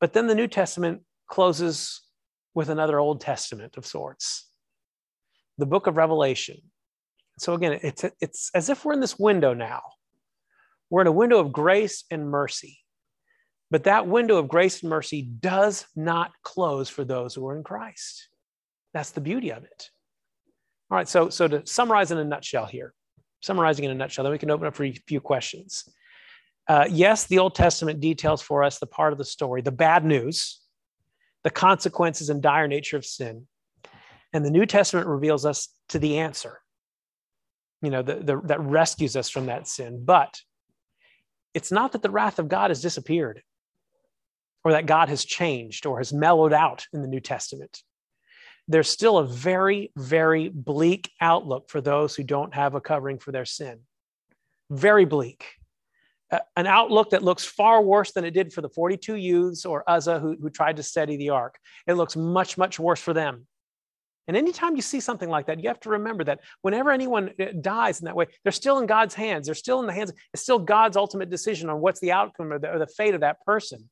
But 0.00 0.12
then 0.12 0.26
the 0.26 0.34
New 0.34 0.48
Testament 0.48 1.02
closes 1.26 2.00
with 2.54 2.70
another 2.70 2.98
Old 2.98 3.20
Testament 3.20 3.76
of 3.76 3.86
sorts, 3.86 4.48
the 5.58 5.66
book 5.66 5.86
of 5.86 5.96
Revelation. 5.96 6.56
So 7.38 7.54
again, 7.54 7.78
it's, 7.82 8.04
it's 8.20 8.50
as 8.54 8.68
if 8.68 8.84
we're 8.84 8.94
in 8.94 9.00
this 9.00 9.18
window 9.18 9.54
now. 9.54 9.82
We're 10.90 11.02
in 11.02 11.06
a 11.06 11.12
window 11.12 11.38
of 11.38 11.52
grace 11.52 12.04
and 12.10 12.28
mercy. 12.28 12.78
But 13.70 13.84
that 13.84 14.06
window 14.06 14.38
of 14.38 14.48
grace 14.48 14.80
and 14.80 14.90
mercy 14.90 15.22
does 15.22 15.86
not 15.94 16.32
close 16.42 16.88
for 16.88 17.04
those 17.04 17.34
who 17.34 17.46
are 17.48 17.56
in 17.56 17.62
Christ. 17.62 18.28
That's 18.94 19.10
the 19.10 19.20
beauty 19.20 19.50
of 19.52 19.64
it. 19.64 19.90
All 20.90 20.96
right, 20.96 21.08
so, 21.08 21.28
so 21.28 21.46
to 21.48 21.66
summarize 21.66 22.10
in 22.10 22.18
a 22.18 22.24
nutshell 22.24 22.64
here, 22.64 22.94
summarizing 23.40 23.84
in 23.84 23.90
a 23.90 23.94
nutshell, 23.94 24.24
then 24.24 24.32
we 24.32 24.38
can 24.38 24.50
open 24.50 24.66
up 24.66 24.74
for 24.74 24.84
a 24.84 24.92
few 25.06 25.20
questions. 25.20 25.84
Uh, 26.66 26.86
yes, 26.90 27.26
the 27.26 27.38
Old 27.38 27.54
Testament 27.54 28.00
details 28.00 28.40
for 28.40 28.62
us 28.62 28.78
the 28.78 28.86
part 28.86 29.12
of 29.12 29.18
the 29.18 29.24
story, 29.24 29.60
the 29.60 29.70
bad 29.70 30.04
news, 30.04 30.60
the 31.44 31.50
consequences 31.50 32.30
and 32.30 32.42
dire 32.42 32.68
nature 32.68 32.96
of 32.96 33.04
sin. 33.04 33.46
And 34.32 34.44
the 34.44 34.50
New 34.50 34.66
Testament 34.66 35.06
reveals 35.06 35.44
us 35.46 35.68
to 35.90 35.98
the 35.98 36.18
answer, 36.18 36.60
you 37.82 37.90
know, 37.90 38.02
the, 38.02 38.16
the, 38.16 38.40
that 38.44 38.60
rescues 38.60 39.16
us 39.16 39.30
from 39.30 39.46
that 39.46 39.68
sin. 39.68 40.02
But 40.04 40.40
it's 41.54 41.72
not 41.72 41.92
that 41.92 42.02
the 42.02 42.10
wrath 42.10 42.38
of 42.38 42.48
God 42.48 42.70
has 42.70 42.82
disappeared 42.82 43.42
or 44.68 44.72
that 44.72 44.84
God 44.84 45.08
has 45.08 45.24
changed 45.24 45.86
or 45.86 45.96
has 45.96 46.12
mellowed 46.12 46.52
out 46.52 46.86
in 46.92 47.00
the 47.00 47.08
New 47.08 47.20
Testament. 47.20 47.82
There's 48.66 48.90
still 48.90 49.16
a 49.16 49.26
very, 49.26 49.92
very 49.96 50.50
bleak 50.50 51.10
outlook 51.22 51.70
for 51.70 51.80
those 51.80 52.14
who 52.14 52.22
don't 52.22 52.54
have 52.54 52.74
a 52.74 52.80
covering 52.82 53.18
for 53.18 53.32
their 53.32 53.46
sin. 53.46 53.80
Very 54.70 55.06
bleak 55.06 55.46
an 56.56 56.66
outlook 56.66 57.10
that 57.10 57.22
looks 57.22 57.44
far 57.44 57.80
worse 57.80 58.12
than 58.12 58.24
it 58.24 58.32
did 58.32 58.52
for 58.52 58.60
the 58.60 58.68
42 58.68 59.16
youths 59.16 59.64
or 59.64 59.88
Uzzah 59.88 60.18
who, 60.18 60.36
who 60.40 60.50
tried 60.50 60.76
to 60.76 60.82
steady 60.82 61.16
the 61.16 61.30
ark. 61.30 61.58
It 61.86 61.94
looks 61.94 62.16
much, 62.16 62.58
much 62.58 62.78
worse 62.78 63.00
for 63.00 63.14
them. 63.14 63.46
And 64.26 64.36
anytime 64.36 64.76
you 64.76 64.82
see 64.82 65.00
something 65.00 65.30
like 65.30 65.46
that, 65.46 65.62
you 65.62 65.70
have 65.70 65.80
to 65.80 65.88
remember 65.88 66.22
that 66.24 66.40
whenever 66.60 66.90
anyone 66.90 67.30
uh, 67.40 67.46
dies 67.62 68.00
in 68.00 68.04
that 68.04 68.14
way, 68.14 68.26
they're 68.42 68.52
still 68.52 68.78
in 68.78 68.84
God's 68.84 69.14
hands. 69.14 69.46
They're 69.46 69.54
still 69.54 69.80
in 69.80 69.86
the 69.86 69.94
hands, 69.94 70.12
it's 70.34 70.42
still 70.42 70.58
God's 70.58 70.98
ultimate 70.98 71.30
decision 71.30 71.70
on 71.70 71.80
what's 71.80 72.00
the 72.00 72.12
outcome 72.12 72.52
or 72.52 72.58
the, 72.58 72.74
or 72.74 72.78
the 72.78 72.86
fate 72.86 73.14
of 73.14 73.22
that 73.22 73.42
person. 73.46 73.88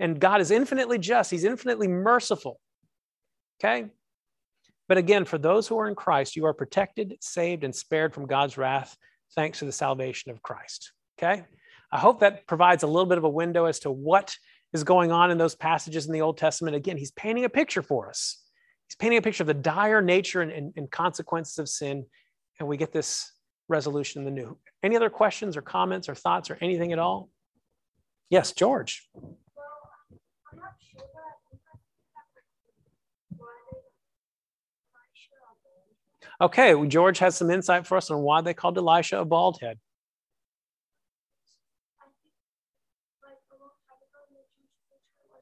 And 0.00 0.18
God 0.18 0.40
is 0.40 0.50
infinitely 0.50 0.98
just, 0.98 1.30
He's 1.30 1.44
infinitely 1.44 1.86
merciful. 1.86 2.58
Okay? 3.60 3.86
But 4.88 4.98
again, 4.98 5.24
for 5.24 5.38
those 5.38 5.68
who 5.68 5.78
are 5.78 5.86
in 5.86 5.94
Christ, 5.94 6.34
you 6.34 6.46
are 6.46 6.54
protected, 6.54 7.16
saved, 7.20 7.62
and 7.62 7.72
spared 7.72 8.12
from 8.12 8.26
God's 8.26 8.58
wrath 8.58 8.96
thanks 9.36 9.60
to 9.60 9.66
the 9.66 9.72
salvation 9.72 10.32
of 10.32 10.42
Christ. 10.42 10.90
Okay? 11.16 11.44
I 11.92 11.98
hope 11.98 12.20
that 12.20 12.46
provides 12.46 12.82
a 12.82 12.88
little 12.88 13.06
bit 13.06 13.18
of 13.18 13.24
a 13.24 13.28
window 13.28 13.66
as 13.66 13.78
to 13.80 13.90
what 13.90 14.34
is 14.72 14.82
going 14.82 15.12
on 15.12 15.30
in 15.30 15.38
those 15.38 15.54
passages 15.54 16.06
in 16.06 16.12
the 16.12 16.22
Old 16.22 16.38
Testament. 16.38 16.76
Again, 16.76 16.96
he's 16.96 17.12
painting 17.12 17.44
a 17.44 17.48
picture 17.48 17.82
for 17.82 18.08
us. 18.08 18.42
He's 18.88 18.96
painting 18.96 19.18
a 19.18 19.22
picture 19.22 19.42
of 19.42 19.48
the 19.48 19.54
dire 19.54 20.00
nature 20.00 20.40
and, 20.40 20.50
and, 20.50 20.72
and 20.76 20.90
consequences 20.90 21.58
of 21.58 21.68
sin, 21.68 22.06
and 22.58 22.68
we 22.68 22.76
get 22.76 22.92
this 22.92 23.32
resolution 23.68 24.20
in 24.20 24.24
the 24.24 24.30
new. 24.30 24.58
Any 24.82 24.96
other 24.96 25.10
questions 25.10 25.56
or 25.56 25.62
comments 25.62 26.08
or 26.08 26.14
thoughts 26.14 26.50
or 26.50 26.58
anything 26.60 26.92
at 26.92 26.98
all? 26.98 27.30
Yes, 28.30 28.52
George. 28.52 29.08
Okay, 36.40 36.74
well, 36.74 36.88
George 36.88 37.18
has 37.18 37.36
some 37.36 37.50
insight 37.50 37.86
for 37.86 37.98
us 37.98 38.10
on 38.10 38.20
why 38.22 38.40
they 38.40 38.54
called 38.54 38.78
Elisha 38.78 39.20
a 39.20 39.24
bald 39.24 39.58
head. 39.60 39.78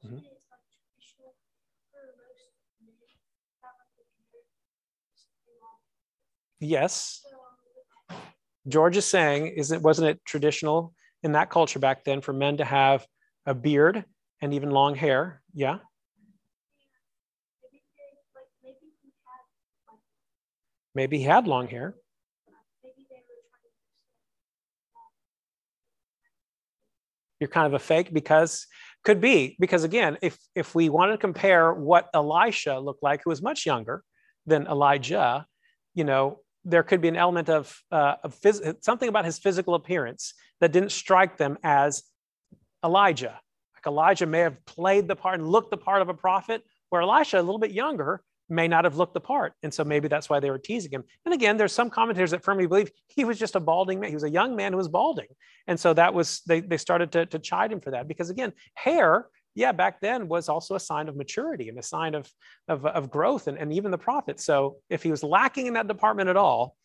Mm-hmm. 0.05 0.17
Yes. 6.59 7.21
George 8.67 8.97
is 8.97 9.05
saying, 9.05 9.47
is 9.47 9.71
it 9.71 9.81
wasn't 9.81 10.09
it 10.09 10.19
traditional 10.25 10.93
in 11.23 11.31
that 11.31 11.49
culture 11.49 11.79
back 11.79 12.03
then 12.03 12.21
for 12.21 12.33
men 12.33 12.57
to 12.57 12.65
have 12.65 13.07
a 13.45 13.53
beard 13.53 14.03
and 14.41 14.53
even 14.53 14.69
long 14.69 14.95
hair? 14.95 15.41
Yeah. 15.53 15.79
Maybe 20.95 21.17
he 21.17 21.23
had 21.23 21.47
long 21.47 21.67
hair. 21.67 21.95
You're 27.39 27.49
kind 27.49 27.67
of 27.67 27.73
a 27.73 27.79
fake 27.79 28.13
because 28.13 28.67
could 29.05 29.21
be 29.21 29.55
because 29.59 29.85
again, 29.85 30.17
if 30.21 30.37
if 30.55 30.75
we 30.75 30.89
want 30.89 31.13
to 31.13 31.17
compare 31.17 31.73
what 31.73 32.09
Elisha 32.13 32.79
looked 32.79 33.01
like, 33.01 33.21
who 33.23 33.29
was 33.29 33.41
much 33.41 33.65
younger 33.65 34.03
than 34.45 34.67
Elijah, 34.67 35.45
you 35.93 36.03
know, 36.03 36.39
there 36.65 36.83
could 36.83 37.01
be 37.01 37.07
an 37.07 37.15
element 37.15 37.49
of, 37.49 37.81
uh, 37.91 38.15
of 38.23 38.35
phys- 38.35 38.83
something 38.83 39.09
about 39.09 39.25
his 39.25 39.39
physical 39.39 39.75
appearance 39.75 40.33
that 40.59 40.71
didn't 40.71 40.91
strike 40.91 41.37
them 41.37 41.57
as 41.63 42.03
Elijah. 42.83 43.39
Like 43.75 43.87
Elijah 43.87 44.25
may 44.25 44.39
have 44.39 44.63
played 44.65 45.07
the 45.07 45.15
part 45.15 45.39
and 45.39 45.49
looked 45.49 45.71
the 45.71 45.77
part 45.77 46.01
of 46.01 46.09
a 46.09 46.13
prophet, 46.13 46.63
where 46.89 47.01
Elisha, 47.01 47.37
a 47.37 47.41
little 47.41 47.59
bit 47.59 47.71
younger, 47.71 48.21
may 48.49 48.67
not 48.67 48.83
have 48.83 48.97
looked 48.97 49.13
the 49.13 49.19
part. 49.19 49.53
And 49.63 49.73
so 49.73 49.83
maybe 49.83 50.07
that's 50.07 50.29
why 50.29 50.39
they 50.39 50.49
were 50.49 50.57
teasing 50.57 50.91
him. 50.91 51.03
And 51.25 51.33
again, 51.33 51.57
there's 51.57 51.73
some 51.73 51.89
commentators 51.89 52.31
that 52.31 52.43
firmly 52.43 52.65
believe 52.65 52.91
he 53.07 53.25
was 53.25 53.37
just 53.37 53.55
a 53.55 53.59
balding 53.59 53.99
man. 53.99 54.09
He 54.09 54.15
was 54.15 54.23
a 54.23 54.29
young 54.29 54.55
man 54.55 54.73
who 54.73 54.77
was 54.77 54.87
balding. 54.87 55.27
And 55.67 55.79
so 55.79 55.93
that 55.93 56.13
was, 56.13 56.41
they, 56.47 56.61
they 56.61 56.77
started 56.77 57.11
to, 57.13 57.25
to 57.27 57.39
chide 57.39 57.71
him 57.71 57.79
for 57.79 57.91
that 57.91 58.07
because 58.07 58.29
again, 58.29 58.53
hair, 58.73 59.27
yeah, 59.55 59.71
back 59.71 60.01
then 60.01 60.27
was 60.27 60.49
also 60.49 60.75
a 60.75 60.79
sign 60.79 61.09
of 61.09 61.15
maturity 61.15 61.69
and 61.69 61.77
a 61.77 61.83
sign 61.83 62.15
of, 62.15 62.29
of, 62.67 62.85
of 62.85 63.11
growth 63.11 63.47
and, 63.47 63.57
and 63.57 63.73
even 63.73 63.91
the 63.91 63.97
prophet. 63.97 64.39
So 64.39 64.77
if 64.89 65.03
he 65.03 65.11
was 65.11 65.23
lacking 65.23 65.67
in 65.67 65.73
that 65.73 65.87
department 65.87 66.29
at 66.29 66.37
all, 66.37 66.75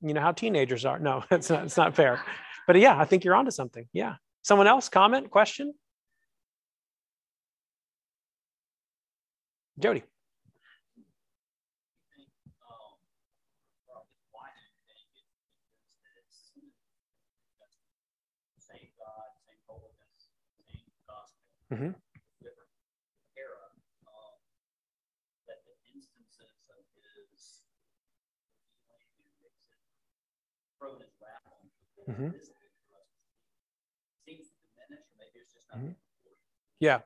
you 0.00 0.14
know 0.14 0.20
how 0.20 0.32
teenagers 0.32 0.84
are. 0.84 0.98
No, 0.98 1.24
it's 1.30 1.50
not, 1.50 1.64
it's 1.64 1.76
not 1.76 1.94
fair. 1.94 2.22
But 2.66 2.78
yeah, 2.78 2.98
I 2.98 3.04
think 3.04 3.24
you're 3.24 3.34
onto 3.34 3.50
something. 3.50 3.86
Yeah. 3.92 4.14
Someone 4.42 4.66
else 4.66 4.88
comment, 4.88 5.30
question? 5.30 5.74
Jody. 9.78 10.04
Mm-hmm. 21.72 21.88
Mm-hmm. 32.10 32.26
Mm-hmm. 35.74 35.88
Yeah. 36.80 36.98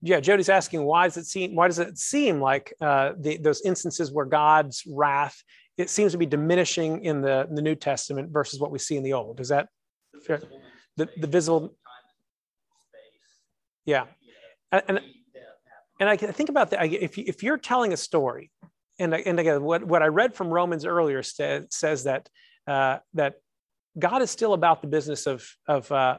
Yeah, 0.00 0.20
Jody's 0.20 0.48
asking 0.48 0.84
why 0.84 1.08
does 1.08 1.16
it 1.16 1.26
seem 1.26 1.54
why 1.54 1.66
does 1.66 1.80
it 1.80 1.98
seem 1.98 2.40
like 2.40 2.72
uh, 2.80 3.12
the, 3.18 3.36
those 3.36 3.60
instances 3.62 4.12
where 4.12 4.24
God's 4.24 4.84
wrath 4.86 5.42
it 5.76 5.90
seems 5.90 6.12
to 6.12 6.18
be 6.18 6.26
diminishing 6.26 7.04
in 7.04 7.20
the, 7.20 7.48
the 7.52 7.62
New 7.62 7.74
Testament 7.74 8.30
versus 8.30 8.60
what 8.60 8.70
we 8.70 8.78
see 8.78 8.96
in 8.96 9.02
the 9.02 9.12
Old? 9.12 9.40
Is 9.40 9.48
that 9.48 9.68
the 10.14 10.20
fair? 10.20 10.42
The, 10.96 11.08
the 11.18 11.26
visible 11.26 11.76
yeah. 13.88 14.04
And, 14.70 15.00
and 15.98 16.08
I 16.08 16.16
think 16.16 16.50
about 16.50 16.70
that. 16.70 16.92
If, 16.92 17.16
if 17.16 17.42
you're 17.42 17.56
telling 17.56 17.92
a 17.94 17.96
story, 17.96 18.50
and, 18.98 19.14
and 19.14 19.40
again, 19.40 19.62
what, 19.62 19.82
what 19.82 20.02
I 20.02 20.08
read 20.08 20.34
from 20.34 20.48
Romans 20.48 20.84
earlier 20.84 21.22
says, 21.22 21.64
says 21.70 22.04
that, 22.04 22.28
uh, 22.66 22.98
that 23.14 23.36
God 23.98 24.20
is 24.20 24.30
still 24.30 24.52
about 24.52 24.82
the 24.82 24.88
business 24.88 25.26
of, 25.26 25.48
of, 25.66 25.90
uh, 25.90 26.18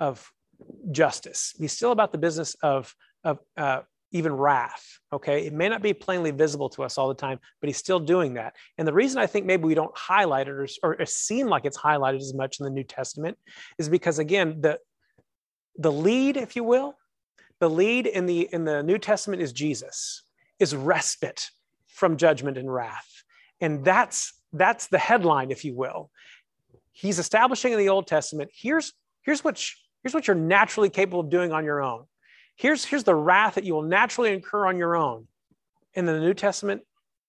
of 0.00 0.28
justice. 0.90 1.54
He's 1.56 1.72
still 1.72 1.92
about 1.92 2.10
the 2.10 2.18
business 2.18 2.56
of, 2.62 2.92
of 3.22 3.38
uh, 3.56 3.82
even 4.10 4.32
wrath. 4.32 4.84
Okay. 5.12 5.46
It 5.46 5.52
may 5.52 5.68
not 5.68 5.82
be 5.82 5.92
plainly 5.92 6.32
visible 6.32 6.68
to 6.70 6.82
us 6.82 6.98
all 6.98 7.08
the 7.08 7.14
time, 7.14 7.38
but 7.60 7.68
he's 7.68 7.76
still 7.76 8.00
doing 8.00 8.34
that. 8.34 8.54
And 8.78 8.88
the 8.88 8.92
reason 8.92 9.20
I 9.20 9.26
think 9.26 9.46
maybe 9.46 9.64
we 9.64 9.74
don't 9.74 9.96
highlight 9.96 10.48
it 10.48 10.52
or, 10.52 10.66
or 10.82 10.94
it 10.94 11.08
seem 11.08 11.46
like 11.46 11.64
it's 11.64 11.78
highlighted 11.78 12.20
as 12.20 12.34
much 12.34 12.58
in 12.58 12.64
the 12.64 12.70
New 12.70 12.84
Testament 12.84 13.38
is 13.78 13.88
because, 13.88 14.18
again, 14.18 14.60
the, 14.60 14.78
the 15.76 15.92
lead, 15.92 16.36
if 16.36 16.56
you 16.56 16.64
will, 16.64 16.96
the 17.60 17.70
lead 17.70 18.06
in 18.06 18.26
the 18.26 18.48
in 18.52 18.64
the 18.64 18.82
New 18.82 18.98
Testament 18.98 19.42
is 19.42 19.52
Jesus, 19.52 20.22
is 20.58 20.74
respite 20.74 21.50
from 21.88 22.16
judgment 22.16 22.58
and 22.58 22.72
wrath. 22.72 23.22
And 23.60 23.84
that's 23.84 24.32
that's 24.52 24.88
the 24.88 24.98
headline, 24.98 25.50
if 25.50 25.64
you 25.64 25.74
will. 25.74 26.10
He's 26.92 27.18
establishing 27.18 27.72
in 27.72 27.78
the 27.78 27.88
Old 27.88 28.06
Testament, 28.06 28.50
here's 28.54 28.92
here's 29.22 29.42
what 29.42 29.62
here's 30.02 30.14
what 30.14 30.26
you're 30.26 30.36
naturally 30.36 30.90
capable 30.90 31.20
of 31.20 31.30
doing 31.30 31.52
on 31.52 31.64
your 31.64 31.82
own. 31.82 32.04
Here's 32.56 32.84
here's 32.84 33.04
the 33.04 33.14
wrath 33.14 33.54
that 33.54 33.64
you 33.64 33.74
will 33.74 33.82
naturally 33.82 34.32
incur 34.32 34.66
on 34.66 34.76
your 34.76 34.96
own. 34.96 35.26
In 35.94 36.06
the 36.06 36.18
New 36.18 36.34
Testament, 36.34 36.82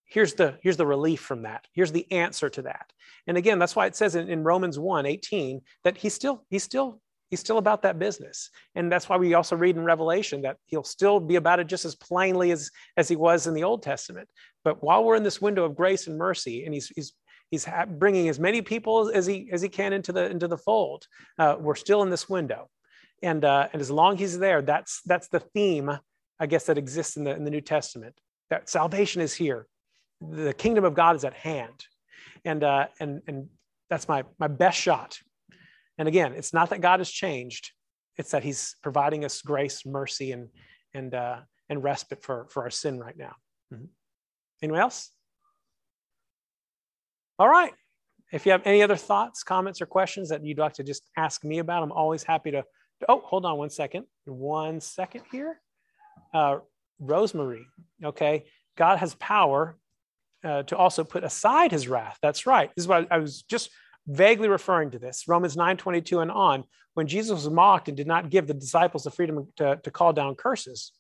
here's 0.06 0.34
the 0.34 0.58
here's 0.62 0.78
the 0.78 0.86
relief 0.86 1.20
from 1.20 1.42
that 1.44 1.68
here's 1.74 1.92
the 1.92 2.10
answer 2.12 2.50
to 2.50 2.62
that 2.62 2.94
and 3.28 3.38
again 3.38 3.60
that's 3.60 3.76
why 3.76 3.86
it 3.86 3.96
says 3.96 4.16
in, 4.16 4.30
in 4.30 4.44
romans 4.44 4.78
1 4.78 5.06
18 5.06 5.62
that 5.84 5.98
he's 5.98 6.14
still 6.14 6.44
he's 6.50 6.64
still 6.64 7.02
he's 7.36 7.42
still 7.42 7.58
about 7.58 7.82
that 7.82 8.00
business. 8.00 8.50
And 8.76 8.92
that's 8.92 9.10
why 9.10 9.18
we 9.18 9.34
also 9.34 9.56
read 9.56 9.76
in 9.76 9.84
revelation 9.84 10.42
that 10.44 10.58
he'll 10.68 10.84
still 10.84 11.20
be 11.20 11.36
about 11.36 11.60
it 11.60 11.68
just 11.68 11.86
as 11.86 11.96
plainly 11.96 12.52
as 12.52 12.72
as 12.96 13.10
he 13.10 13.16
was 13.16 13.48
in 13.48 13.54
the 13.54 13.64
old 13.64 13.84
testament. 13.84 14.30
But 14.64 14.82
while 14.82 15.04
we're 15.04 15.18
in 15.18 15.24
this 15.24 15.42
window 15.42 15.66
of 15.66 15.76
grace 15.76 16.08
and 16.08 16.18
mercy 16.18 16.66
and 16.66 16.74
he's 16.74 16.88
he's 16.96 17.14
he's 17.52 17.68
bringing 18.00 18.30
as 18.30 18.40
many 18.40 18.62
people 18.62 19.12
as 19.14 19.26
he 19.26 19.50
as 19.52 19.62
he 19.62 19.70
can 19.70 19.92
into 19.94 20.12
the 20.14 20.30
into 20.30 20.48
the 20.48 20.58
fold 20.58 21.06
uh, 21.38 21.56
we're 21.60 21.76
still 21.76 22.02
in 22.04 22.10
this 22.10 22.30
window. 22.30 22.70
And 23.22 23.44
uh, 23.44 23.68
and 23.74 23.82
as 23.82 23.92
long 23.92 24.14
as 24.14 24.20
he's 24.20 24.40
there 24.40 24.62
that's 24.62 25.02
that's 25.06 25.28
the 25.28 25.40
theme 25.40 25.92
i 26.40 26.46
guess 26.46 26.66
that 26.66 26.78
exists 26.78 27.18
in 27.18 27.24
the 27.24 27.36
in 27.36 27.44
the 27.44 27.52
new 27.52 27.62
testament 27.62 28.16
that 28.50 28.70
salvation 28.70 29.22
is 29.22 29.34
here. 29.34 29.68
The 30.22 30.54
kingdom 30.54 30.86
of 30.86 30.94
god 30.94 31.16
is 31.16 31.26
at 31.26 31.34
hand. 31.34 31.86
And 32.44 32.64
uh, 32.64 32.88
and 33.00 33.22
and 33.28 33.50
that's 33.90 34.08
my 34.08 34.24
my 34.40 34.48
best 34.48 34.80
shot 34.80 35.20
and 35.98 36.08
again, 36.08 36.34
it's 36.34 36.54
not 36.54 36.70
that 36.70 36.82
God 36.82 37.00
has 37.00 37.10
changed, 37.10 37.72
it's 38.18 38.32
that 38.32 38.44
He's 38.44 38.76
providing 38.82 39.26
us 39.26 39.42
grace, 39.42 39.86
mercy, 39.86 40.32
and, 40.32 40.50
and, 40.94 41.14
uh, 41.14 41.38
and 41.70 41.84
respite 41.84 42.24
for, 42.24 42.48
for 42.50 42.64
our 42.64 42.70
sin 42.70 43.00
right 43.00 43.18
now. 43.18 43.36
Mm-hmm. 43.74 43.86
Anyone 44.62 44.82
else? 44.82 45.12
All 47.38 47.50
right. 47.50 47.74
If 48.32 48.46
you 48.46 48.52
have 48.52 48.62
any 48.66 48.82
other 48.82 48.96
thoughts, 48.96 49.44
comments, 49.44 49.82
or 49.82 49.86
questions 49.86 50.30
that 50.30 50.44
you'd 50.44 50.58
like 50.58 50.74
to 50.74 50.84
just 50.84 51.04
ask 51.18 51.44
me 51.44 51.60
about, 51.60 51.84
I'm 51.84 51.92
always 51.92 52.24
happy 52.24 52.52
to. 52.52 52.64
Oh, 53.10 53.22
hold 53.26 53.46
on 53.46 53.58
one 53.58 53.70
second. 53.70 54.06
One 54.26 54.80
second 54.80 55.24
here. 55.32 55.60
Uh, 56.34 56.58
Rosemary, 57.00 57.66
okay. 58.04 58.46
God 58.78 58.98
has 59.00 59.16
power 59.16 59.78
uh, 60.44 60.64
to 60.64 60.78
also 60.78 61.04
put 61.04 61.24
aside 61.24 61.72
his 61.72 61.88
wrath. 61.88 62.18
That's 62.22 62.46
right. 62.46 62.72
This 62.76 62.84
is 62.84 62.88
what 62.88 63.08
I, 63.12 63.16
I 63.16 63.20
was 63.20 63.42
just 63.44 63.70
vaguely 64.08 64.48
referring 64.48 64.92
to 64.92 65.00
this, 65.00 65.28
Romans 65.28 65.56
9 65.56 65.78
22 65.78 66.20
and 66.20 66.32
on, 66.32 66.64
when 66.94 67.08
Jesus 67.08 67.32
was 67.32 67.50
mocked 67.50 67.88
and 67.88 67.98
did 67.98 68.08
not 68.08 68.30
give 68.30 68.48
the 68.48 68.54
disciples 68.54 69.04
the 69.04 69.12
freedom 69.12 69.48
to, 69.58 69.80
to 69.84 69.92
call 69.92 70.14
down 70.14 70.36
curses. 70.36 70.92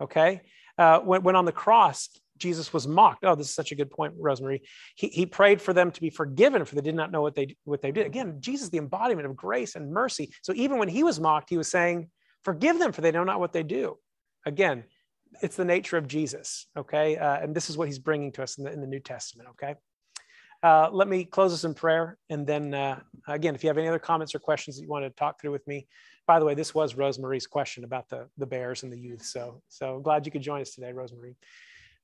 Okay? 0.00 0.42
Uh, 0.76 1.00
when, 1.00 1.22
when 1.22 1.36
on 1.36 1.44
the 1.44 1.52
cross, 1.52 2.08
Jesus 2.38 2.72
was 2.72 2.86
mocked. 2.86 3.24
Oh, 3.24 3.34
this 3.34 3.48
is 3.48 3.54
such 3.54 3.72
a 3.72 3.74
good 3.74 3.90
point, 3.90 4.14
Rosemary. 4.16 4.62
He, 4.94 5.08
he 5.08 5.26
prayed 5.26 5.60
for 5.60 5.72
them 5.72 5.90
to 5.90 6.00
be 6.00 6.10
forgiven, 6.10 6.64
for 6.64 6.76
they 6.76 6.80
did 6.80 6.94
not 6.94 7.10
know 7.10 7.20
what 7.20 7.34
they 7.34 7.56
what 7.64 7.82
they 7.82 7.90
did. 7.90 8.06
Again, 8.06 8.36
Jesus, 8.40 8.68
the 8.68 8.78
embodiment 8.78 9.26
of 9.26 9.36
grace 9.36 9.74
and 9.74 9.92
mercy. 9.92 10.30
So 10.42 10.52
even 10.54 10.78
when 10.78 10.88
he 10.88 11.02
was 11.02 11.18
mocked, 11.18 11.50
he 11.50 11.58
was 11.58 11.68
saying, 11.68 12.10
"Forgive 12.44 12.78
them, 12.78 12.92
for 12.92 13.00
they 13.00 13.10
know 13.10 13.24
not 13.24 13.40
what 13.40 13.52
they 13.52 13.64
do." 13.64 13.98
Again, 14.46 14.84
it's 15.42 15.56
the 15.56 15.64
nature 15.64 15.96
of 15.96 16.06
Jesus, 16.06 16.66
okay? 16.76 17.16
Uh, 17.16 17.38
and 17.38 17.54
this 17.54 17.68
is 17.70 17.76
what 17.76 17.88
he's 17.88 17.98
bringing 17.98 18.32
to 18.32 18.42
us 18.42 18.56
in 18.56 18.64
the, 18.64 18.72
in 18.72 18.80
the 18.80 18.86
New 18.86 19.00
Testament, 19.00 19.50
okay? 19.50 19.74
Uh, 20.62 20.88
let 20.92 21.06
me 21.06 21.24
close 21.24 21.52
us 21.52 21.64
in 21.64 21.74
prayer. 21.74 22.18
And 22.30 22.46
then, 22.46 22.74
uh, 22.74 23.00
again, 23.28 23.54
if 23.54 23.62
you 23.62 23.68
have 23.68 23.78
any 23.78 23.88
other 23.88 23.98
comments 23.98 24.34
or 24.34 24.40
questions 24.40 24.76
that 24.76 24.82
you 24.82 24.88
want 24.88 25.04
to 25.04 25.10
talk 25.10 25.40
through 25.40 25.52
with 25.52 25.66
me, 25.66 25.86
by 26.26 26.38
the 26.38 26.44
way, 26.44 26.54
this 26.54 26.74
was 26.74 26.94
Rosemarie's 26.94 27.46
question 27.46 27.84
about 27.84 28.08
the, 28.08 28.28
the 28.36 28.46
bears 28.46 28.82
and 28.82 28.92
the 28.92 28.98
youth. 28.98 29.22
So, 29.22 29.62
so 29.68 30.00
glad 30.00 30.26
you 30.26 30.32
could 30.32 30.42
join 30.42 30.60
us 30.60 30.74
today, 30.74 30.92
Rosemarie. 30.92 31.36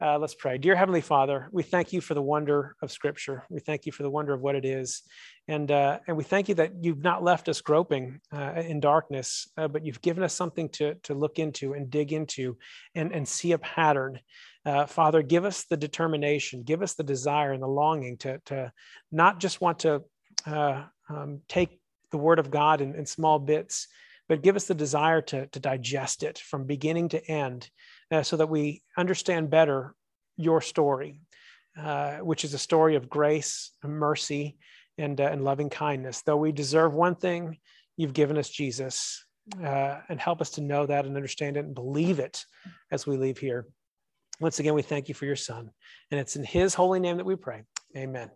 Uh, 0.00 0.18
let's 0.18 0.34
pray. 0.34 0.58
Dear 0.58 0.74
Heavenly 0.74 1.00
Father, 1.00 1.48
we 1.52 1.62
thank 1.62 1.92
you 1.92 2.00
for 2.00 2.14
the 2.14 2.22
wonder 2.22 2.74
of 2.82 2.90
Scripture. 2.90 3.44
We 3.48 3.60
thank 3.60 3.86
you 3.86 3.92
for 3.92 4.02
the 4.02 4.10
wonder 4.10 4.34
of 4.34 4.40
what 4.40 4.56
it 4.56 4.64
is. 4.64 5.02
And, 5.46 5.70
uh, 5.70 6.00
and 6.08 6.16
we 6.16 6.24
thank 6.24 6.48
you 6.48 6.54
that 6.56 6.72
you've 6.80 7.02
not 7.02 7.22
left 7.22 7.48
us 7.48 7.60
groping 7.60 8.20
uh, 8.32 8.54
in 8.56 8.80
darkness, 8.80 9.48
uh, 9.56 9.68
but 9.68 9.84
you've 9.84 10.02
given 10.02 10.24
us 10.24 10.34
something 10.34 10.68
to, 10.70 10.94
to 11.04 11.14
look 11.14 11.38
into 11.38 11.74
and 11.74 11.90
dig 11.90 12.12
into 12.12 12.56
and, 12.94 13.12
and 13.12 13.26
see 13.26 13.52
a 13.52 13.58
pattern. 13.58 14.18
Uh, 14.66 14.86
Father, 14.86 15.22
give 15.22 15.44
us 15.44 15.64
the 15.64 15.76
determination, 15.76 16.62
give 16.62 16.82
us 16.82 16.94
the 16.94 17.02
desire 17.02 17.52
and 17.52 17.62
the 17.62 17.68
longing 17.68 18.16
to, 18.18 18.38
to 18.46 18.72
not 19.12 19.38
just 19.38 19.60
want 19.60 19.80
to 19.80 20.02
uh, 20.46 20.84
um, 21.08 21.40
take 21.48 21.80
the 22.10 22.18
Word 22.18 22.38
of 22.38 22.50
God 22.50 22.80
in, 22.80 22.94
in 22.94 23.04
small 23.04 23.38
bits, 23.38 23.88
but 24.28 24.42
give 24.42 24.56
us 24.56 24.66
the 24.66 24.74
desire 24.74 25.20
to, 25.20 25.46
to 25.48 25.60
digest 25.60 26.22
it 26.22 26.38
from 26.38 26.64
beginning 26.64 27.10
to 27.10 27.30
end 27.30 27.68
uh, 28.10 28.22
so 28.22 28.36
that 28.38 28.48
we 28.48 28.82
understand 28.96 29.50
better 29.50 29.94
your 30.36 30.62
story, 30.62 31.20
uh, 31.78 32.16
which 32.18 32.44
is 32.44 32.54
a 32.54 32.58
story 32.58 32.94
of 32.96 33.10
grace, 33.10 33.70
mercy, 33.82 34.56
and, 34.96 35.20
uh, 35.20 35.24
and 35.24 35.44
loving 35.44 35.68
kindness. 35.68 36.22
Though 36.22 36.36
we 36.36 36.52
deserve 36.52 36.94
one 36.94 37.16
thing, 37.16 37.58
you've 37.96 38.14
given 38.14 38.38
us 38.38 38.48
Jesus. 38.48 39.24
Uh, 39.62 40.00
and 40.08 40.18
help 40.18 40.40
us 40.40 40.48
to 40.48 40.62
know 40.62 40.86
that 40.86 41.04
and 41.04 41.16
understand 41.16 41.58
it 41.58 41.66
and 41.66 41.74
believe 41.74 42.18
it 42.18 42.46
as 42.90 43.06
we 43.06 43.18
leave 43.18 43.36
here. 43.36 43.66
Once 44.40 44.58
again, 44.58 44.74
we 44.74 44.82
thank 44.82 45.08
you 45.08 45.14
for 45.14 45.26
your 45.26 45.36
son. 45.36 45.70
And 46.10 46.20
it's 46.20 46.36
in 46.36 46.44
his 46.44 46.74
holy 46.74 47.00
name 47.00 47.18
that 47.18 47.26
we 47.26 47.36
pray. 47.36 47.62
Amen. 47.96 48.30